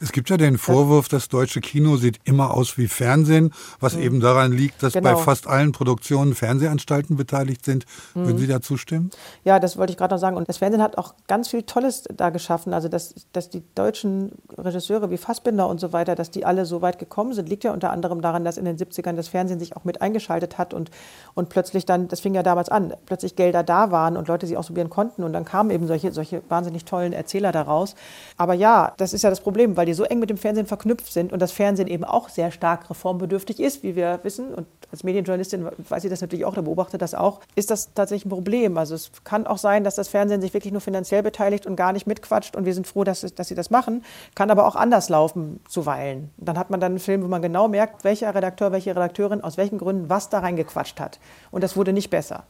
Es 0.00 0.10
gibt 0.10 0.30
ja 0.30 0.36
den 0.36 0.58
Vorwurf, 0.58 1.08
das 1.08 1.28
deutsche 1.28 1.60
Kino 1.60 1.96
sieht 1.96 2.18
immer 2.24 2.54
aus 2.54 2.76
wie 2.76 2.88
Fernsehen, 2.88 3.52
was 3.78 3.94
eben 3.94 4.18
daran 4.18 4.50
liegt, 4.50 4.82
dass 4.82 4.94
bei 4.94 5.00
Genau. 5.00 5.18
fast 5.18 5.46
allen 5.46 5.70
Produktionen 5.70 6.34
Fernsehanstalten 6.34 7.16
beteiligt 7.16 7.64
sind. 7.64 7.84
Würden 8.14 8.38
Sie 8.38 8.46
da 8.48 8.60
zustimmen? 8.60 9.10
Ja, 9.44 9.60
das 9.60 9.76
wollte 9.76 9.92
ich 9.92 9.96
gerade 9.96 10.14
noch 10.14 10.20
sagen. 10.20 10.36
Und 10.36 10.48
das 10.48 10.56
Fernsehen 10.56 10.82
hat 10.82 10.98
auch 10.98 11.14
ganz 11.28 11.48
viel 11.48 11.62
Tolles 11.62 12.04
da 12.16 12.30
geschaffen. 12.30 12.72
Also, 12.74 12.88
dass, 12.88 13.14
dass 13.32 13.48
die 13.50 13.62
deutschen 13.76 14.32
Regisseure 14.58 15.10
wie 15.10 15.18
Fassbinder 15.18 15.68
und 15.68 15.78
so 15.78 15.92
weiter, 15.92 16.16
dass 16.16 16.30
die 16.30 16.44
alle 16.44 16.66
so 16.66 16.82
weit 16.82 16.98
gekommen 16.98 17.32
sind, 17.32 17.48
liegt 17.48 17.62
ja 17.62 17.72
unter 17.72 17.91
anderem 17.92 18.20
daran, 18.20 18.44
dass 18.44 18.56
in 18.56 18.64
den 18.64 18.76
70ern 18.76 19.14
das 19.14 19.28
Fernsehen 19.28 19.58
sich 19.58 19.76
auch 19.76 19.84
mit 19.84 20.02
eingeschaltet 20.02 20.58
hat 20.58 20.74
und, 20.74 20.90
und 21.34 21.48
plötzlich 21.48 21.86
dann, 21.86 22.08
das 22.08 22.20
fing 22.20 22.34
ja 22.34 22.42
damals 22.42 22.68
an, 22.68 22.94
plötzlich 23.06 23.36
Gelder 23.36 23.62
da 23.62 23.90
waren 23.90 24.16
und 24.16 24.28
Leute 24.28 24.46
sie 24.46 24.56
ausprobieren 24.56 24.90
konnten 24.90 25.22
und 25.22 25.32
dann 25.32 25.44
kamen 25.44 25.70
eben 25.70 25.86
solche, 25.86 26.12
solche 26.12 26.42
wahnsinnig 26.48 26.84
tollen 26.84 27.12
Erzähler 27.12 27.52
daraus. 27.52 27.94
Aber 28.36 28.54
ja, 28.54 28.92
das 28.96 29.12
ist 29.12 29.22
ja 29.22 29.30
das 29.30 29.40
Problem, 29.40 29.76
weil 29.76 29.86
die 29.86 29.94
so 29.94 30.04
eng 30.04 30.18
mit 30.18 30.30
dem 30.30 30.38
Fernsehen 30.38 30.66
verknüpft 30.66 31.12
sind 31.12 31.32
und 31.32 31.40
das 31.40 31.52
Fernsehen 31.52 31.88
eben 31.88 32.04
auch 32.04 32.28
sehr 32.28 32.50
stark 32.50 32.90
reformbedürftig 32.90 33.60
ist, 33.60 33.82
wie 33.82 33.96
wir 33.96 34.20
wissen. 34.22 34.54
Und 34.54 34.66
als 34.90 35.04
Medienjournalistin 35.04 35.68
weiß 35.88 36.04
ich 36.04 36.10
das 36.10 36.20
natürlich 36.20 36.44
auch, 36.44 36.54
der 36.54 36.62
beobachtet 36.62 37.02
das 37.02 37.14
auch, 37.14 37.40
ist 37.54 37.70
das 37.70 37.92
tatsächlich 37.94 38.26
ein 38.26 38.30
Problem. 38.30 38.78
Also 38.78 38.94
es 38.94 39.10
kann 39.24 39.46
auch 39.46 39.58
sein, 39.58 39.84
dass 39.84 39.94
das 39.94 40.08
Fernsehen 40.08 40.40
sich 40.40 40.54
wirklich 40.54 40.72
nur 40.72 40.80
finanziell 40.80 41.22
beteiligt 41.22 41.66
und 41.66 41.76
gar 41.76 41.92
nicht 41.92 42.06
mitquatscht 42.06 42.56
und 42.56 42.64
wir 42.64 42.74
sind 42.74 42.86
froh, 42.86 43.04
dass, 43.04 43.20
dass 43.34 43.48
sie 43.48 43.54
das 43.54 43.70
machen. 43.70 44.04
Kann 44.34 44.50
aber 44.50 44.66
auch 44.66 44.76
anders 44.76 45.08
laufen 45.08 45.60
zuweilen. 45.68 46.30
Dann 46.36 46.58
hat 46.58 46.70
man 46.70 46.80
dann 46.80 46.92
einen 46.92 46.98
Film, 46.98 47.22
wo 47.22 47.28
man 47.28 47.42
genau 47.42 47.68
merkt, 47.68 47.81
welcher 48.02 48.34
Redakteur, 48.34 48.72
welche 48.72 48.90
Redakteurin 48.90 49.42
aus 49.42 49.56
welchen 49.56 49.78
Gründen 49.78 50.08
was 50.08 50.28
da 50.28 50.40
reingequatscht 50.40 51.00
hat. 51.00 51.18
Und 51.50 51.62
das 51.62 51.76
wurde 51.76 51.92
nicht 51.92 52.10
besser. 52.10 52.44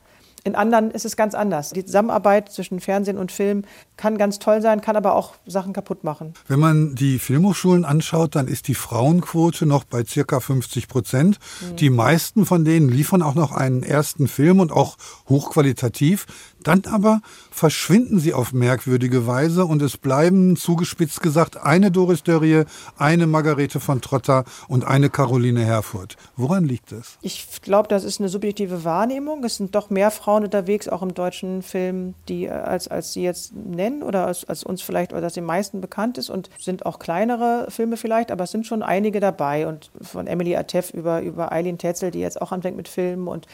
In 0.44 0.56
anderen 0.56 0.90
ist 0.90 1.04
es 1.04 1.16
ganz 1.16 1.34
anders. 1.34 1.70
Die 1.70 1.84
Zusammenarbeit 1.84 2.50
zwischen 2.50 2.80
Fernsehen 2.80 3.16
und 3.16 3.30
Film 3.30 3.62
kann 3.96 4.18
ganz 4.18 4.40
toll 4.40 4.60
sein, 4.60 4.80
kann 4.80 4.96
aber 4.96 5.14
auch 5.14 5.34
Sachen 5.46 5.72
kaputt 5.72 6.02
machen. 6.02 6.34
Wenn 6.48 6.58
man 6.58 6.96
die 6.96 7.20
Filmhochschulen 7.20 7.84
anschaut, 7.84 8.34
dann 8.34 8.48
ist 8.48 8.66
die 8.66 8.74
Frauenquote 8.74 9.66
noch 9.66 9.84
bei 9.84 10.04
circa 10.04 10.40
50 10.40 10.88
Prozent. 10.88 11.38
Die 11.78 11.90
meisten 11.90 12.44
von 12.44 12.64
denen 12.64 12.88
liefern 12.88 13.22
auch 13.22 13.36
noch 13.36 13.52
einen 13.52 13.84
ersten 13.84 14.26
Film 14.26 14.58
und 14.58 14.72
auch 14.72 14.96
hochqualitativ. 15.28 16.26
Dann 16.62 16.82
aber 16.90 17.20
verschwinden 17.50 18.18
sie 18.18 18.34
auf 18.34 18.52
merkwürdige 18.52 19.26
Weise 19.26 19.64
und 19.64 19.82
es 19.82 19.96
bleiben, 19.96 20.56
zugespitzt 20.56 21.22
gesagt, 21.22 21.56
eine 21.62 21.90
Doris 21.90 22.22
Dörrie, 22.22 22.64
eine 22.96 23.26
Margarete 23.26 23.80
von 23.80 24.00
Trotter 24.00 24.44
und 24.68 24.84
eine 24.84 25.10
Caroline 25.10 25.64
Herfurth. 25.64 26.16
Woran 26.36 26.64
liegt 26.64 26.92
es? 26.92 27.18
Ich 27.22 27.60
glaube, 27.62 27.88
das 27.88 28.04
ist 28.04 28.20
eine 28.20 28.28
subjektive 28.28 28.84
Wahrnehmung. 28.84 29.44
Es 29.44 29.56
sind 29.56 29.74
doch 29.74 29.90
mehr 29.90 30.10
Frauen 30.10 30.44
unterwegs, 30.44 30.88
auch 30.88 31.02
im 31.02 31.14
deutschen 31.14 31.62
Film, 31.62 32.14
die 32.28 32.46
äh, 32.46 32.50
als, 32.50 32.88
als 32.88 33.12
Sie 33.12 33.22
jetzt 33.22 33.54
nennen 33.54 34.02
oder 34.02 34.26
als, 34.26 34.44
als 34.44 34.64
uns 34.64 34.82
vielleicht 34.82 35.12
oder 35.12 35.20
dass 35.20 35.34
den 35.34 35.44
meisten 35.44 35.80
bekannt 35.80 36.18
ist 36.18 36.30
und 36.30 36.50
sind 36.58 36.86
auch 36.86 36.98
kleinere 36.98 37.66
Filme 37.68 37.96
vielleicht, 37.96 38.30
aber 38.30 38.44
es 38.44 38.50
sind 38.50 38.66
schon 38.66 38.82
einige 38.82 39.20
dabei 39.20 39.66
und 39.66 39.90
von 40.00 40.26
Emily 40.26 40.56
Atef 40.56 40.90
über, 40.90 41.22
über 41.22 41.52
Eileen 41.52 41.78
Tetzel, 41.78 42.10
die 42.10 42.20
jetzt 42.20 42.40
auch 42.40 42.52
anfängt 42.52 42.76
mit 42.76 42.88
Filmen 42.88 43.28
und 43.28 43.46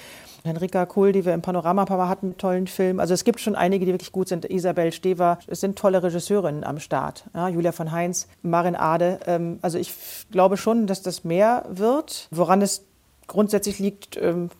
Henrika 0.48 0.86
Kuhl, 0.86 1.12
die 1.12 1.24
wir 1.24 1.34
im 1.34 1.42
Panorama 1.42 1.84
Mal 1.84 2.08
hatten, 2.08 2.28
mit 2.28 2.38
tollen 2.38 2.66
Filmen. 2.66 3.00
Also 3.00 3.14
es 3.14 3.24
gibt 3.24 3.40
schon 3.40 3.54
einige, 3.54 3.86
die 3.86 3.92
wirklich 3.92 4.12
gut 4.12 4.28
sind. 4.28 4.44
Isabel 4.44 4.92
Stever, 4.92 5.38
es 5.46 5.60
sind 5.60 5.78
tolle 5.78 6.02
Regisseurinnen 6.02 6.64
am 6.64 6.80
Start. 6.80 7.24
Ja, 7.34 7.48
Julia 7.48 7.72
von 7.72 7.92
Heinz, 7.92 8.26
Marin 8.42 8.74
Ade. 8.74 9.20
Ähm, 9.26 9.58
also 9.62 9.78
ich 9.78 9.94
glaube 10.30 10.56
schon, 10.56 10.86
dass 10.86 11.02
das 11.02 11.24
mehr 11.24 11.64
wird. 11.68 12.28
Woran 12.30 12.62
es 12.62 12.84
grundsätzlich 13.26 13.78
liegt, 13.78 14.16
ähm, 14.16 14.50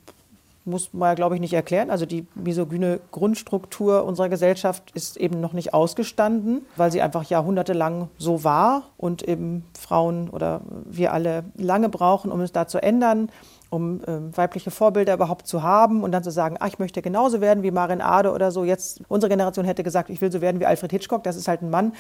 muss 0.69 0.93
man, 0.93 1.17
glaube 1.17 1.35
ich, 1.35 1.41
nicht 1.41 1.55
erklären. 1.55 1.91
Also 1.91 2.07
die 2.07 2.27
misogyne 2.35 3.01
Grundstruktur 3.11 4.05
unserer 4.05 4.29
Gesellschaft 4.29 4.91
ist 4.95 5.17
eben 5.17 5.41
noch 5.41 5.55
nicht 5.55 5.75
ausgestanden, 5.75 6.67
weil 6.77 6.93
sie 6.93 7.03
einfach 7.03 7.25
jahrhundertelang 7.25 8.09
so 8.19 8.45
war 8.45 8.83
und 8.97 9.27
eben 9.27 9.65
Frauen 9.79 10.29
oder 10.31 10.61
wir 10.85 11.13
alle 11.13 11.45
lange 11.57 11.89
brauchen, 11.89 12.31
um 12.31 12.41
es 12.41 12.53
da 12.53 12.69
zu 12.69 12.81
ändern 12.83 13.31
um 13.71 14.01
ähm, 14.07 14.37
weibliche 14.37 14.71
Vorbilder 14.71 15.15
überhaupt 15.15 15.47
zu 15.47 15.63
haben 15.63 16.03
und 16.03 16.13
dann 16.13 16.23
zu 16.23 16.31
sagen, 16.31 16.57
ach, 16.59 16.69
ich 16.69 16.79
möchte 16.79 17.03
genauso 17.03 17.41
werden 17.41 17.63
wie 17.63 17.71
Marin 17.71 18.01
Ade 18.01 18.33
oder 18.33 18.51
so. 18.51 18.65
Jetzt, 18.65 19.03
unsere 19.09 19.29
Generation 19.29 19.65
hätte 19.65 19.83
gesagt, 19.83 20.09
ich 20.11 20.21
will 20.21 20.33
so 20.33 20.41
werden 20.41 20.61
wie 20.61 20.67
Alfred 20.67 20.91
Hitchcock, 20.91 21.23
das 21.25 21.37
ist 21.37 21.49
halt 21.49 21.63
ein 21.63 21.71
Mann. 21.71 21.93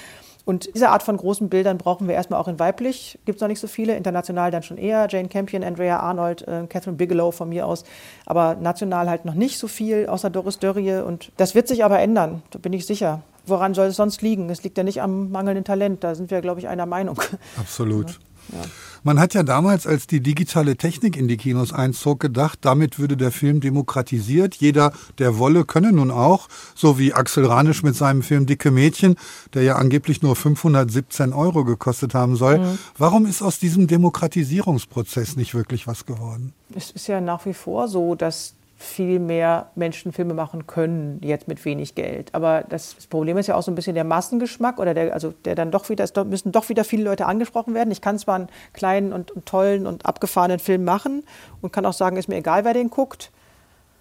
Und 0.46 0.74
diese 0.74 0.88
Art 0.88 1.02
von 1.02 1.18
großen 1.18 1.50
Bildern 1.50 1.76
brauchen 1.76 2.08
wir 2.08 2.14
erstmal 2.14 2.40
auch 2.40 2.48
in 2.48 2.58
weiblich. 2.58 3.18
Gibt 3.26 3.36
es 3.36 3.42
noch 3.42 3.48
nicht 3.48 3.60
so 3.60 3.66
viele, 3.66 3.96
international 3.96 4.50
dann 4.50 4.62
schon 4.62 4.78
eher. 4.78 5.06
Jane 5.10 5.28
Campion, 5.28 5.62
Andrea 5.62 6.00
Arnold, 6.00 6.48
äh, 6.48 6.66
Catherine 6.66 6.96
Bigelow 6.96 7.32
von 7.32 7.50
mir 7.50 7.66
aus. 7.66 7.84
Aber 8.24 8.54
national 8.54 9.10
halt 9.10 9.26
noch 9.26 9.34
nicht 9.34 9.58
so 9.58 9.68
viel, 9.68 10.06
außer 10.06 10.30
Doris 10.30 10.58
Dörrie. 10.58 11.02
Und 11.02 11.32
das 11.36 11.54
wird 11.54 11.68
sich 11.68 11.84
aber 11.84 11.98
ändern, 12.00 12.42
da 12.50 12.58
bin 12.58 12.72
ich 12.72 12.86
sicher. 12.86 13.20
Woran 13.44 13.74
soll 13.74 13.88
es 13.88 13.96
sonst 13.96 14.22
liegen? 14.22 14.48
Es 14.48 14.62
liegt 14.62 14.78
ja 14.78 14.84
nicht 14.84 15.02
am 15.02 15.30
mangelnden 15.30 15.64
Talent, 15.64 16.02
da 16.04 16.14
sind 16.14 16.30
wir, 16.30 16.40
glaube 16.40 16.60
ich, 16.60 16.68
einer 16.68 16.86
Meinung. 16.86 17.20
Absolut. 17.58 18.18
Man 19.02 19.18
hat 19.18 19.34
ja 19.34 19.42
damals, 19.42 19.86
als 19.86 20.06
die 20.06 20.20
digitale 20.20 20.76
Technik 20.76 21.16
in 21.16 21.28
die 21.28 21.36
Kinos 21.36 21.72
einzog, 21.72 22.20
gedacht, 22.20 22.58
damit 22.62 22.98
würde 22.98 23.16
der 23.16 23.30
Film 23.30 23.60
demokratisiert. 23.60 24.56
Jeder, 24.56 24.92
der 25.18 25.38
wolle, 25.38 25.64
könne 25.64 25.92
nun 25.92 26.10
auch, 26.10 26.48
so 26.74 26.98
wie 26.98 27.14
Axel 27.14 27.46
Ranisch 27.46 27.82
mit 27.82 27.94
seinem 27.94 28.22
Film 28.22 28.46
Dicke 28.46 28.70
Mädchen, 28.70 29.16
der 29.54 29.62
ja 29.62 29.76
angeblich 29.76 30.22
nur 30.22 30.36
517 30.36 31.32
Euro 31.32 31.64
gekostet 31.64 32.14
haben 32.14 32.36
soll. 32.36 32.78
Warum 32.96 33.26
ist 33.26 33.42
aus 33.42 33.58
diesem 33.58 33.86
Demokratisierungsprozess 33.86 35.36
nicht 35.36 35.54
wirklich 35.54 35.86
was 35.86 36.06
geworden? 36.06 36.52
Es 36.74 36.90
ist 36.90 37.06
ja 37.06 37.20
nach 37.20 37.46
wie 37.46 37.54
vor 37.54 37.88
so, 37.88 38.14
dass 38.14 38.54
viel 38.80 39.18
mehr 39.18 39.70
Menschen 39.74 40.12
Filme 40.12 40.34
machen 40.34 40.68
können, 40.68 41.20
jetzt 41.24 41.48
mit 41.48 41.64
wenig 41.64 41.96
Geld. 41.96 42.32
Aber 42.32 42.64
das 42.68 42.94
Problem 43.10 43.36
ist 43.36 43.48
ja 43.48 43.56
auch 43.56 43.62
so 43.62 43.72
ein 43.72 43.74
bisschen 43.74 43.96
der 43.96 44.04
Massengeschmack 44.04 44.78
oder 44.78 44.94
der, 44.94 45.12
also 45.12 45.34
der 45.44 45.56
dann 45.56 45.72
doch 45.72 45.88
wieder, 45.88 46.04
es 46.04 46.14
müssen 46.14 46.52
doch 46.52 46.68
wieder 46.68 46.84
viele 46.84 47.02
Leute 47.02 47.26
angesprochen 47.26 47.74
werden. 47.74 47.90
Ich 47.90 48.00
kann 48.00 48.20
zwar 48.20 48.36
einen 48.36 48.48
kleinen 48.72 49.12
und, 49.12 49.32
und 49.32 49.46
tollen 49.46 49.84
und 49.84 50.06
abgefahrenen 50.06 50.60
Film 50.60 50.84
machen 50.84 51.24
und 51.60 51.72
kann 51.72 51.84
auch 51.86 51.92
sagen, 51.92 52.16
ist 52.16 52.28
mir 52.28 52.36
egal, 52.36 52.64
wer 52.64 52.72
den 52.72 52.88
guckt, 52.88 53.32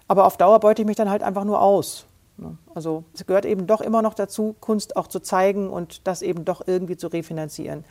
aber 0.08 0.26
auf 0.26 0.38
Dauer 0.38 0.60
beute 0.60 0.84
ich 0.84 0.86
mich 0.86 0.96
dann 0.96 1.10
halt 1.10 1.24
einfach 1.24 1.44
nur 1.44 1.60
aus. 1.60 2.06
ne? 2.38 2.56
Also 2.76 3.04
es 3.16 3.26
gehört 3.26 3.46
eben 3.46 3.66
doch 3.66 3.82
immer 3.82 4.04
noch 4.04 4.14
dazu, 4.14 4.56
Kunst 4.62 4.96
auch 4.96 5.08
zu 5.08 5.20
zeigen 5.22 5.72
und 5.72 6.06
das 6.06 6.22
eben 6.22 6.46
doch 6.46 6.62
irgendwie 6.68 6.98
zu 6.98 7.08
refinanzieren. 7.08 7.84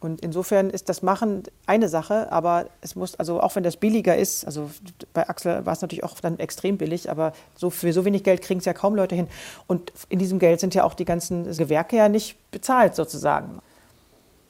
Und 0.00 0.20
insofern 0.20 0.70
ist 0.70 0.88
das 0.88 1.02
Machen 1.02 1.42
eine 1.66 1.88
Sache, 1.88 2.30
aber 2.30 2.66
es 2.80 2.94
muss, 2.94 3.16
also 3.16 3.40
auch 3.40 3.56
wenn 3.56 3.64
das 3.64 3.76
billiger 3.76 4.16
ist, 4.16 4.44
also 4.44 4.70
bei 5.12 5.28
Axel 5.28 5.66
war 5.66 5.72
es 5.72 5.82
natürlich 5.82 6.04
auch 6.04 6.20
dann 6.20 6.38
extrem 6.38 6.78
billig, 6.78 7.10
aber 7.10 7.32
so 7.56 7.68
für 7.70 7.92
so 7.92 8.04
wenig 8.04 8.22
Geld 8.22 8.42
kriegen 8.42 8.60
es 8.60 8.64
ja 8.64 8.74
kaum 8.74 8.94
Leute 8.94 9.16
hin. 9.16 9.26
Und 9.66 9.92
in 10.08 10.20
diesem 10.20 10.38
Geld 10.38 10.60
sind 10.60 10.74
ja 10.74 10.84
auch 10.84 10.94
die 10.94 11.04
ganzen 11.04 11.44
Gewerke 11.56 11.96
ja 11.96 12.08
nicht 12.08 12.36
bezahlt 12.52 12.94
sozusagen. 12.94 13.60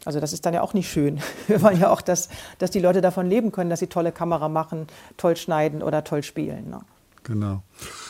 Also 0.05 0.21
das 0.21 0.33
ist 0.33 0.45
dann 0.45 0.55
ja 0.55 0.61
auch 0.61 0.75
nicht 0.75 0.91
schön. 0.91 1.21
Wir 1.47 1.63
wollen 1.63 1.81
ja 1.81 1.91
auch, 1.91 2.03
dass, 2.03 2.29
dass 2.59 2.71
die 2.71 2.81
Leute 2.81 3.01
davon 3.01 3.27
leben 3.27 3.51
können, 3.51 3.71
dass 3.71 3.81
sie 3.81 3.87
tolle 3.87 4.13
Kamera 4.13 4.49
machen, 4.49 4.87
toll 5.17 5.37
schneiden 5.37 5.83
oder 5.83 6.05
toll 6.05 6.23
spielen. 6.23 6.69
Ne? 6.69 6.81
Genau. 7.25 7.63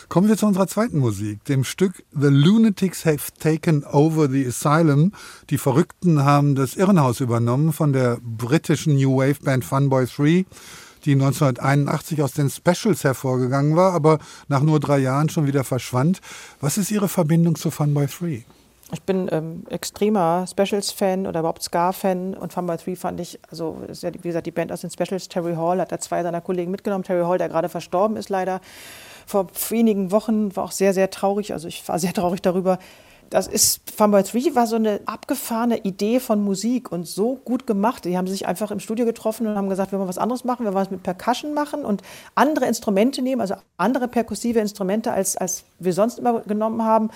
Kommen 0.08 0.26
wir 0.26 0.38
zu 0.38 0.46
unserer 0.46 0.66
zweiten 0.66 1.00
Musik, 1.00 1.44
dem 1.44 1.64
Stück 1.64 2.02
The 2.12 2.28
Lunatics 2.28 3.04
Have 3.04 3.30
Taken 3.38 3.84
Over 3.84 4.30
the 4.30 4.46
Asylum. 4.46 5.12
Die 5.50 5.58
Verrückten 5.58 6.24
haben 6.24 6.54
das 6.54 6.76
Irrenhaus 6.76 7.20
übernommen 7.20 7.74
von 7.74 7.92
der 7.92 8.16
britischen 8.22 8.96
New 8.96 9.18
Wave 9.18 9.42
Band 9.42 9.66
Funboy 9.66 10.06
3, 10.06 10.46
die 11.04 11.12
1981 11.12 12.22
aus 12.22 12.32
den 12.32 12.48
Specials 12.48 13.04
hervorgegangen 13.04 13.76
war, 13.76 13.92
aber 13.92 14.18
nach 14.48 14.62
nur 14.62 14.80
drei 14.80 14.96
Jahren 14.96 15.28
schon 15.28 15.46
wieder 15.46 15.62
verschwand. 15.62 16.22
Was 16.62 16.78
ist 16.78 16.90
Ihre 16.90 17.10
Verbindung 17.10 17.56
zu 17.56 17.70
Funboy 17.70 18.06
3? 18.06 18.46
Ich 18.90 19.02
bin 19.02 19.28
ähm, 19.30 19.64
extremer 19.68 20.46
Specials-Fan 20.48 21.26
oder 21.26 21.40
überhaupt 21.40 21.62
Ska-Fan 21.62 22.32
und 22.32 22.54
Fun 22.54 22.66
by 22.66 22.78
Three 22.78 22.96
fand 22.96 23.20
ich, 23.20 23.38
also 23.50 23.82
wie 23.86 24.18
gesagt, 24.28 24.46
die 24.46 24.50
Band 24.50 24.72
aus 24.72 24.80
den 24.80 24.88
Specials, 24.88 25.28
Terry 25.28 25.54
Hall, 25.54 25.78
hat 25.78 25.92
da 25.92 25.98
zwei 26.00 26.22
seiner 26.22 26.40
Kollegen 26.40 26.70
mitgenommen. 26.70 27.04
Terry 27.04 27.24
Hall, 27.24 27.36
der 27.36 27.50
gerade 27.50 27.68
verstorben 27.68 28.16
ist 28.16 28.30
leider 28.30 28.62
vor 29.28 29.48
wenigen 29.68 30.10
Wochen, 30.10 30.56
war 30.56 30.64
auch 30.64 30.72
sehr, 30.72 30.94
sehr 30.94 31.10
traurig. 31.10 31.52
Also 31.52 31.68
ich 31.68 31.86
war 31.86 31.98
sehr 31.98 32.14
traurig 32.14 32.40
darüber. 32.40 32.78
Das 33.28 33.46
ist, 33.46 33.84
by 33.98 34.22
Three 34.22 34.54
war 34.54 34.66
so 34.66 34.76
eine 34.76 35.00
abgefahrene 35.04 35.80
Idee 35.80 36.18
von 36.18 36.42
Musik 36.42 36.90
und 36.90 37.06
so 37.06 37.36
gut 37.44 37.66
gemacht. 37.66 38.06
Die 38.06 38.16
haben 38.16 38.26
sich 38.26 38.46
einfach 38.46 38.70
im 38.70 38.80
Studio 38.80 39.04
getroffen 39.04 39.46
und 39.46 39.54
haben 39.54 39.68
gesagt, 39.68 39.92
wir 39.92 39.98
wollen 39.98 40.08
was 40.08 40.16
anderes 40.16 40.44
machen, 40.44 40.64
wir 40.64 40.72
wollen 40.72 40.86
was 40.86 40.90
mit 40.90 41.02
Percussion 41.02 41.52
machen 41.52 41.84
und 41.84 42.00
andere 42.34 42.64
Instrumente 42.64 43.20
nehmen, 43.20 43.42
also 43.42 43.56
andere 43.76 44.08
perkussive 44.08 44.60
Instrumente, 44.60 45.12
als, 45.12 45.36
als 45.36 45.64
wir 45.78 45.92
sonst 45.92 46.18
immer 46.18 46.40
genommen 46.40 46.82
haben. 46.82 47.10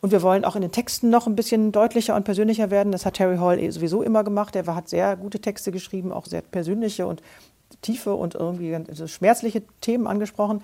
Und 0.00 0.12
wir 0.12 0.22
wollen 0.22 0.46
auch 0.46 0.56
in 0.56 0.62
den 0.62 0.72
Texten 0.72 1.10
noch 1.10 1.26
ein 1.26 1.36
bisschen 1.36 1.72
deutlicher 1.72 2.16
und 2.16 2.24
persönlicher 2.24 2.70
werden. 2.70 2.90
Das 2.90 3.04
hat 3.04 3.14
Terry 3.14 3.36
Hall 3.36 3.58
eh 3.58 3.68
sowieso 3.68 4.02
immer 4.02 4.24
gemacht. 4.24 4.56
Er 4.56 4.64
hat 4.74 4.88
sehr 4.88 5.14
gute 5.14 5.40
Texte 5.40 5.72
geschrieben, 5.72 6.10
auch 6.10 6.24
sehr 6.24 6.40
persönliche 6.40 7.06
und 7.06 7.20
tiefe 7.82 8.14
und 8.14 8.34
irgendwie 8.34 8.78
schmerzliche 9.06 9.62
Themen 9.82 10.06
angesprochen. 10.06 10.62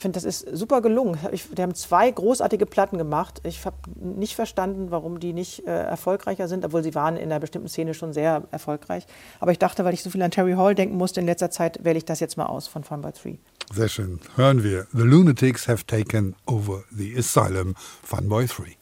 Finde, 0.00 0.16
das 0.16 0.24
ist 0.24 0.56
super 0.56 0.80
gelungen. 0.80 1.18
Ich, 1.30 1.46
die 1.50 1.60
haben 1.60 1.74
zwei 1.74 2.10
großartige 2.10 2.64
Platten 2.64 2.96
gemacht. 2.96 3.42
Ich 3.44 3.66
habe 3.66 3.76
nicht 3.96 4.34
verstanden, 4.34 4.90
warum 4.90 5.20
die 5.20 5.34
nicht 5.34 5.66
äh, 5.66 5.70
erfolgreicher 5.70 6.48
sind, 6.48 6.64
obwohl 6.64 6.82
sie 6.82 6.94
waren 6.94 7.18
in 7.18 7.24
einer 7.24 7.38
bestimmten 7.38 7.68
Szene 7.68 7.92
schon 7.92 8.14
sehr 8.14 8.44
erfolgreich. 8.50 9.06
Aber 9.40 9.52
ich 9.52 9.58
dachte, 9.58 9.84
weil 9.84 9.92
ich 9.92 10.02
so 10.02 10.08
viel 10.08 10.22
an 10.22 10.30
Terry 10.30 10.54
Hall 10.54 10.74
denken 10.74 10.96
musste 10.96 11.20
in 11.20 11.26
letzter 11.26 11.50
Zeit, 11.50 11.84
wähle 11.84 11.98
ich 11.98 12.06
das 12.06 12.18
jetzt 12.18 12.38
mal 12.38 12.46
aus 12.46 12.66
von 12.66 12.82
Fun 12.82 13.02
by 13.02 13.12
Three. 13.12 13.36
Sehr 13.74 13.88
schön. 13.88 14.20
Hören 14.36 14.64
wir 14.64 14.86
The 14.94 15.02
Lunatics 15.02 15.68
Have 15.68 15.84
Taken 15.86 16.34
Over 16.46 16.82
the 16.90 17.14
Asylum, 17.18 17.74
Funboy 18.02 18.46
3. 18.46 18.62
I 18.62 18.79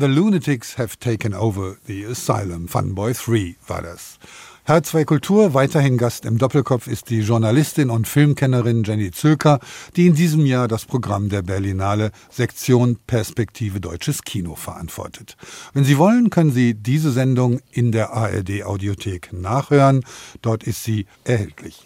The 0.00 0.06
Lunatics 0.06 0.78
have 0.78 1.00
taken 1.00 1.34
over 1.34 1.76
the 1.88 2.04
asylum. 2.04 2.68
Funboy 2.68 3.14
3 3.14 3.56
war 3.66 3.82
das. 3.82 4.20
H2 4.68 5.04
Kultur, 5.04 5.54
weiterhin 5.54 5.98
Gast 5.98 6.24
im 6.24 6.38
Doppelkopf 6.38 6.86
ist 6.86 7.10
die 7.10 7.22
Journalistin 7.22 7.90
und 7.90 8.06
Filmkennerin 8.06 8.84
Jenny 8.84 9.10
Zülker, 9.10 9.58
die 9.96 10.06
in 10.06 10.14
diesem 10.14 10.46
Jahr 10.46 10.68
das 10.68 10.84
Programm 10.84 11.30
der 11.30 11.42
Berlinale 11.42 12.12
Sektion 12.30 12.96
Perspektive 13.08 13.80
Deutsches 13.80 14.22
Kino 14.22 14.54
verantwortet. 14.54 15.36
Wenn 15.72 15.82
Sie 15.82 15.98
wollen, 15.98 16.30
können 16.30 16.52
Sie 16.52 16.74
diese 16.74 17.10
Sendung 17.10 17.60
in 17.72 17.90
der 17.90 18.12
ARD 18.12 18.62
Audiothek 18.62 19.32
nachhören. 19.32 20.04
Dort 20.42 20.62
ist 20.62 20.84
sie 20.84 21.06
erhältlich. 21.24 21.82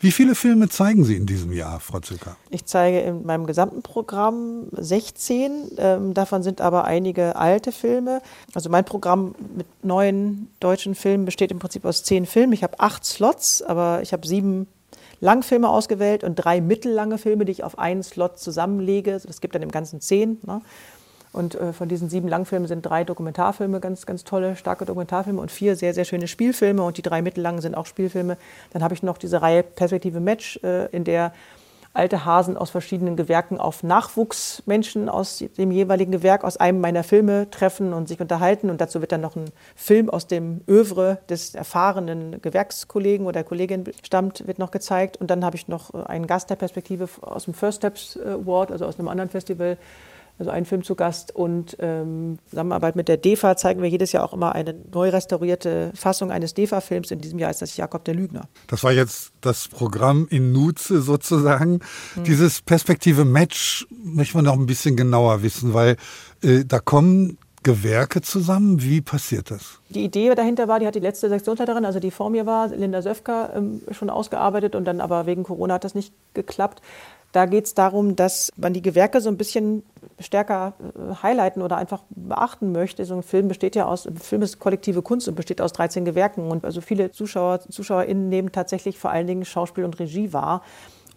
Wie 0.00 0.12
viele 0.12 0.36
Filme 0.36 0.68
zeigen 0.68 1.02
Sie 1.02 1.16
in 1.16 1.26
diesem 1.26 1.50
Jahr, 1.52 1.80
Frau 1.80 1.98
Zülker? 1.98 2.36
Ich 2.50 2.64
zeige 2.66 3.00
in 3.00 3.26
meinem 3.26 3.46
gesamten 3.46 3.82
Programm 3.82 4.66
16. 4.72 5.72
Ähm, 5.76 6.14
davon 6.14 6.44
sind 6.44 6.60
aber 6.60 6.84
einige 6.84 7.34
alte 7.34 7.72
Filme. 7.72 8.22
Also 8.54 8.70
mein 8.70 8.84
Programm 8.84 9.34
mit 9.56 9.66
neuen 9.82 10.50
deutschen 10.60 10.94
Filmen 10.94 11.24
besteht 11.24 11.50
im 11.50 11.58
Prinzip 11.58 11.84
aus 11.84 12.04
zehn 12.04 12.26
Filmen. 12.26 12.52
Ich 12.52 12.62
habe 12.62 12.78
acht 12.78 13.04
Slots, 13.04 13.60
aber 13.60 14.00
ich 14.00 14.12
habe 14.12 14.24
sieben 14.24 14.68
Langfilme 15.18 15.68
ausgewählt 15.68 16.22
und 16.22 16.36
drei 16.36 16.60
mittellange 16.60 17.18
Filme, 17.18 17.44
die 17.44 17.50
ich 17.50 17.64
auf 17.64 17.76
einen 17.76 18.04
Slot 18.04 18.38
zusammenlege. 18.38 19.20
Das 19.26 19.40
gibt 19.40 19.56
dann 19.56 19.62
im 19.62 19.72
Ganzen 19.72 20.00
zehn. 20.00 20.38
Ne? 20.46 20.60
Und 21.32 21.54
äh, 21.54 21.72
von 21.72 21.88
diesen 21.88 22.08
sieben 22.08 22.28
Langfilmen 22.28 22.68
sind 22.68 22.82
drei 22.82 23.04
Dokumentarfilme, 23.04 23.80
ganz, 23.80 24.06
ganz 24.06 24.24
tolle, 24.24 24.56
starke 24.56 24.84
Dokumentarfilme 24.84 25.40
und 25.40 25.50
vier 25.50 25.76
sehr, 25.76 25.94
sehr 25.94 26.04
schöne 26.04 26.28
Spielfilme. 26.28 26.82
Und 26.82 26.96
die 26.96 27.02
drei 27.02 27.22
mittellangen 27.22 27.60
sind 27.60 27.76
auch 27.76 27.86
Spielfilme. 27.86 28.36
Dann 28.72 28.82
habe 28.82 28.94
ich 28.94 29.02
noch 29.02 29.18
diese 29.18 29.42
Reihe 29.42 29.62
Perspektive 29.62 30.20
Match, 30.20 30.58
äh, 30.62 30.86
in 30.86 31.04
der 31.04 31.32
alte 31.98 32.24
Hasen 32.24 32.56
aus 32.56 32.70
verschiedenen 32.70 33.16
Gewerken 33.16 33.58
auf 33.58 33.82
Nachwuchsmenschen 33.82 35.08
aus 35.08 35.44
dem 35.56 35.70
jeweiligen 35.70 36.12
Gewerk 36.12 36.44
aus 36.44 36.56
einem 36.56 36.80
meiner 36.80 37.02
Filme 37.02 37.50
treffen 37.50 37.92
und 37.92 38.08
sich 38.08 38.20
unterhalten. 38.20 38.70
Und 38.70 38.80
dazu 38.80 39.00
wird 39.00 39.12
dann 39.12 39.20
noch 39.20 39.36
ein 39.36 39.50
Film 39.74 40.08
aus 40.08 40.26
dem 40.26 40.60
Övre 40.68 41.18
des 41.28 41.54
erfahrenen 41.54 42.40
Gewerkskollegen 42.40 43.26
oder 43.26 43.42
Kollegin 43.42 43.84
stammt, 44.04 44.46
wird 44.46 44.58
noch 44.58 44.70
gezeigt. 44.70 45.16
Und 45.16 45.30
dann 45.30 45.44
habe 45.44 45.56
ich 45.56 45.68
noch 45.68 45.92
äh, 45.92 46.04
einen 46.04 46.26
Gast 46.26 46.50
der 46.50 46.56
Perspektive 46.56 47.08
aus 47.20 47.44
dem 47.44 47.54
First 47.54 47.78
Steps 47.78 48.16
Award, 48.16 48.70
also 48.70 48.86
aus 48.86 48.98
einem 48.98 49.08
anderen 49.08 49.30
Festival, 49.30 49.76
also 50.38 50.50
einen 50.50 50.66
Film 50.66 50.82
zu 50.82 50.94
Gast. 50.94 51.34
Und 51.34 51.76
ähm, 51.80 52.38
Zusammenarbeit 52.48 52.96
mit 52.96 53.08
der 53.08 53.16
DEFA 53.16 53.56
zeigen 53.56 53.82
wir 53.82 53.88
jedes 53.88 54.12
Jahr 54.12 54.24
auch 54.24 54.32
immer 54.32 54.54
eine 54.54 54.74
neu 54.92 55.10
restaurierte 55.10 55.92
Fassung 55.94 56.30
eines 56.30 56.54
DEFA-Films. 56.54 57.10
In 57.10 57.20
diesem 57.20 57.38
Jahr 57.38 57.50
ist 57.50 57.62
das 57.62 57.76
Jakob 57.76 58.04
der 58.04 58.14
Lügner. 58.14 58.48
Das 58.66 58.84
war 58.84 58.92
jetzt 58.92 59.32
das 59.40 59.68
Programm 59.68 60.26
in 60.30 60.52
Nutze 60.52 61.00
sozusagen. 61.00 61.80
Dieses 62.26 62.62
Perspektive 62.62 63.24
Match 63.24 63.86
möchten 63.90 64.38
wir 64.38 64.42
noch 64.42 64.58
ein 64.58 64.66
bisschen 64.66 64.96
genauer 64.96 65.42
wissen, 65.42 65.74
weil 65.74 65.96
äh, 66.42 66.64
da 66.64 66.78
kommen 66.78 67.38
Gewerke 67.62 68.22
zusammen. 68.22 68.82
Wie 68.82 69.00
passiert 69.00 69.50
das? 69.50 69.80
Die 69.90 70.04
Idee 70.04 70.34
dahinter 70.34 70.68
war, 70.68 70.80
die 70.80 70.86
hat 70.86 70.94
die 70.94 71.00
letzte 71.00 71.28
Sektionsleiterin, 71.28 71.84
also 71.84 72.00
die 72.00 72.10
vor 72.10 72.30
mir 72.30 72.46
war, 72.46 72.68
Linda 72.68 73.02
Söfka, 73.02 73.50
ähm, 73.54 73.82
schon 73.90 74.10
ausgearbeitet 74.10 74.74
und 74.74 74.84
dann 74.84 75.00
aber 75.00 75.26
wegen 75.26 75.42
Corona 75.42 75.74
hat 75.74 75.84
das 75.84 75.94
nicht 75.94 76.12
geklappt. 76.34 76.80
Da 77.32 77.44
geht 77.44 77.66
es 77.66 77.74
darum, 77.74 78.16
dass 78.16 78.50
man 78.56 78.72
die 78.72 78.80
Gewerke 78.80 79.20
so 79.20 79.28
ein 79.28 79.36
bisschen 79.36 79.82
stärker 80.18 80.72
äh, 80.80 81.22
highlighten 81.22 81.62
oder 81.62 81.76
einfach 81.76 82.02
beachten 82.10 82.72
möchte. 82.72 83.04
So 83.04 83.14
ein 83.14 83.22
Film 83.22 83.48
besteht 83.48 83.76
ja 83.76 83.86
aus, 83.86 84.08
Film 84.20 84.42
ist 84.42 84.58
kollektive 84.58 85.02
Kunst 85.02 85.28
und 85.28 85.34
besteht 85.34 85.60
aus 85.60 85.72
13 85.72 86.04
Gewerken. 86.04 86.50
Und 86.50 86.64
also 86.64 86.80
viele 86.80 87.12
Zuschauer, 87.12 87.60
ZuschauerInnen 87.60 88.28
nehmen 88.28 88.50
tatsächlich 88.50 88.98
vor 88.98 89.10
allen 89.10 89.26
Dingen 89.26 89.44
Schauspiel 89.44 89.84
und 89.84 89.98
Regie 89.98 90.32
wahr. 90.32 90.62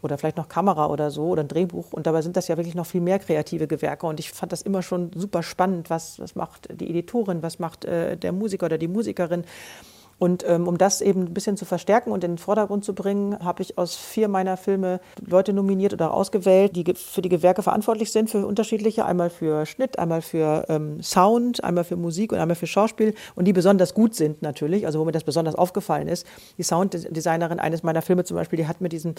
Oder 0.01 0.18
vielleicht 0.18 0.38
noch 0.38 0.49
Kamera 0.49 0.88
oder 0.88 1.12
so 1.12 1.28
oder 1.28 1.43
ein 1.43 1.47
Drehbuch. 1.47 1.93
Und 1.93 2.07
dabei 2.07 2.24
sind 2.24 2.36
das 2.36 2.47
ja 2.47 2.57
wirklich 2.57 2.76
noch 2.76 2.88
viel 2.88 3.01
mehr 3.01 3.20
kreative 3.20 3.68
Gewerke. 3.68 4.07
Und 4.07 4.20
ich 4.20 4.32
fand 4.32 4.51
das 4.51 4.64
immer 4.64 4.82
schon 4.82 5.12
super 5.14 5.43
spannend. 5.43 5.89
Was, 5.89 6.20
was 6.20 6.36
macht 6.36 6.68
die 6.74 6.89
Editorin, 6.89 7.43
was 7.43 7.59
macht 7.59 7.86
äh, 7.86 8.18
der 8.18 8.32
Musiker 8.32 8.66
oder 8.66 8.80
die 8.80 8.88
Musikerin? 8.88 9.45
Und 10.22 10.46
ähm, 10.48 10.68
um 10.68 10.78
das 10.78 11.02
eben 11.02 11.22
ein 11.22 11.34
bisschen 11.34 11.58
zu 11.58 11.66
verstärken 11.66 12.12
und 12.12 12.24
in 12.24 12.34
den 12.34 12.38
Vordergrund 12.38 12.86
zu 12.86 12.94
bringen, 12.94 13.40
habe 13.44 13.64
ich 13.64 13.80
aus 13.80 13.96
vier 13.96 14.28
meiner 14.28 14.56
Filme 14.56 15.00
Leute 15.20 15.52
nominiert 15.52 15.94
oder 15.94 16.14
ausgewählt, 16.14 16.76
die 16.76 16.84
für 16.94 17.24
die 17.24 17.30
Gewerke 17.30 17.64
verantwortlich 17.64 18.12
sind, 18.12 18.30
für 18.30 18.46
unterschiedliche. 18.46 19.04
Einmal 19.04 19.32
für 19.32 19.66
Schnitt, 19.66 19.98
einmal 19.98 20.22
für 20.22 20.66
ähm, 20.70 21.02
Sound, 21.02 21.64
einmal 21.64 21.86
für 21.86 21.96
Musik 21.96 22.34
und 22.34 22.38
einmal 22.38 22.54
für 22.54 22.68
Schauspiel. 22.68 23.16
Und 23.34 23.46
die 23.46 23.54
besonders 23.54 23.96
gut 23.96 24.14
sind 24.14 24.44
natürlich, 24.44 24.86
also 24.86 25.00
wo 25.00 25.06
mir 25.06 25.12
das 25.12 25.24
besonders 25.24 25.56
aufgefallen 25.56 26.08
ist. 26.08 26.28
Die 26.60 26.64
Sounddesignerin 26.64 27.60
eines 27.60 27.82
meiner 27.82 28.04
Filme 28.04 28.24
zum 28.24 28.38
Beispiel, 28.38 28.58
die 28.58 28.68
hat 28.68 28.80
mit, 28.80 28.92
diesem, 28.92 29.16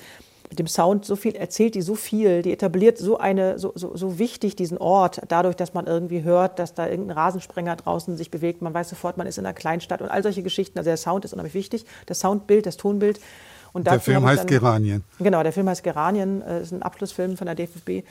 mit 0.50 0.60
dem 0.60 0.68
Sound 0.68 1.04
so 1.04 1.16
viel 1.16 1.34
erzählt, 1.34 1.74
die 1.74 1.82
so 1.82 1.96
viel, 1.96 2.42
die 2.42 2.52
etabliert 2.52 2.98
so 2.98 3.18
eine, 3.18 3.58
so, 3.58 3.72
so, 3.74 3.96
so 3.96 4.20
wichtig 4.20 4.54
diesen 4.54 4.78
Ort, 4.78 5.20
dadurch, 5.26 5.56
dass 5.56 5.74
man 5.74 5.88
irgendwie 5.88 6.22
hört, 6.22 6.60
dass 6.60 6.74
da 6.74 6.86
irgendein 6.88 7.18
Rasensprenger 7.18 7.74
draußen 7.74 8.16
sich 8.16 8.30
bewegt. 8.30 8.62
Man 8.62 8.72
weiß 8.72 8.88
sofort, 8.88 9.16
man 9.16 9.26
ist 9.26 9.38
in 9.38 9.44
einer 9.44 9.52
Kleinstadt 9.52 10.00
und 10.00 10.08
all 10.08 10.22
solche 10.22 10.44
Geschichten. 10.44 10.78
Also 10.78 10.91
der 10.92 10.96
Sound 10.98 11.24
ist 11.24 11.32
unheimlich 11.32 11.54
wichtig, 11.54 11.84
das 12.06 12.20
Soundbild, 12.20 12.66
das 12.66 12.76
Tonbild. 12.76 13.18
Und 13.72 13.86
Der 13.86 14.00
Film 14.00 14.24
heißt 14.26 14.40
dann- 14.40 14.46
Geranien. 14.48 15.02
Genau, 15.18 15.42
der 15.42 15.52
Film 15.52 15.68
heißt 15.68 15.82
Geranien, 15.82 16.42
äh, 16.42 16.60
ist 16.62 16.72
ein 16.72 16.82
Abschlussfilm 16.82 17.36
von 17.38 17.46
der 17.46 17.54
DFB 17.54 18.04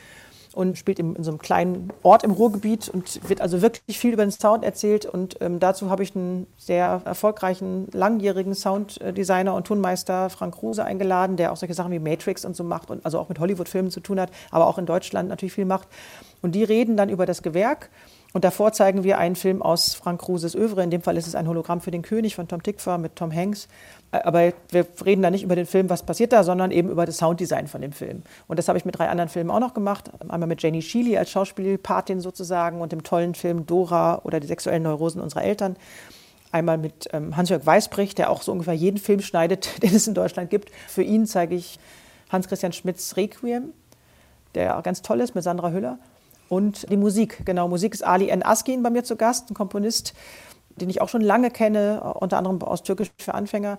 und 0.53 0.77
spielt 0.77 0.99
im, 0.99 1.15
in 1.15 1.23
so 1.23 1.31
einem 1.31 1.37
kleinen 1.39 1.93
Ort 2.03 2.23
im 2.23 2.31
Ruhrgebiet 2.31 2.89
und 2.89 3.27
wird 3.29 3.39
also 3.41 3.61
wirklich 3.61 3.97
viel 3.99 4.11
über 4.13 4.25
den 4.25 4.31
Sound 4.31 4.65
erzählt. 4.65 5.05
Und 5.05 5.37
ähm, 5.39 5.59
dazu 5.59 5.89
habe 5.89 6.03
ich 6.03 6.13
einen 6.15 6.45
sehr 6.57 7.01
erfolgreichen, 7.05 7.87
langjährigen 7.93 8.53
Sounddesigner 8.55 9.53
und 9.55 9.65
Tonmeister 9.67 10.29
Frank 10.29 10.55
Kruse 10.55 10.83
eingeladen, 10.83 11.37
der 11.37 11.51
auch 11.53 11.57
solche 11.57 11.73
Sachen 11.75 11.91
wie 11.91 11.99
Matrix 11.99 12.43
und 12.43 12.55
so 12.55 12.63
macht 12.63 12.89
und 12.89 13.05
also 13.05 13.19
auch 13.19 13.29
mit 13.29 13.39
Hollywood-Filmen 13.39 13.91
zu 13.91 13.99
tun 14.01 14.19
hat, 14.19 14.29
aber 14.49 14.65
auch 14.67 14.77
in 14.77 14.85
Deutschland 14.85 15.29
natürlich 15.29 15.53
viel 15.53 15.65
macht. 15.65 15.87
Und 16.41 16.53
die 16.53 16.63
reden 16.63 16.97
dann 16.97 17.07
über 17.09 17.25
das 17.25 17.43
Gewerk. 17.43 17.89
Und 18.33 18.45
davor 18.45 18.71
zeigen 18.71 19.03
wir 19.03 19.17
einen 19.17 19.35
Film 19.35 19.61
aus 19.61 19.93
Frank 19.93 20.21
Kruses 20.21 20.55
Övre. 20.55 20.83
In 20.83 20.89
dem 20.89 21.01
Fall 21.01 21.17
ist 21.17 21.27
es 21.27 21.35
ein 21.35 21.47
Hologramm 21.47 21.81
für 21.81 21.91
den 21.91 22.01
König 22.01 22.35
von 22.35 22.47
Tom 22.47 22.63
Tickfer 22.63 22.97
mit 22.97 23.15
Tom 23.17 23.33
Hanks. 23.33 23.67
Aber 24.11 24.53
wir 24.69 24.85
reden 25.05 25.21
da 25.21 25.29
nicht 25.29 25.43
über 25.43 25.55
den 25.55 25.65
Film, 25.65 25.89
was 25.89 26.03
passiert 26.03 26.31
da, 26.31 26.43
sondern 26.43 26.71
eben 26.71 26.89
über 26.89 27.05
das 27.05 27.17
Sounddesign 27.17 27.67
von 27.67 27.81
dem 27.81 27.91
Film. 27.91 28.23
Und 28.47 28.57
das 28.57 28.67
habe 28.67 28.77
ich 28.77 28.85
mit 28.85 28.97
drei 28.97 29.09
anderen 29.09 29.29
Filmen 29.29 29.51
auch 29.51 29.59
noch 29.59 29.73
gemacht. 29.73 30.11
Einmal 30.29 30.47
mit 30.47 30.63
Jenny 30.63 30.81
Shealy 30.81 31.17
als 31.17 31.29
Schauspielpatin 31.31 32.21
sozusagen 32.21 32.81
und 32.81 32.93
dem 32.93 33.03
tollen 33.03 33.35
Film 33.35 33.65
Dora 33.65 34.21
oder 34.23 34.39
die 34.39 34.47
sexuellen 34.47 34.83
Neurosen 34.83 35.21
unserer 35.21 35.43
Eltern. 35.43 35.75
Einmal 36.53 36.77
mit 36.77 37.09
ähm, 37.13 37.35
Hans-Jörg 37.35 37.65
Weisbrich, 37.65 38.15
der 38.15 38.29
auch 38.29 38.41
so 38.41 38.51
ungefähr 38.51 38.73
jeden 38.73 38.97
Film 38.97 39.21
schneidet, 39.21 39.69
den 39.83 39.93
es 39.93 40.07
in 40.07 40.13
Deutschland 40.13 40.49
gibt. 40.49 40.71
Für 40.87 41.03
ihn 41.03 41.25
zeige 41.25 41.55
ich 41.55 41.79
Hans-Christian 42.29 42.71
Schmidts 42.71 43.17
Requiem, 43.17 43.73
der 44.55 44.81
ganz 44.83 45.01
toll 45.01 45.19
ist 45.19 45.35
mit 45.35 45.43
Sandra 45.43 45.71
Hüller. 45.71 45.97
Und 46.51 46.91
die 46.91 46.97
Musik, 46.97 47.45
genau. 47.45 47.69
Musik 47.69 47.93
ist 47.93 48.03
Ali 48.03 48.27
N. 48.27 48.43
Askin 48.43 48.83
bei 48.83 48.89
mir 48.89 49.05
zu 49.05 49.15
Gast, 49.15 49.49
ein 49.49 49.53
Komponist, 49.53 50.13
den 50.75 50.89
ich 50.89 50.99
auch 50.99 51.07
schon 51.07 51.21
lange 51.21 51.49
kenne, 51.49 52.13
unter 52.19 52.37
anderem 52.37 52.61
aus 52.61 52.83
Türkisch 52.83 53.09
für 53.17 53.33
Anfänger. 53.33 53.77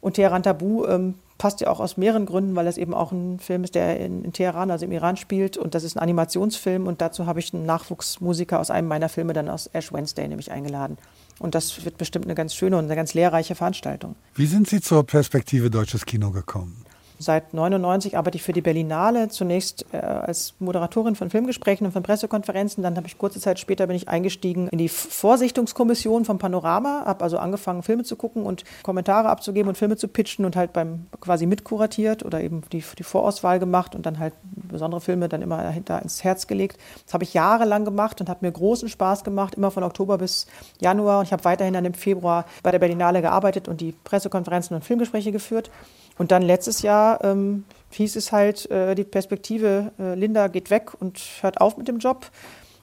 Und 0.00 0.14
Teheran 0.14 0.44
Tabu 0.44 0.86
ähm, 0.86 1.14
passt 1.38 1.60
ja 1.60 1.66
auch 1.66 1.80
aus 1.80 1.96
mehreren 1.96 2.24
Gründen, 2.24 2.54
weil 2.54 2.68
es 2.68 2.78
eben 2.78 2.94
auch 2.94 3.10
ein 3.10 3.40
Film 3.40 3.64
ist, 3.64 3.74
der 3.74 3.98
in, 3.98 4.24
in 4.24 4.32
Teheran, 4.32 4.70
also 4.70 4.84
im 4.84 4.92
Iran 4.92 5.16
spielt. 5.16 5.56
Und 5.56 5.74
das 5.74 5.82
ist 5.82 5.96
ein 5.96 6.02
Animationsfilm. 6.04 6.86
Und 6.86 7.00
dazu 7.00 7.26
habe 7.26 7.40
ich 7.40 7.52
einen 7.52 7.66
Nachwuchsmusiker 7.66 8.60
aus 8.60 8.70
einem 8.70 8.86
meiner 8.86 9.08
Filme 9.08 9.32
dann 9.32 9.48
aus 9.48 9.66
Ash 9.72 9.92
Wednesday 9.92 10.28
nämlich 10.28 10.52
eingeladen. 10.52 10.98
Und 11.40 11.56
das 11.56 11.84
wird 11.84 11.98
bestimmt 11.98 12.26
eine 12.26 12.36
ganz 12.36 12.54
schöne 12.54 12.78
und 12.78 12.84
eine 12.84 12.94
ganz 12.94 13.14
lehrreiche 13.14 13.56
Veranstaltung. 13.56 14.14
Wie 14.36 14.46
sind 14.46 14.68
Sie 14.68 14.80
zur 14.80 15.04
Perspektive 15.04 15.68
deutsches 15.68 16.06
Kino 16.06 16.30
gekommen? 16.30 16.84
Seit 17.24 17.54
99 17.54 18.18
arbeite 18.18 18.36
ich 18.36 18.42
für 18.42 18.52
die 18.52 18.60
Berlinale, 18.60 19.28
zunächst 19.28 19.86
äh, 19.92 19.96
als 19.96 20.52
Moderatorin 20.58 21.16
von 21.16 21.30
Filmgesprächen 21.30 21.86
und 21.86 21.92
von 21.92 22.02
Pressekonferenzen. 22.02 22.82
Dann 22.82 22.96
habe 22.98 23.06
ich 23.06 23.16
kurze 23.16 23.40
Zeit 23.40 23.58
später 23.58 23.86
bin 23.86 23.96
ich 23.96 24.10
eingestiegen 24.10 24.68
in 24.68 24.76
die 24.76 24.90
Vorsichtungskommission 24.90 26.26
vom 26.26 26.38
Panorama, 26.38 27.04
habe 27.06 27.24
also 27.24 27.38
angefangen 27.38 27.82
Filme 27.82 28.04
zu 28.04 28.16
gucken 28.16 28.44
und 28.44 28.64
Kommentare 28.82 29.30
abzugeben 29.30 29.70
und 29.70 29.78
Filme 29.78 29.96
zu 29.96 30.06
pitchen 30.06 30.44
und 30.44 30.54
halt 30.54 30.74
beim 30.74 31.06
quasi 31.18 31.46
mitkuratiert 31.46 32.26
oder 32.26 32.42
eben 32.42 32.60
die, 32.72 32.84
die 32.98 33.02
Vorauswahl 33.02 33.58
gemacht 33.58 33.94
und 33.94 34.04
dann 34.04 34.18
halt 34.18 34.34
besondere 34.42 35.00
Filme 35.00 35.30
dann 35.30 35.40
immer 35.40 35.62
dahinter 35.62 36.02
ins 36.02 36.24
Herz 36.24 36.46
gelegt. 36.46 36.78
Das 37.06 37.14
habe 37.14 37.24
ich 37.24 37.32
jahrelang 37.32 37.86
gemacht 37.86 38.20
und 38.20 38.28
hat 38.28 38.42
mir 38.42 38.52
großen 38.52 38.90
Spaß 38.90 39.24
gemacht, 39.24 39.54
immer 39.54 39.70
von 39.70 39.82
Oktober 39.82 40.18
bis 40.18 40.46
Januar. 40.78 41.20
Und 41.20 41.24
ich 41.24 41.32
habe 41.32 41.44
weiterhin 41.44 41.72
dann 41.72 41.86
im 41.86 41.94
Februar 41.94 42.44
bei 42.62 42.70
der 42.70 42.80
Berlinale 42.80 43.22
gearbeitet 43.22 43.66
und 43.66 43.80
die 43.80 43.92
Pressekonferenzen 44.04 44.76
und 44.76 44.84
Filmgespräche 44.84 45.32
geführt. 45.32 45.70
Und 46.16 46.30
dann 46.30 46.42
letztes 46.42 46.82
Jahr 46.82 47.22
ähm, 47.24 47.64
hieß 47.90 48.16
es 48.16 48.32
halt, 48.32 48.70
äh, 48.70 48.94
die 48.94 49.04
Perspektive, 49.04 49.92
äh, 49.98 50.14
Linda 50.14 50.48
geht 50.48 50.70
weg 50.70 50.92
und 50.98 51.20
hört 51.40 51.60
auf 51.60 51.76
mit 51.76 51.88
dem 51.88 51.98
Job. 51.98 52.30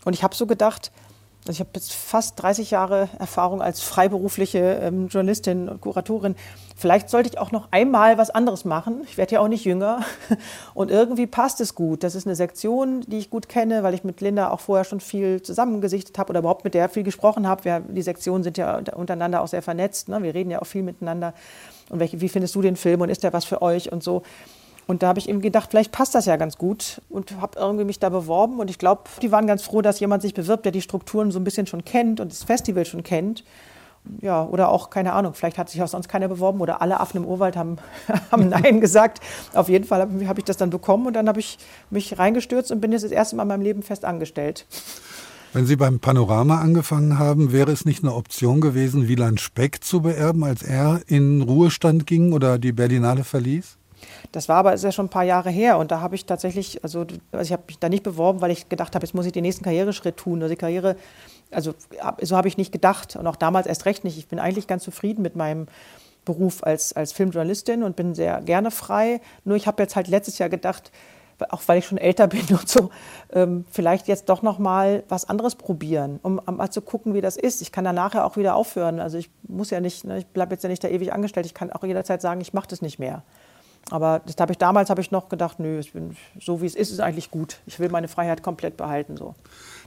Und 0.06 0.14
ich 0.14 0.24
habe 0.24 0.36
so 0.36 0.48
gedacht, 0.48 0.92
also 1.48 1.54
ich 1.54 1.60
habe 1.60 1.72
jetzt 1.74 1.94
fast 1.94 2.42
30 2.42 2.70
Jahre 2.70 3.10
Erfahrung 3.18 3.64
als 3.64 3.82
freiberufliche 3.82 4.80
ähm, 4.84 5.08
Journalistin 5.08 5.70
und 5.70 5.82
Kuratorin. 5.82 6.36
Vielleicht 6.76 7.10
sollte 7.10 7.30
ich 7.30 7.40
auch 7.40 7.52
noch 7.52 7.68
einmal 7.72 8.20
was 8.20 8.30
anderes 8.30 8.64
machen. 8.64 9.02
Ich 9.06 9.18
werde 9.18 9.36
ja 9.36 9.40
auch 9.40 9.48
nicht 9.48 9.66
jünger. 9.66 10.02
Und 10.74 10.90
irgendwie 10.90 11.28
passt 11.28 11.62
es 11.62 11.76
gut. 11.76 12.04
Das 12.04 12.16
ist 12.16 12.26
eine 12.26 12.36
Sektion, 12.36 13.02
die 13.02 13.20
ich 13.20 13.30
gut 13.30 13.50
kenne, 13.50 13.84
weil 13.84 13.94
ich 13.94 14.04
mit 14.04 14.20
Linda 14.22 14.50
auch 14.50 14.60
vorher 14.60 14.84
schon 14.84 15.00
viel 15.00 15.42
zusammengesichtet 15.44 16.18
habe 16.18 16.32
oder 16.32 16.40
überhaupt 16.40 16.64
mit 16.64 16.74
der 16.74 16.90
viel 16.90 17.04
gesprochen 17.04 17.48
habe. 17.48 17.66
Wir, 17.66 17.80
die 17.82 18.02
Sektionen 18.02 18.44
sind 18.44 18.58
ja 18.58 18.82
untereinander 18.96 19.42
auch 19.42 19.48
sehr 19.48 19.62
vernetzt. 19.62 20.10
Ne? 20.10 20.24
Wir 20.24 20.34
reden 20.34 20.50
ja 20.50 20.62
auch 20.62 20.66
viel 20.66 20.84
miteinander. 20.84 21.34
Und 21.90 22.00
welche, 22.00 22.22
wie 22.22 22.30
findest 22.30 22.56
du 22.56 22.62
den 22.62 22.76
Film 22.76 23.02
und 23.02 23.10
ist 23.10 23.24
der 23.24 23.34
was 23.34 23.46
für 23.46 23.62
euch 23.62 23.92
und 23.92 24.02
so. 24.02 24.24
Und 24.92 25.04
da 25.04 25.08
habe 25.08 25.20
ich 25.20 25.30
eben 25.30 25.40
gedacht, 25.40 25.70
vielleicht 25.70 25.94
passt 25.94 26.16
das 26.16 26.26
ja 26.26 26.36
ganz 26.36 26.58
gut 26.58 27.02
und 27.08 27.40
habe 27.40 27.58
irgendwie 27.58 27.86
mich 27.86 28.00
da 28.00 28.10
beworben. 28.10 28.60
Und 28.60 28.70
ich 28.70 28.78
glaube, 28.78 29.04
die 29.22 29.32
waren 29.32 29.48
ganz 29.48 29.64
froh, 29.64 29.82
dass 29.82 30.02
jemand 30.02 30.22
sich 30.22 30.34
bewirbt, 30.34 30.66
der 30.66 30.74
die 30.74 30.82
Strukturen 30.82 31.32
so 31.32 31.40
ein 31.40 31.46
bisschen 31.46 31.66
schon 31.66 31.86
kennt 31.86 32.20
und 32.20 32.30
das 32.30 32.44
Festival 32.44 32.86
schon 32.86 33.02
kennt. 33.02 33.46
Ja, 34.20 34.44
oder 34.44 34.68
auch, 34.68 34.90
keine 34.90 35.14
Ahnung, 35.14 35.34
vielleicht 35.34 35.58
hat 35.58 35.70
sich 35.70 35.82
auch 35.82 35.88
sonst 35.88 36.10
keiner 36.10 36.28
beworben 36.28 36.60
oder 36.60 36.82
alle 36.82 37.00
Affen 37.00 37.24
im 37.24 37.26
Urwald 37.26 37.56
haben, 37.56 37.78
haben 38.34 38.50
Nein 38.50 38.82
gesagt. 38.82 39.22
Auf 39.54 39.70
jeden 39.70 39.86
Fall 39.86 40.02
habe 40.02 40.28
hab 40.28 40.38
ich 40.38 40.44
das 40.44 40.58
dann 40.58 40.72
bekommen 40.72 41.08
und 41.08 41.14
dann 41.14 41.30
habe 41.30 41.40
ich 41.40 41.58
mich 41.90 42.20
reingestürzt 42.20 42.70
und 42.70 42.82
bin 42.82 42.92
jetzt 42.92 43.06
das 43.06 43.12
erste 43.12 43.38
Mal 43.38 43.44
in 43.44 43.48
meinem 43.48 43.62
Leben 43.62 43.84
fest 43.84 44.04
angestellt. 44.04 44.66
Wenn 45.54 45.66
Sie 45.66 45.78
beim 45.78 46.02
Panorama 46.02 46.60
angefangen 46.60 47.18
haben, 47.18 47.54
wäre 47.54 47.72
es 47.72 47.86
nicht 47.86 48.04
eine 48.04 48.14
Option 48.14 48.60
gewesen, 48.60 49.08
Wieland 49.08 49.40
Speck 49.40 49.86
zu 49.86 50.02
beerben, 50.02 50.44
als 50.44 50.64
er 50.64 51.00
in 51.08 51.42
Ruhestand 51.42 52.06
ging 52.06 52.34
oder 52.34 52.60
die 52.60 52.74
Berlinale 52.74 53.24
verließ? 53.24 53.78
Das 54.32 54.50
war 54.50 54.58
aber 54.58 54.74
ist 54.74 54.84
ja 54.84 54.92
schon 54.92 55.06
ein 55.06 55.10
paar 55.10 55.24
Jahre 55.24 55.50
her 55.50 55.78
und 55.78 55.92
da 55.92 56.02
habe 56.02 56.16
ich 56.16 56.26
tatsächlich, 56.26 56.84
also, 56.84 57.06
also 57.32 57.44
ich 57.44 57.52
habe 57.52 57.64
mich 57.68 57.80
da 57.80 57.90
nicht 57.90 58.04
beworben, 58.04 58.42
weil 58.42 58.52
ich 58.52 58.70
gedacht 58.70 58.96
habe, 58.96 59.06
jetzt 59.06 59.14
muss 59.14 59.26
ich 59.26 59.32
den 59.32 59.44
nächsten 59.44 59.64
Karriereschritt 59.64 60.18
tun. 60.18 60.42
Also 60.42 60.54
die 60.54 60.60
Karriere, 60.60 60.96
also 61.52 61.74
so 62.22 62.38
habe 62.38 62.48
ich 62.48 62.58
nicht 62.58 62.72
gedacht 62.72 63.16
und 63.16 63.28
auch 63.28 63.36
damals 63.36 63.68
erst 63.68 63.86
recht 63.86 64.04
nicht. 64.04 64.18
Ich 64.18 64.28
bin 64.28 64.40
eigentlich 64.40 64.68
ganz 64.68 64.84
zufrieden 64.84 65.22
mit 65.22 65.36
meinem 65.36 65.68
Beruf 66.26 66.64
als, 66.64 66.94
als 66.94 67.12
Filmjournalistin 67.14 67.84
und 67.84 67.96
bin 67.96 68.14
sehr 68.14 68.42
gerne 68.42 68.72
frei. 68.72 69.22
Nur 69.44 69.58
ich 69.58 69.68
habe 69.68 69.82
jetzt 69.82 69.96
halt 69.96 70.08
letztes 70.08 70.38
Jahr 70.38 70.50
gedacht, 70.50 70.92
auch 71.50 71.62
weil 71.66 71.80
ich 71.80 71.86
schon 71.86 71.98
älter 71.98 72.28
bin 72.28 72.46
und 72.50 72.70
so, 72.70 72.90
ähm, 73.32 73.66
vielleicht 73.72 74.08
jetzt 74.08 74.30
doch 74.30 74.42
noch 74.42 74.60
mal 74.60 75.04
was 75.10 75.28
anderes 75.28 75.56
probieren, 75.56 76.20
um 76.24 76.42
mal 76.46 76.70
zu 76.70 76.82
gucken, 76.82 77.14
wie 77.14 77.22
das 77.22 77.38
ist. 77.38 77.62
Ich 77.62 77.72
kann 77.72 77.84
dann 77.84 77.96
nachher 77.96 78.26
auch 78.26 78.38
wieder 78.38 78.56
aufhören. 78.56 79.00
Also 79.00 79.18
ich 79.18 79.30
muss 79.48 79.70
ja 79.70 79.80
nicht, 79.80 80.04
ne, 80.04 80.20
ich 80.20 80.28
bleibe 80.28 80.54
jetzt 80.54 80.64
ja 80.64 80.70
nicht 80.70 80.84
da 80.84 80.88
ewig 80.88 81.14
angestellt. 81.14 81.46
Ich 81.46 81.54
kann 81.54 81.72
auch 81.72 81.84
jederzeit 81.84 82.22
sagen, 82.22 82.42
ich 82.42 82.54
mache 82.54 82.68
das 82.68 82.82
nicht 82.82 83.00
mehr. 83.00 83.24
Aber 83.90 84.22
das 84.26 84.36
habe 84.40 84.54
ich 84.54 84.58
damals 84.58 84.90
habe 84.90 85.02
ich 85.02 85.12
noch 85.12 85.28
gedacht, 85.28 85.60
nö, 85.60 85.82
bin, 85.94 86.16
so 86.40 86.62
wie 86.62 86.66
es 86.66 86.76
ist, 86.76 86.92
ist 86.92 87.02
eigentlich 87.02 87.32
gut. 87.32 87.58
Ich 87.66 87.80
will 87.80 87.90
meine 87.90 88.08
Freiheit 88.08 88.44
komplett 88.44 88.78
behalten 88.78 89.18
so. 89.18 89.36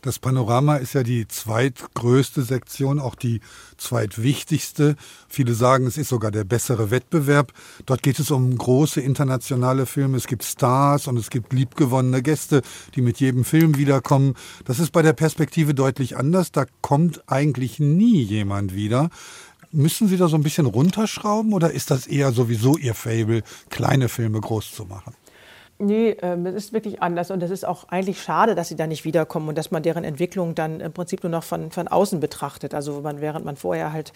Das 0.03 0.18
Panorama 0.18 0.76
ist 0.76 0.92
ja 0.92 1.03
die 1.03 1.26
zweitgrößte 1.26 2.42
Sektion, 2.42 2.99
auch 2.99 3.14
die 3.14 3.40
zweitwichtigste. 3.78 4.97
Viele 5.28 5.55
sagen, 5.55 5.86
es 5.86 5.97
ist 5.97 6.11
sogar 6.11 6.30
der 6.30 6.45
bessere 6.45 6.90
Wettbewerb. 6.90 7.53
Dort 7.86 8.03
geht 8.03 8.18
es 8.18 8.30
um 8.30 8.59
große 8.59 9.01
internationale 9.01 9.86
Filme. 9.86 10.18
Es 10.18 10.26
gibt 10.26 10.45
Stars 10.45 11.07
und 11.07 11.16
es 11.16 11.30
gibt 11.30 11.55
liebgewonnene 11.55 12.20
Gäste, 12.20 12.61
die 12.95 13.01
mit 13.01 13.20
jedem 13.20 13.45
Film 13.45 13.78
wiederkommen. 13.78 14.34
Das 14.66 14.78
ist 14.78 14.92
bei 14.92 15.01
der 15.01 15.14
Perspektive 15.14 15.72
deutlich 15.72 16.18
anders. 16.18 16.53
Da 16.53 16.66
kommt 16.82 17.22
eigentlich 17.26 17.80
nie 17.80 18.20
jemand 18.20 18.74
wieder. 18.74 19.09
Müssen 19.74 20.06
Sie 20.06 20.16
da 20.16 20.28
so 20.28 20.36
ein 20.36 20.44
bisschen 20.44 20.66
runterschrauben 20.66 21.52
oder 21.52 21.72
ist 21.72 21.90
das 21.90 22.06
eher 22.06 22.30
sowieso 22.30 22.76
Ihr 22.76 22.94
Fable, 22.94 23.42
kleine 23.70 24.08
Filme 24.08 24.40
groß 24.40 24.72
zu 24.72 24.84
machen? 24.84 25.14
Nee, 25.80 26.16
ähm, 26.22 26.46
es 26.46 26.54
ist 26.54 26.72
wirklich 26.72 27.02
anders 27.02 27.32
und 27.32 27.42
es 27.42 27.50
ist 27.50 27.66
auch 27.66 27.88
eigentlich 27.88 28.22
schade, 28.22 28.54
dass 28.54 28.68
sie 28.68 28.76
da 28.76 28.86
nicht 28.86 29.04
wiederkommen 29.04 29.48
und 29.48 29.58
dass 29.58 29.72
man 29.72 29.82
deren 29.82 30.04
Entwicklung 30.04 30.54
dann 30.54 30.78
im 30.78 30.92
Prinzip 30.92 31.24
nur 31.24 31.30
noch 31.30 31.42
von, 31.42 31.72
von 31.72 31.88
außen 31.88 32.20
betrachtet. 32.20 32.72
Also 32.72 33.00
man, 33.00 33.20
während 33.20 33.44
man 33.44 33.56
vorher 33.56 33.92
halt, 33.92 34.12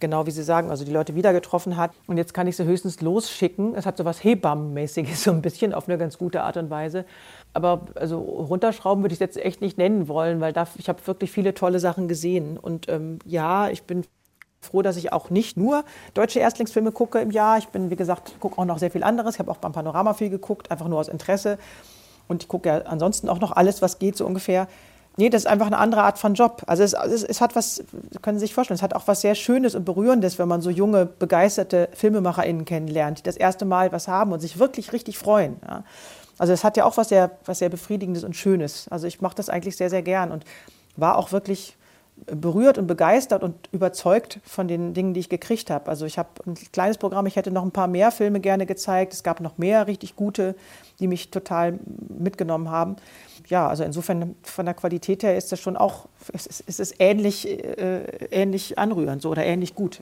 genau 0.00 0.26
wie 0.26 0.30
Sie 0.30 0.42
sagen, 0.42 0.70
also 0.70 0.86
die 0.86 0.92
Leute 0.92 1.14
wieder 1.14 1.34
getroffen 1.34 1.76
hat 1.76 1.90
und 2.06 2.16
jetzt 2.16 2.32
kann 2.32 2.46
ich 2.46 2.56
sie 2.56 2.64
höchstens 2.64 3.02
losschicken. 3.02 3.74
Es 3.74 3.84
hat 3.84 3.98
so 3.98 4.06
was 4.06 4.24
Hebammenmäßiges, 4.24 5.24
so 5.24 5.32
ein 5.32 5.42
bisschen 5.42 5.74
auf 5.74 5.86
eine 5.86 5.98
ganz 5.98 6.16
gute 6.16 6.42
Art 6.42 6.56
und 6.56 6.70
Weise. 6.70 7.04
Aber 7.52 7.82
also 7.96 8.18
runterschrauben 8.18 9.04
würde 9.04 9.12
ich 9.12 9.20
es 9.20 9.36
jetzt 9.36 9.36
echt 9.36 9.60
nicht 9.60 9.76
nennen 9.76 10.08
wollen, 10.08 10.40
weil 10.40 10.54
da, 10.54 10.66
ich 10.78 10.88
habe 10.88 11.06
wirklich 11.06 11.30
viele 11.30 11.52
tolle 11.52 11.80
Sachen 11.80 12.08
gesehen. 12.08 12.56
Und 12.56 12.88
ähm, 12.88 13.18
ja, 13.26 13.68
ich 13.68 13.82
bin 13.82 14.06
froh, 14.62 14.82
dass 14.82 14.96
ich 14.96 15.12
auch 15.12 15.28
nicht 15.28 15.56
nur 15.56 15.84
deutsche 16.14 16.38
Erstlingsfilme 16.38 16.92
gucke 16.92 17.20
im 17.20 17.30
Jahr. 17.30 17.58
Ich 17.58 17.68
bin, 17.68 17.90
wie 17.90 17.96
gesagt, 17.96 18.40
gucke 18.40 18.58
auch 18.58 18.64
noch 18.64 18.78
sehr 18.78 18.90
viel 18.90 19.02
anderes. 19.02 19.34
Ich 19.34 19.38
habe 19.40 19.50
auch 19.50 19.58
beim 19.58 19.72
Panorama 19.72 20.14
viel 20.14 20.30
geguckt, 20.30 20.70
einfach 20.70 20.88
nur 20.88 20.98
aus 20.98 21.08
Interesse. 21.08 21.58
Und 22.28 22.44
ich 22.44 22.48
gucke 22.48 22.68
ja 22.68 22.78
ansonsten 22.82 23.28
auch 23.28 23.40
noch 23.40 23.52
alles, 23.52 23.82
was 23.82 23.98
geht, 23.98 24.16
so 24.16 24.24
ungefähr. 24.24 24.68
Nee, 25.16 25.28
das 25.28 25.42
ist 25.42 25.46
einfach 25.46 25.66
eine 25.66 25.76
andere 25.76 26.04
Art 26.04 26.18
von 26.18 26.34
Job. 26.34 26.62
Also 26.66 26.82
es, 26.82 26.94
es, 26.94 27.22
es 27.22 27.40
hat 27.40 27.54
was, 27.54 27.84
können 28.22 28.38
Sie 28.38 28.46
sich 28.46 28.54
vorstellen, 28.54 28.76
es 28.76 28.82
hat 28.82 28.94
auch 28.94 29.08
was 29.08 29.20
sehr 29.20 29.34
Schönes 29.34 29.74
und 29.74 29.84
Berührendes, 29.84 30.38
wenn 30.38 30.48
man 30.48 30.62
so 30.62 30.70
junge, 30.70 31.04
begeisterte 31.04 31.90
FilmemacherInnen 31.92 32.64
kennenlernt, 32.64 33.18
die 33.18 33.22
das 33.22 33.36
erste 33.36 33.66
Mal 33.66 33.92
was 33.92 34.08
haben 34.08 34.32
und 34.32 34.40
sich 34.40 34.58
wirklich 34.58 34.92
richtig 34.92 35.18
freuen. 35.18 35.56
Ja. 35.68 35.84
Also 36.38 36.54
es 36.54 36.64
hat 36.64 36.76
ja 36.76 36.86
auch 36.86 36.96
was 36.96 37.10
sehr, 37.10 37.32
was 37.44 37.58
sehr 37.58 37.68
Befriedigendes 37.68 38.24
und 38.24 38.36
Schönes. 38.36 38.86
Also 38.88 39.06
ich 39.06 39.20
mache 39.20 39.34
das 39.34 39.50
eigentlich 39.50 39.76
sehr, 39.76 39.90
sehr 39.90 40.02
gern 40.02 40.32
und 40.32 40.44
war 40.96 41.18
auch 41.18 41.30
wirklich 41.30 41.76
berührt 42.26 42.78
und 42.78 42.86
begeistert 42.86 43.42
und 43.42 43.68
überzeugt 43.72 44.40
von 44.44 44.68
den 44.68 44.94
Dingen, 44.94 45.14
die 45.14 45.20
ich 45.20 45.28
gekriegt 45.28 45.70
habe. 45.70 45.88
Also 45.88 46.06
ich 46.06 46.18
habe 46.18 46.28
ein 46.46 46.54
kleines 46.72 46.98
Programm, 46.98 47.26
ich 47.26 47.36
hätte 47.36 47.50
noch 47.50 47.64
ein 47.64 47.70
paar 47.70 47.88
mehr 47.88 48.10
Filme 48.10 48.40
gerne 48.40 48.66
gezeigt. 48.66 49.12
Es 49.12 49.22
gab 49.22 49.40
noch 49.40 49.58
mehr 49.58 49.86
richtig 49.86 50.16
gute, 50.16 50.54
die 51.00 51.08
mich 51.08 51.30
total 51.30 51.78
mitgenommen 52.08 52.70
haben. 52.70 52.96
Ja, 53.48 53.68
also 53.68 53.84
insofern 53.84 54.36
von 54.42 54.66
der 54.66 54.74
Qualität 54.74 55.22
her 55.22 55.36
ist 55.36 55.52
das 55.52 55.60
schon 55.60 55.76
auch, 55.76 56.06
es 56.32 56.46
ist, 56.46 56.64
es 56.66 56.80
ist 56.80 56.94
ähnlich, 56.98 57.48
äh, 57.48 58.04
ähnlich 58.30 58.78
anrührend 58.78 59.20
so, 59.20 59.30
oder 59.30 59.44
ähnlich 59.44 59.74
gut. 59.74 60.00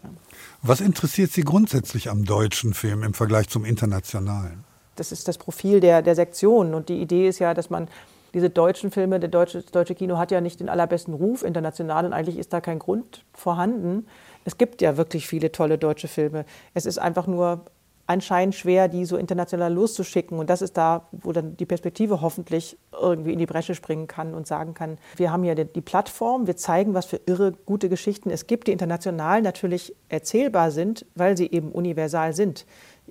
Was 0.63 0.81
interessiert 0.81 1.33
Sie 1.33 1.43
grundsätzlich 1.43 2.11
am 2.11 2.25
deutschen 2.25 2.75
Film 2.75 3.03
im 3.03 3.15
Vergleich 3.15 3.49
zum 3.49 3.65
internationalen? 3.65 4.65
Das 4.97 5.13
ist 5.13 5.29
das 5.29 5.39
Profil 5.39 5.81
der, 5.81 6.03
der 6.03 6.15
Sektionen 6.15 6.75
und 6.75 6.91
die 6.91 7.01
Idee 7.01 7.29
ist 7.29 7.39
ja, 7.39 7.55
dass 7.55 7.71
man 7.71 7.89
diese 8.35 8.51
deutschen 8.51 8.91
Filme, 8.91 9.21
der 9.21 9.29
deutsche, 9.29 9.63
das 9.63 9.71
deutsche 9.71 9.95
Kino 9.95 10.19
hat 10.19 10.31
ja 10.31 10.41
nicht 10.41 10.61
den 10.61 10.69
allerbesten 10.69 11.15
Ruf 11.15 11.43
international 11.43 12.07
und 12.07 12.13
eigentlich 12.13 12.39
ist 12.39 12.53
da 12.53 12.61
kein 12.61 12.79
Grund 12.79 13.25
vorhanden. 13.33 14.07
Es 14.45 14.59
gibt 14.59 14.83
ja 14.83 14.97
wirklich 14.97 15.27
viele 15.27 15.53
tolle 15.53 15.79
deutsche 15.79 16.09
Filme. 16.09 16.45
Es 16.75 16.87
ist 16.87 16.99
einfach 16.99 17.27
nur 17.27 17.65
anscheinend 18.11 18.57
schwer, 18.57 18.89
die 18.89 19.05
so 19.05 19.17
international 19.17 19.73
loszuschicken. 19.73 20.37
Und 20.37 20.51
das 20.51 20.63
ist 20.63 20.77
da, 20.77 21.07
wo 21.13 21.31
dann 21.31 21.57
die 21.57 21.65
Perspektive 21.65 22.21
hoffentlich 22.21 22.77
irgendwie 23.01 23.33
in 23.33 23.39
die 23.39 23.47
Bresche 23.47 23.77
springen 23.77 24.09
kann 24.09 24.35
und 24.35 24.49
sagen 24.49 24.75
kann, 24.75 24.99
wir 25.17 25.31
haben 25.31 25.45
ja 25.45 25.55
die 25.55 25.81
Plattform, 25.81 26.49
wir 26.49 26.57
zeigen, 26.57 26.93
was 26.93 27.07
für 27.07 27.21
irre 27.27 27.53
gute 27.67 27.89
Geschichten 27.89 28.31
es 28.31 28.49
gibt, 28.49 28.67
die 28.67 28.73
international 28.73 29.43
natürlich 29.43 29.95
erzählbar 30.09 30.73
sind, 30.73 31.07
weil 31.15 31.37
sie 31.37 31.49
eben 31.53 31.71
universal 31.71 32.35
sind 32.35 32.67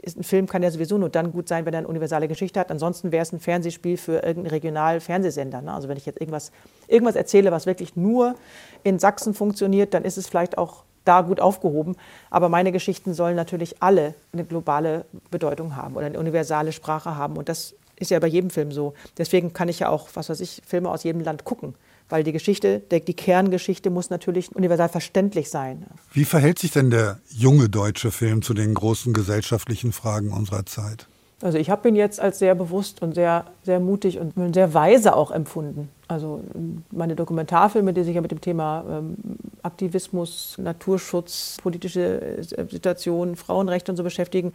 ein 0.06 0.24
Film 0.24 0.48
kann 0.48 0.64
ja 0.64 0.72
sowieso 0.72 0.98
nur 0.98 1.10
dann 1.10 1.32
gut 1.32 1.48
sein, 1.48 1.66
wenn 1.66 1.74
er 1.74 1.80
eine 1.80 1.88
universale 1.88 2.28
Geschichte 2.28 2.60
hat. 2.60 2.72
Ansonsten 2.72 3.12
wäre 3.12 3.24
es 3.24 3.32
ein 3.32 3.40
Fernsehspiel 3.40 3.98
für 3.98 4.24
irgendeinen 4.24 4.48
Regional-Fernsehsender. 4.48 5.62
Ne? 5.62 5.74
Also 5.74 5.90
wenn 5.90 5.98
ich 5.98 6.06
jetzt 6.06 6.20
irgendwas, 6.20 6.52
irgendwas 6.88 7.16
erzähle, 7.16 7.52
was 7.52 7.66
wirklich 7.66 7.96
nur 7.96 8.36
in 8.84 9.00
Sachsen 9.00 9.34
funktioniert, 9.34 9.94
dann 9.94 10.06
ist 10.06 10.18
es 10.18 10.28
vielleicht 10.28 10.58
auch 10.58 10.84
da 11.06 11.22
gut 11.22 11.40
aufgehoben. 11.40 11.96
Aber 12.30 12.50
meine 12.50 12.72
Geschichten 12.72 13.14
sollen 13.14 13.36
natürlich 13.36 13.82
alle 13.82 14.14
eine 14.32 14.46
globale 14.46 15.06
Bedeutung 15.32 15.76
haben 15.76 15.96
oder 15.96 16.06
eine 16.06 16.20
universale 16.20 16.72
Sprache 16.72 17.16
haben. 17.16 17.38
Und 17.38 17.50
das 17.50 17.76
ist 17.98 18.12
ja 18.12 18.20
bei 18.20 18.28
jedem 18.28 18.50
Film 18.50 18.72
so. 18.72 18.94
Deswegen 19.18 19.54
kann 19.54 19.70
ich 19.70 19.80
ja 19.80 19.90
auch, 19.90 20.10
was 20.14 20.30
weiß 20.30 20.40
ich, 20.40 20.62
Filme 20.66 20.90
aus 20.90 21.04
jedem 21.04 21.22
Land 21.22 21.44
gucken 21.44 21.76
Weil 22.10 22.24
die 22.24 22.32
Geschichte, 22.32 22.82
die 22.92 23.14
Kerngeschichte 23.14 23.90
muss 23.92 24.10
natürlich 24.10 24.56
universal 24.56 24.90
verständlich 24.90 25.50
sein. 25.50 25.86
Wie 26.12 26.26
verhält 26.26 26.58
sich 26.60 26.72
denn 26.72 26.90
der 26.90 27.20
junge 27.30 27.70
deutsche 27.70 28.12
Film 28.12 28.42
zu 28.42 28.54
den 28.54 28.74
großen 28.74 29.14
gesellschaftlichen 29.14 29.92
Fragen 29.92 30.32
unserer 30.34 30.66
Zeit? 30.66 31.08
Also 31.42 31.58
ich 31.58 31.70
habe 31.70 31.88
ihn 31.88 31.96
jetzt 31.96 32.20
als 32.20 32.40
sehr 32.40 32.54
bewusst 32.54 33.02
und 33.02 33.16
sehr, 33.16 33.46
sehr 33.64 33.80
mutig 33.80 34.20
und 34.20 34.54
sehr 34.54 34.74
weise 34.74 35.16
auch 35.16 35.32
empfunden. 35.32 35.90
Also 36.08 36.42
ähm, 36.54 36.84
meine 36.92 37.16
Dokumentarfilme, 37.16 37.94
die 37.94 38.04
sich 38.04 38.16
ja 38.16 38.22
mit 38.22 38.32
dem 38.32 38.42
Thema 38.42 38.84
ähm, 38.90 39.16
Aktivismus, 39.62 40.58
Naturschutz, 40.58 41.58
politische 41.62 42.22
äh, 42.22 42.44
Situationen, 42.44 43.38
Frauenrechte 43.38 43.92
und 43.92 43.96
so 43.96 44.04
beschäftigen, 44.04 44.54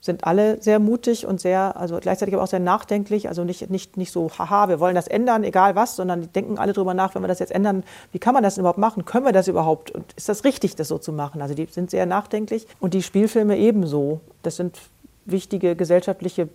sind 0.00 0.24
alle 0.24 0.60
sehr 0.62 0.78
mutig 0.78 1.26
und 1.26 1.40
sehr, 1.40 1.76
also 1.76 1.98
gleichzeitig 2.00 2.34
aber 2.34 2.44
auch 2.44 2.48
sehr 2.48 2.60
nachdenklich. 2.60 3.28
Also 3.28 3.44
nicht, 3.44 3.68
nicht, 3.70 3.96
nicht 3.96 4.12
so, 4.12 4.30
haha, 4.38 4.68
wir 4.68 4.80
wollen 4.80 4.94
das 4.94 5.08
ändern, 5.08 5.44
egal 5.44 5.74
was, 5.74 5.96
sondern 5.96 6.22
die 6.22 6.26
denken 6.28 6.58
alle 6.58 6.72
drüber 6.72 6.94
nach, 6.94 7.14
wenn 7.14 7.22
wir 7.22 7.28
das 7.28 7.38
jetzt 7.38 7.52
ändern, 7.52 7.84
wie 8.12 8.18
kann 8.18 8.32
man 8.32 8.42
das 8.42 8.56
überhaupt 8.56 8.78
machen? 8.78 9.04
Können 9.04 9.26
wir 9.26 9.32
das 9.32 9.48
überhaupt? 9.48 9.90
Und 9.90 10.12
ist 10.16 10.28
das 10.28 10.44
richtig, 10.44 10.74
das 10.76 10.88
so 10.88 10.98
zu 10.98 11.12
machen? 11.12 11.42
Also 11.42 11.54
die 11.54 11.66
sind 11.66 11.90
sehr 11.90 12.06
nachdenklich 12.06 12.66
und 12.80 12.94
die 12.94 13.02
Spielfilme 13.02 13.58
ebenso. 13.58 14.20
Das 14.42 14.56
sind 14.56 14.78
wichtige 15.26 15.76
gesellschaftliche 15.76 16.48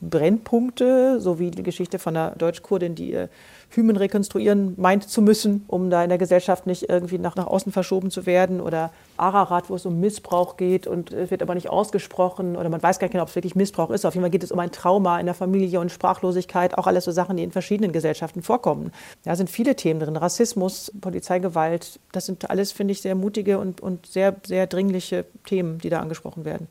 Brennpunkte, 0.00 1.20
so 1.20 1.38
wie 1.38 1.50
die 1.50 1.62
Geschichte 1.62 1.98
von 1.98 2.16
einer 2.16 2.30
Deutschkurdin, 2.36 2.94
die 2.94 3.10
ihr 3.12 3.28
Hymen 3.70 3.96
rekonstruieren 3.96 4.74
meint 4.76 5.08
zu 5.08 5.20
müssen, 5.20 5.64
um 5.66 5.90
da 5.90 6.02
in 6.02 6.08
der 6.08 6.18
Gesellschaft 6.18 6.66
nicht 6.66 6.88
irgendwie 6.88 7.18
nach, 7.18 7.36
nach 7.36 7.46
außen 7.46 7.72
verschoben 7.72 8.10
zu 8.10 8.24
werden. 8.24 8.60
Oder 8.60 8.90
Ararat, 9.16 9.68
wo 9.68 9.74
es 9.74 9.86
um 9.86 10.00
Missbrauch 10.00 10.56
geht 10.56 10.86
und 10.86 11.12
es 11.12 11.30
wird 11.30 11.42
aber 11.42 11.54
nicht 11.54 11.68
ausgesprochen 11.68 12.56
oder 12.56 12.68
man 12.68 12.82
weiß 12.82 12.98
gar 12.98 13.06
nicht 13.06 13.12
genau, 13.12 13.24
ob 13.24 13.28
es 13.28 13.34
wirklich 13.34 13.54
Missbrauch 13.54 13.90
ist. 13.90 14.04
Auf 14.04 14.14
jeden 14.14 14.22
Fall 14.22 14.30
geht 14.30 14.44
es 14.44 14.52
um 14.52 14.58
ein 14.58 14.70
Trauma 14.70 15.18
in 15.18 15.26
der 15.26 15.34
Familie 15.34 15.80
und 15.80 15.90
Sprachlosigkeit, 15.90 16.78
auch 16.78 16.86
alles 16.86 17.04
so 17.04 17.12
Sachen, 17.12 17.36
die 17.36 17.42
in 17.42 17.52
verschiedenen 17.52 17.92
Gesellschaften 17.92 18.42
vorkommen. 18.42 18.92
Da 19.24 19.36
sind 19.36 19.50
viele 19.50 19.74
Themen 19.76 20.00
drin, 20.00 20.16
Rassismus, 20.16 20.92
Polizeigewalt, 21.00 21.98
das 22.12 22.26
sind 22.26 22.48
alles, 22.50 22.72
finde 22.72 22.92
ich, 22.92 23.00
sehr 23.00 23.14
mutige 23.14 23.58
und, 23.58 23.80
und 23.80 24.06
sehr, 24.06 24.36
sehr 24.46 24.66
dringliche 24.66 25.24
Themen, 25.44 25.78
die 25.78 25.90
da 25.90 26.00
angesprochen 26.00 26.44
werden. 26.44 26.68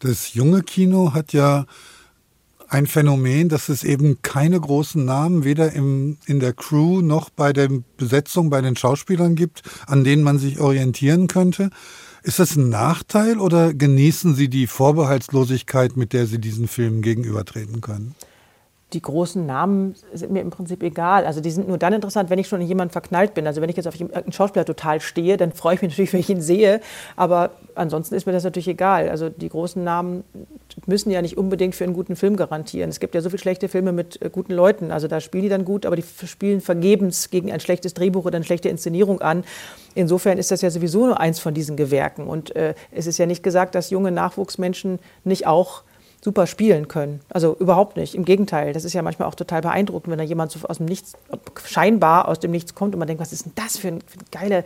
Das 0.00 0.34
junge 0.34 0.62
Kino 0.62 1.12
hat 1.12 1.32
ja 1.32 1.66
ein 2.68 2.86
Phänomen, 2.86 3.48
dass 3.48 3.68
es 3.68 3.82
eben 3.82 4.20
keine 4.22 4.60
großen 4.60 5.04
Namen 5.04 5.44
weder 5.44 5.72
im, 5.72 6.18
in 6.26 6.38
der 6.38 6.52
Crew 6.52 7.00
noch 7.00 7.30
bei 7.30 7.52
der 7.52 7.68
Besetzung 7.96 8.50
bei 8.50 8.60
den 8.60 8.76
Schauspielern 8.76 9.34
gibt, 9.34 9.62
an 9.86 10.04
denen 10.04 10.22
man 10.22 10.38
sich 10.38 10.60
orientieren 10.60 11.28
könnte. 11.28 11.70
Ist 12.22 12.38
das 12.38 12.56
ein 12.56 12.68
Nachteil 12.68 13.38
oder 13.38 13.72
genießen 13.72 14.34
Sie 14.34 14.48
die 14.48 14.66
Vorbehaltslosigkeit, 14.66 15.96
mit 15.96 16.12
der 16.12 16.26
Sie 16.26 16.38
diesen 16.38 16.68
Filmen 16.68 17.00
gegenübertreten 17.00 17.80
können? 17.80 18.14
Die 18.94 19.02
großen 19.02 19.44
Namen 19.44 19.94
sind 20.14 20.32
mir 20.32 20.40
im 20.40 20.48
Prinzip 20.48 20.82
egal. 20.82 21.26
Also 21.26 21.42
die 21.42 21.50
sind 21.50 21.68
nur 21.68 21.76
dann 21.76 21.92
interessant, 21.92 22.30
wenn 22.30 22.38
ich 22.38 22.48
schon 22.48 22.62
in 22.62 22.68
jemanden 22.68 22.90
verknallt 22.90 23.34
bin. 23.34 23.46
Also 23.46 23.60
wenn 23.60 23.68
ich 23.68 23.76
jetzt 23.76 23.86
auf 23.86 23.94
einen 24.00 24.32
Schauspieler 24.32 24.64
total 24.64 25.00
stehe, 25.02 25.36
dann 25.36 25.52
freue 25.52 25.74
ich 25.74 25.82
mich 25.82 25.90
natürlich, 25.92 26.12
wenn 26.14 26.20
ich 26.20 26.30
ihn 26.30 26.40
sehe. 26.40 26.80
Aber 27.14 27.50
ansonsten 27.74 28.14
ist 28.14 28.24
mir 28.26 28.32
das 28.32 28.44
natürlich 28.44 28.68
egal. 28.68 29.10
Also 29.10 29.28
die 29.28 29.50
großen 29.50 29.84
Namen 29.84 30.24
müssen 30.86 31.10
ja 31.10 31.20
nicht 31.20 31.36
unbedingt 31.36 31.74
für 31.74 31.84
einen 31.84 31.92
guten 31.92 32.16
Film 32.16 32.36
garantieren. 32.36 32.88
Es 32.88 32.98
gibt 32.98 33.14
ja 33.14 33.20
so 33.20 33.28
viele 33.28 33.40
schlechte 33.40 33.68
Filme 33.68 33.92
mit 33.92 34.22
äh, 34.22 34.30
guten 34.30 34.54
Leuten. 34.54 34.90
Also 34.90 35.06
da 35.06 35.20
spielen 35.20 35.42
die 35.42 35.50
dann 35.50 35.66
gut, 35.66 35.84
aber 35.84 35.94
die 35.94 36.04
spielen 36.24 36.62
vergebens 36.62 37.28
gegen 37.28 37.52
ein 37.52 37.60
schlechtes 37.60 37.92
Drehbuch 37.92 38.24
oder 38.24 38.36
eine 38.36 38.44
schlechte 38.46 38.70
Inszenierung 38.70 39.20
an. 39.20 39.44
Insofern 39.94 40.38
ist 40.38 40.50
das 40.50 40.62
ja 40.62 40.70
sowieso 40.70 41.04
nur 41.04 41.20
eins 41.20 41.40
von 41.40 41.52
diesen 41.52 41.76
Gewerken. 41.76 42.26
Und 42.26 42.56
äh, 42.56 42.74
es 42.90 43.06
ist 43.06 43.18
ja 43.18 43.26
nicht 43.26 43.42
gesagt, 43.42 43.74
dass 43.74 43.90
junge 43.90 44.12
Nachwuchsmenschen 44.12 44.98
nicht 45.24 45.46
auch 45.46 45.82
super 46.28 46.46
spielen 46.46 46.88
können. 46.88 47.20
Also 47.30 47.56
überhaupt 47.58 47.96
nicht. 47.96 48.14
Im 48.14 48.26
Gegenteil, 48.26 48.74
das 48.74 48.84
ist 48.84 48.92
ja 48.92 49.00
manchmal 49.00 49.28
auch 49.28 49.34
total 49.34 49.62
beeindruckend, 49.62 50.10
wenn 50.10 50.18
da 50.18 50.24
jemand 50.24 50.52
so 50.52 50.60
aus 50.68 50.76
dem 50.76 50.84
Nichts, 50.84 51.14
scheinbar 51.64 52.28
aus 52.28 52.38
dem 52.38 52.50
Nichts 52.50 52.74
kommt 52.74 52.94
und 52.94 52.98
man 52.98 53.08
denkt, 53.08 53.22
was 53.22 53.32
ist 53.32 53.46
denn 53.46 53.52
das 53.54 53.78
für 53.78 53.88
ein, 53.88 54.00
für 54.06 54.18
ein 54.18 54.26
geile, 54.30 54.64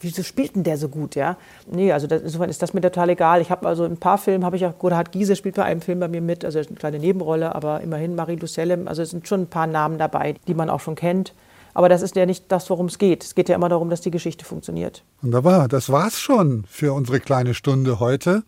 wieso 0.00 0.24
spielt 0.24 0.56
denn 0.56 0.64
der 0.64 0.78
so 0.78 0.88
gut, 0.88 1.14
ja? 1.14 1.36
Nee, 1.70 1.92
also 1.92 2.08
das, 2.08 2.22
insofern 2.22 2.50
ist 2.50 2.60
das 2.60 2.74
mir 2.74 2.80
total 2.80 3.10
egal. 3.10 3.40
Ich 3.40 3.52
habe 3.52 3.68
also 3.68 3.84
ein 3.84 3.98
paar 3.98 4.18
Filme, 4.18 4.44
habe 4.44 4.56
ich 4.56 4.66
auch, 4.66 4.76
Godehard 4.80 5.12
Giese 5.12 5.36
spielt 5.36 5.54
bei 5.54 5.62
einem 5.62 5.80
Film 5.80 6.00
bei 6.00 6.08
mir 6.08 6.20
mit, 6.20 6.44
also 6.44 6.58
eine 6.58 6.66
kleine 6.76 6.98
Nebenrolle, 6.98 7.54
aber 7.54 7.82
immerhin 7.82 8.16
Marie 8.16 8.34
Lucellem, 8.34 8.88
also 8.88 9.02
es 9.02 9.10
sind 9.10 9.28
schon 9.28 9.42
ein 9.42 9.46
paar 9.46 9.68
Namen 9.68 9.98
dabei, 9.98 10.34
die 10.48 10.54
man 10.54 10.68
auch 10.68 10.80
schon 10.80 10.96
kennt. 10.96 11.34
Aber 11.72 11.88
das 11.88 12.02
ist 12.02 12.16
ja 12.16 12.26
nicht 12.26 12.46
das, 12.50 12.68
worum 12.68 12.86
es 12.86 12.98
geht. 12.98 13.22
Es 13.22 13.36
geht 13.36 13.48
ja 13.48 13.54
immer 13.54 13.68
darum, 13.68 13.90
dass 13.90 14.00
die 14.00 14.10
Geschichte 14.10 14.44
funktioniert. 14.44 15.04
Wunderbar, 15.22 15.68
das 15.68 15.88
war's 15.88 16.18
schon 16.18 16.64
für 16.68 16.92
unsere 16.92 17.20
kleine 17.20 17.54
Stunde 17.54 18.00
heute. 18.00 18.42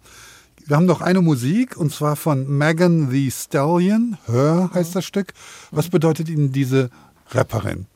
Wir 0.68 0.76
haben 0.76 0.84
noch 0.84 1.00
eine 1.00 1.22
Musik 1.22 1.78
und 1.78 1.94
zwar 1.94 2.14
von 2.14 2.46
Megan 2.46 3.08
the 3.10 3.30
Stallion. 3.30 4.18
Hör 4.26 4.68
heißt 4.74 4.94
das 4.94 5.06
Stück. 5.06 5.32
Was 5.70 5.88
bedeutet 5.88 6.28
Ihnen 6.28 6.52
diese 6.52 6.90
Rapperin? 7.30 7.86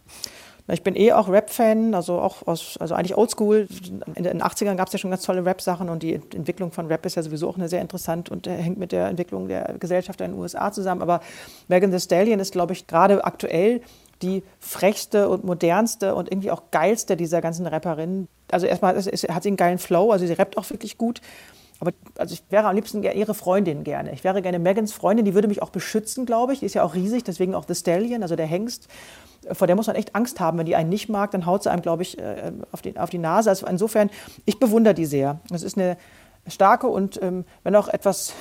Ich 0.69 0.83
bin 0.83 0.97
eh 0.97 1.13
auch 1.13 1.29
Rap-Fan, 1.29 1.95
also 1.95 2.19
auch 2.19 2.47
aus, 2.47 2.79
also 2.81 2.95
eigentlich 2.95 3.15
oldschool. 3.15 3.69
In 4.15 4.25
den 4.25 4.43
80ern 4.43 4.77
gab 4.77 4.87
es 4.87 4.95
ja 4.95 4.99
schon 4.99 5.11
ganz 5.11 5.23
tolle 5.23 5.45
Rap-Sachen 5.45 5.91
und 5.91 6.03
die 6.03 6.15
Entwicklung 6.15 6.73
von 6.73 6.87
Rap 6.87 7.05
ist 7.05 7.17
ja 7.17 7.23
sowieso 7.23 7.51
auch 7.51 7.59
eine 7.59 7.69
sehr 7.69 7.83
interessant 7.83 8.31
und 8.31 8.47
äh, 8.47 8.57
hängt 8.57 8.79
mit 8.79 8.93
der 8.93 9.09
Entwicklung 9.09 9.49
der 9.49 9.75
Gesellschaft 9.79 10.23
in 10.23 10.31
den 10.31 10.41
USA 10.41 10.73
zusammen. 10.73 11.03
Aber 11.03 11.21
Megan 11.69 11.93
the 11.93 12.01
Stallion 12.01 12.41
ist, 12.41 12.53
glaube 12.53 12.73
ich, 12.73 12.87
gerade 12.87 13.23
aktuell 13.23 13.83
die 14.23 14.43
frechste 14.61 15.29
und 15.29 15.45
modernste 15.45 16.15
und 16.15 16.33
irgendwie 16.33 16.51
auch 16.51 16.63
geilste 16.71 17.19
dieser 17.19 17.43
ganzen 17.43 17.67
Rapperinnen. 17.67 18.29
Also 18.51 18.67
erstmal 18.67 18.97
hat 18.97 19.43
sie 19.43 19.49
einen 19.49 19.57
geilen 19.59 19.79
Flow, 19.79 20.11
also 20.11 20.27
sie 20.27 20.33
rappt 20.33 20.57
auch 20.57 20.71
wirklich 20.71 20.97
gut. 20.97 21.21
Aber 21.83 21.91
also 22.17 22.35
ich 22.35 22.45
wäre 22.49 22.69
am 22.69 22.77
liebsten 22.77 23.03
ihre 23.03 23.35
Freundin 23.35 23.83
gerne. 23.83 24.13
Ich 24.13 24.23
wäre 24.23 24.41
gerne 24.41 24.61
Megans 24.61 24.93
Freundin, 24.93 25.25
die 25.25 25.35
würde 25.35 25.49
mich 25.49 25.63
auch 25.63 25.71
beschützen, 25.71 26.27
glaube 26.27 26.53
ich. 26.53 26.61
Die 26.61 26.67
ist 26.67 26.75
ja 26.75 26.85
auch 26.85 26.95
riesig, 26.95 27.25
deswegen 27.25 27.57
auch 27.57 27.65
The 27.67 27.75
Stallion, 27.75 28.23
also 28.23 28.37
der 28.37 28.47
Hengst. 28.47 28.87
Vor 29.51 29.67
der 29.67 29.75
muss 29.75 29.89
man 29.89 29.97
echt 29.97 30.15
Angst 30.15 30.39
haben. 30.39 30.59
Wenn 30.59 30.67
die 30.67 30.77
einen 30.77 30.91
nicht 30.91 31.09
mag, 31.09 31.33
dann 31.33 31.45
haut 31.45 31.65
sie 31.65 31.73
einem, 31.73 31.83
glaube 31.83 32.03
ich, 32.03 32.21
äh, 32.21 32.53
auf 32.71 32.83
die, 32.83 32.97
auf 32.97 33.11
die 33.11 33.19
Nase. 33.19 33.51
Also 33.51 33.67
insofern, 33.67 34.11
ich 34.45 34.61
bewundere 34.61 34.95
die 34.95 35.07
sehr. 35.07 35.41
Das 35.49 35.65
ist 35.65 35.77
eine 35.77 35.97
starke 36.47 36.87
und 36.87 37.21
ähm, 37.21 37.45
wenn 37.65 37.75
auch 37.75 37.89
etwas 37.89 38.33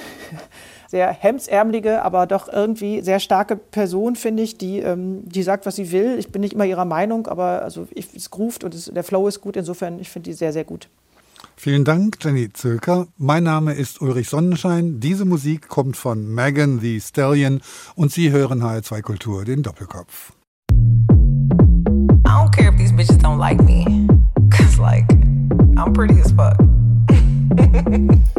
sehr 0.88 1.12
hemdsärmelige, 1.12 2.04
aber 2.04 2.28
doch 2.28 2.48
irgendwie 2.48 3.02
sehr 3.02 3.20
starke 3.20 3.56
Person, 3.56 4.16
finde 4.16 4.44
ich, 4.44 4.60
die, 4.60 4.82
ähm, 4.82 5.28
die 5.28 5.42
sagt, 5.42 5.66
was 5.66 5.78
sie 5.78 5.92
will. 5.92 6.20
Ich 6.20 6.32
bin 6.32 6.42
nicht 6.42 6.54
immer 6.54 6.66
ihrer 6.66 6.86
Meinung, 6.86 7.26
aber 7.26 7.64
also 7.64 7.88
ich, 7.90 8.16
es 8.16 8.30
groovt 8.30 8.64
und 8.64 8.76
es, 8.76 8.86
der 8.86 9.04
Flow 9.04 9.28
ist 9.28 9.42
gut. 9.42 9.58
Insofern, 9.58 10.00
ich 10.00 10.12
finde 10.12 10.30
die 10.30 10.34
sehr, 10.34 10.54
sehr 10.54 10.64
gut. 10.64 10.90
Vielen 11.64 11.86
Dank, 11.86 12.18
Jenny 12.22 12.52
Zilker. 12.52 13.06
Mein 13.20 13.44
Name 13.44 13.74
ist 13.74 14.02
Ulrich 14.02 14.30
Sonnenschein. 14.30 15.00
Diese 15.00 15.26
Musik 15.26 15.68
kommt 15.68 15.96
von 15.96 16.28
Megan 16.34 16.80
the 16.80 17.00
Stallion 17.00 17.62
und 17.94 18.12
Sie 18.12 18.32
hören 18.32 18.64
HR2 18.64 19.02
Kultur, 19.04 19.46
den 19.46 19.62
Doppelkopf. 19.62 20.34
I 20.72 20.74
don't 22.26 22.50
care 22.52 22.72
if 22.72 22.78
these 22.78 22.92
bitches 22.92 23.20
don't 23.20 23.38
like 23.38 23.62
me. 23.64 23.86
Cause, 24.50 24.80
like, 24.80 25.06
I'm 25.76 25.94
pretty 25.94 26.20
as 26.20 26.32
fuck. 26.32 26.58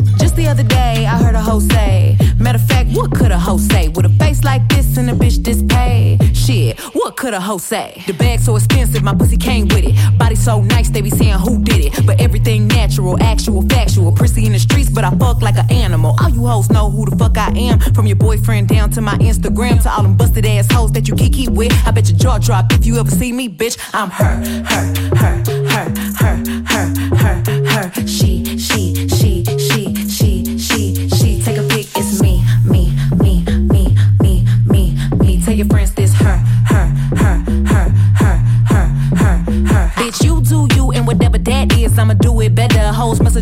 The 0.42 0.48
other 0.48 0.64
day, 0.64 1.06
I 1.06 1.22
heard 1.22 1.36
a 1.36 1.40
hoe 1.40 1.60
say, 1.60 2.18
Matter 2.36 2.58
of 2.58 2.66
fact, 2.66 2.90
what 2.90 3.12
could 3.12 3.30
a 3.30 3.38
hoe 3.38 3.58
say? 3.58 3.88
With 3.90 4.06
a 4.06 4.08
face 4.08 4.42
like 4.42 4.68
this 4.68 4.96
and 4.96 5.08
a 5.08 5.12
bitch 5.12 5.44
this 5.44 5.62
paid? 5.62 6.18
Shit, 6.36 6.80
what 6.96 7.16
could 7.16 7.32
a 7.32 7.40
hoe 7.40 7.58
say? 7.58 8.02
The 8.08 8.12
bag 8.12 8.40
so 8.40 8.56
expensive, 8.56 9.04
my 9.04 9.14
pussy 9.14 9.36
came 9.36 9.68
with 9.68 9.84
it. 9.84 9.94
Body 10.18 10.34
so 10.34 10.60
nice, 10.60 10.90
they 10.90 11.00
be 11.00 11.10
saying 11.10 11.38
who 11.38 11.62
did 11.62 11.84
it. 11.84 12.04
But 12.04 12.20
everything 12.20 12.66
natural, 12.66 13.22
actual, 13.22 13.62
factual. 13.68 14.10
Prissy 14.10 14.44
in 14.44 14.50
the 14.50 14.58
streets, 14.58 14.90
but 14.90 15.04
I 15.04 15.10
fuck 15.10 15.42
like 15.42 15.56
an 15.56 15.70
animal. 15.70 16.16
All 16.20 16.28
you 16.28 16.44
hoes 16.44 16.68
know 16.70 16.90
who 16.90 17.08
the 17.08 17.14
fuck 17.14 17.38
I 17.38 17.56
am. 17.56 17.78
From 17.94 18.08
your 18.08 18.16
boyfriend 18.16 18.66
down 18.66 18.90
to 18.90 19.00
my 19.00 19.14
Instagram, 19.18 19.80
to 19.84 19.90
all 19.92 20.02
them 20.02 20.16
busted 20.16 20.44
ass 20.44 20.66
hoes 20.72 20.90
that 20.92 21.06
you 21.06 21.14
kiki 21.14 21.46
with. 21.46 21.72
I 21.86 21.92
bet 21.92 22.08
your 22.08 22.18
jaw 22.18 22.38
drop 22.38 22.72
if 22.72 22.84
you 22.84 22.98
ever 22.98 23.12
see 23.12 23.32
me, 23.32 23.48
bitch. 23.48 23.78
I'm 23.94 24.10
her, 24.10 24.42
her, 24.66 24.84
her, 25.14 25.44
her, 25.68 25.88
her, 26.18 26.36
her, 26.66 27.44
her, 27.44 27.90
her. 27.90 28.06
She, 28.08 28.41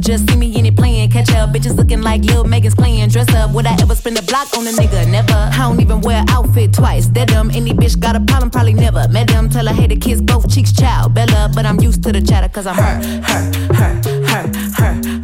just 0.00 0.28
see 0.28 0.36
me 0.36 0.58
in 0.58 0.66
it 0.66 0.76
playing 0.76 1.10
catch 1.10 1.30
up. 1.32 1.50
Bitches 1.50 1.76
looking 1.76 2.02
like 2.02 2.22
Lil 2.22 2.44
Megan's 2.44 2.74
playing 2.74 3.08
dress 3.08 3.32
up. 3.34 3.52
Would 3.52 3.66
I 3.66 3.76
ever 3.80 3.94
spend 3.94 4.18
a 4.18 4.22
block 4.22 4.48
on 4.56 4.66
a 4.66 4.70
nigga? 4.70 5.10
Never. 5.10 5.32
I 5.32 5.58
don't 5.58 5.80
even 5.80 6.00
wear 6.00 6.24
outfit 6.28 6.72
twice. 6.72 7.06
That 7.08 7.28
dumb. 7.28 7.50
Any 7.50 7.72
bitch 7.72 7.98
got 7.98 8.16
a 8.16 8.20
problem, 8.20 8.50
probably 8.50 8.74
never. 8.74 9.06
Met 9.08 9.28
them, 9.28 9.48
tell 9.48 9.66
her, 9.66 9.74
hey, 9.74 9.86
the 9.86 9.96
kiss 9.96 10.20
both 10.20 10.52
cheeks, 10.52 10.72
child. 10.72 11.14
Bella, 11.14 11.50
but 11.54 11.66
I'm 11.66 11.80
used 11.80 12.02
to 12.04 12.12
the 12.12 12.20
chatter, 12.20 12.48
cause 12.48 12.66
I'm 12.66 12.76
her, 12.76 13.00
her, 13.22 13.74
her, 13.74 13.92
her, 14.26 14.46
her, 14.78 14.94
her, 14.94 15.19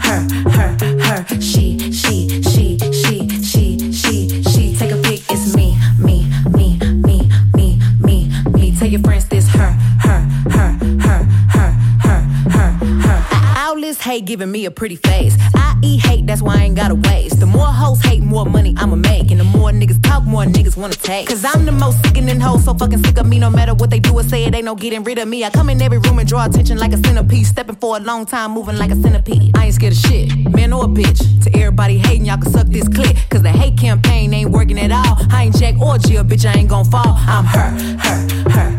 give 14.06 14.24
giving 14.24 14.50
me 14.50 14.66
a 14.66 14.70
pretty 14.70 14.96
face. 14.96 15.36
I 15.54 15.74
eat 15.82 16.04
hate, 16.04 16.26
that's 16.26 16.40
why 16.40 16.56
I 16.56 16.62
ain't 16.64 16.76
gotta 16.76 16.94
waste. 16.94 17.40
The 17.40 17.46
more 17.46 17.66
hoes 17.66 18.00
hate, 18.02 18.22
more 18.22 18.44
money 18.46 18.74
I'ma 18.76 18.96
make. 18.96 19.30
And 19.30 19.40
the 19.40 19.44
more 19.44 19.70
niggas 19.70 20.02
talk, 20.02 20.24
more 20.24 20.44
niggas 20.44 20.76
wanna 20.76 20.94
take. 20.94 21.28
Cause 21.28 21.44
I'm 21.44 21.64
the 21.64 21.72
most 21.72 22.04
sickening 22.04 22.40
hoe, 22.40 22.58
so 22.58 22.74
fucking 22.74 23.02
sick 23.02 23.18
of 23.18 23.26
me. 23.26 23.38
No 23.38 23.50
matter 23.50 23.74
what 23.74 23.90
they 23.90 23.98
do 23.98 24.12
or 24.18 24.22
say, 24.22 24.44
it 24.44 24.54
ain't 24.54 24.64
no 24.64 24.74
getting 24.74 25.02
rid 25.04 25.18
of 25.18 25.26
me. 25.26 25.44
I 25.44 25.50
come 25.50 25.70
in 25.70 25.82
every 25.82 25.98
room 25.98 26.18
and 26.18 26.28
draw 26.28 26.44
attention 26.46 26.78
like 26.78 26.92
a 26.92 26.98
centipede. 26.98 27.46
Stepping 27.46 27.76
for 27.76 27.96
a 27.96 28.00
long 28.00 28.26
time, 28.26 28.52
moving 28.52 28.76
like 28.78 28.90
a 28.90 28.96
centipede. 28.96 29.56
I 29.56 29.66
ain't 29.66 29.74
scared 29.74 29.92
of 29.92 29.98
shit, 29.98 30.36
man 30.54 30.72
or 30.72 30.84
a 30.84 30.88
bitch. 30.88 31.20
To 31.44 31.58
everybody 31.58 31.98
hating, 31.98 32.26
y'all 32.26 32.38
can 32.38 32.52
suck 32.52 32.66
this 32.68 32.88
clip. 32.88 33.16
Cause 33.30 33.42
the 33.42 33.50
hate 33.50 33.78
campaign 33.78 34.32
ain't 34.32 34.50
working 34.50 34.78
at 34.78 34.92
all. 34.92 35.16
I 35.30 35.44
ain't 35.44 35.56
Jack 35.56 35.80
or 35.80 35.98
Jill, 35.98 36.24
bitch, 36.24 36.44
I 36.46 36.58
ain't 36.58 36.68
gon' 36.68 36.84
fall. 36.84 37.16
I'm 37.16 37.44
her, 37.44 37.70
her, 37.98 38.50
her. 38.50 38.75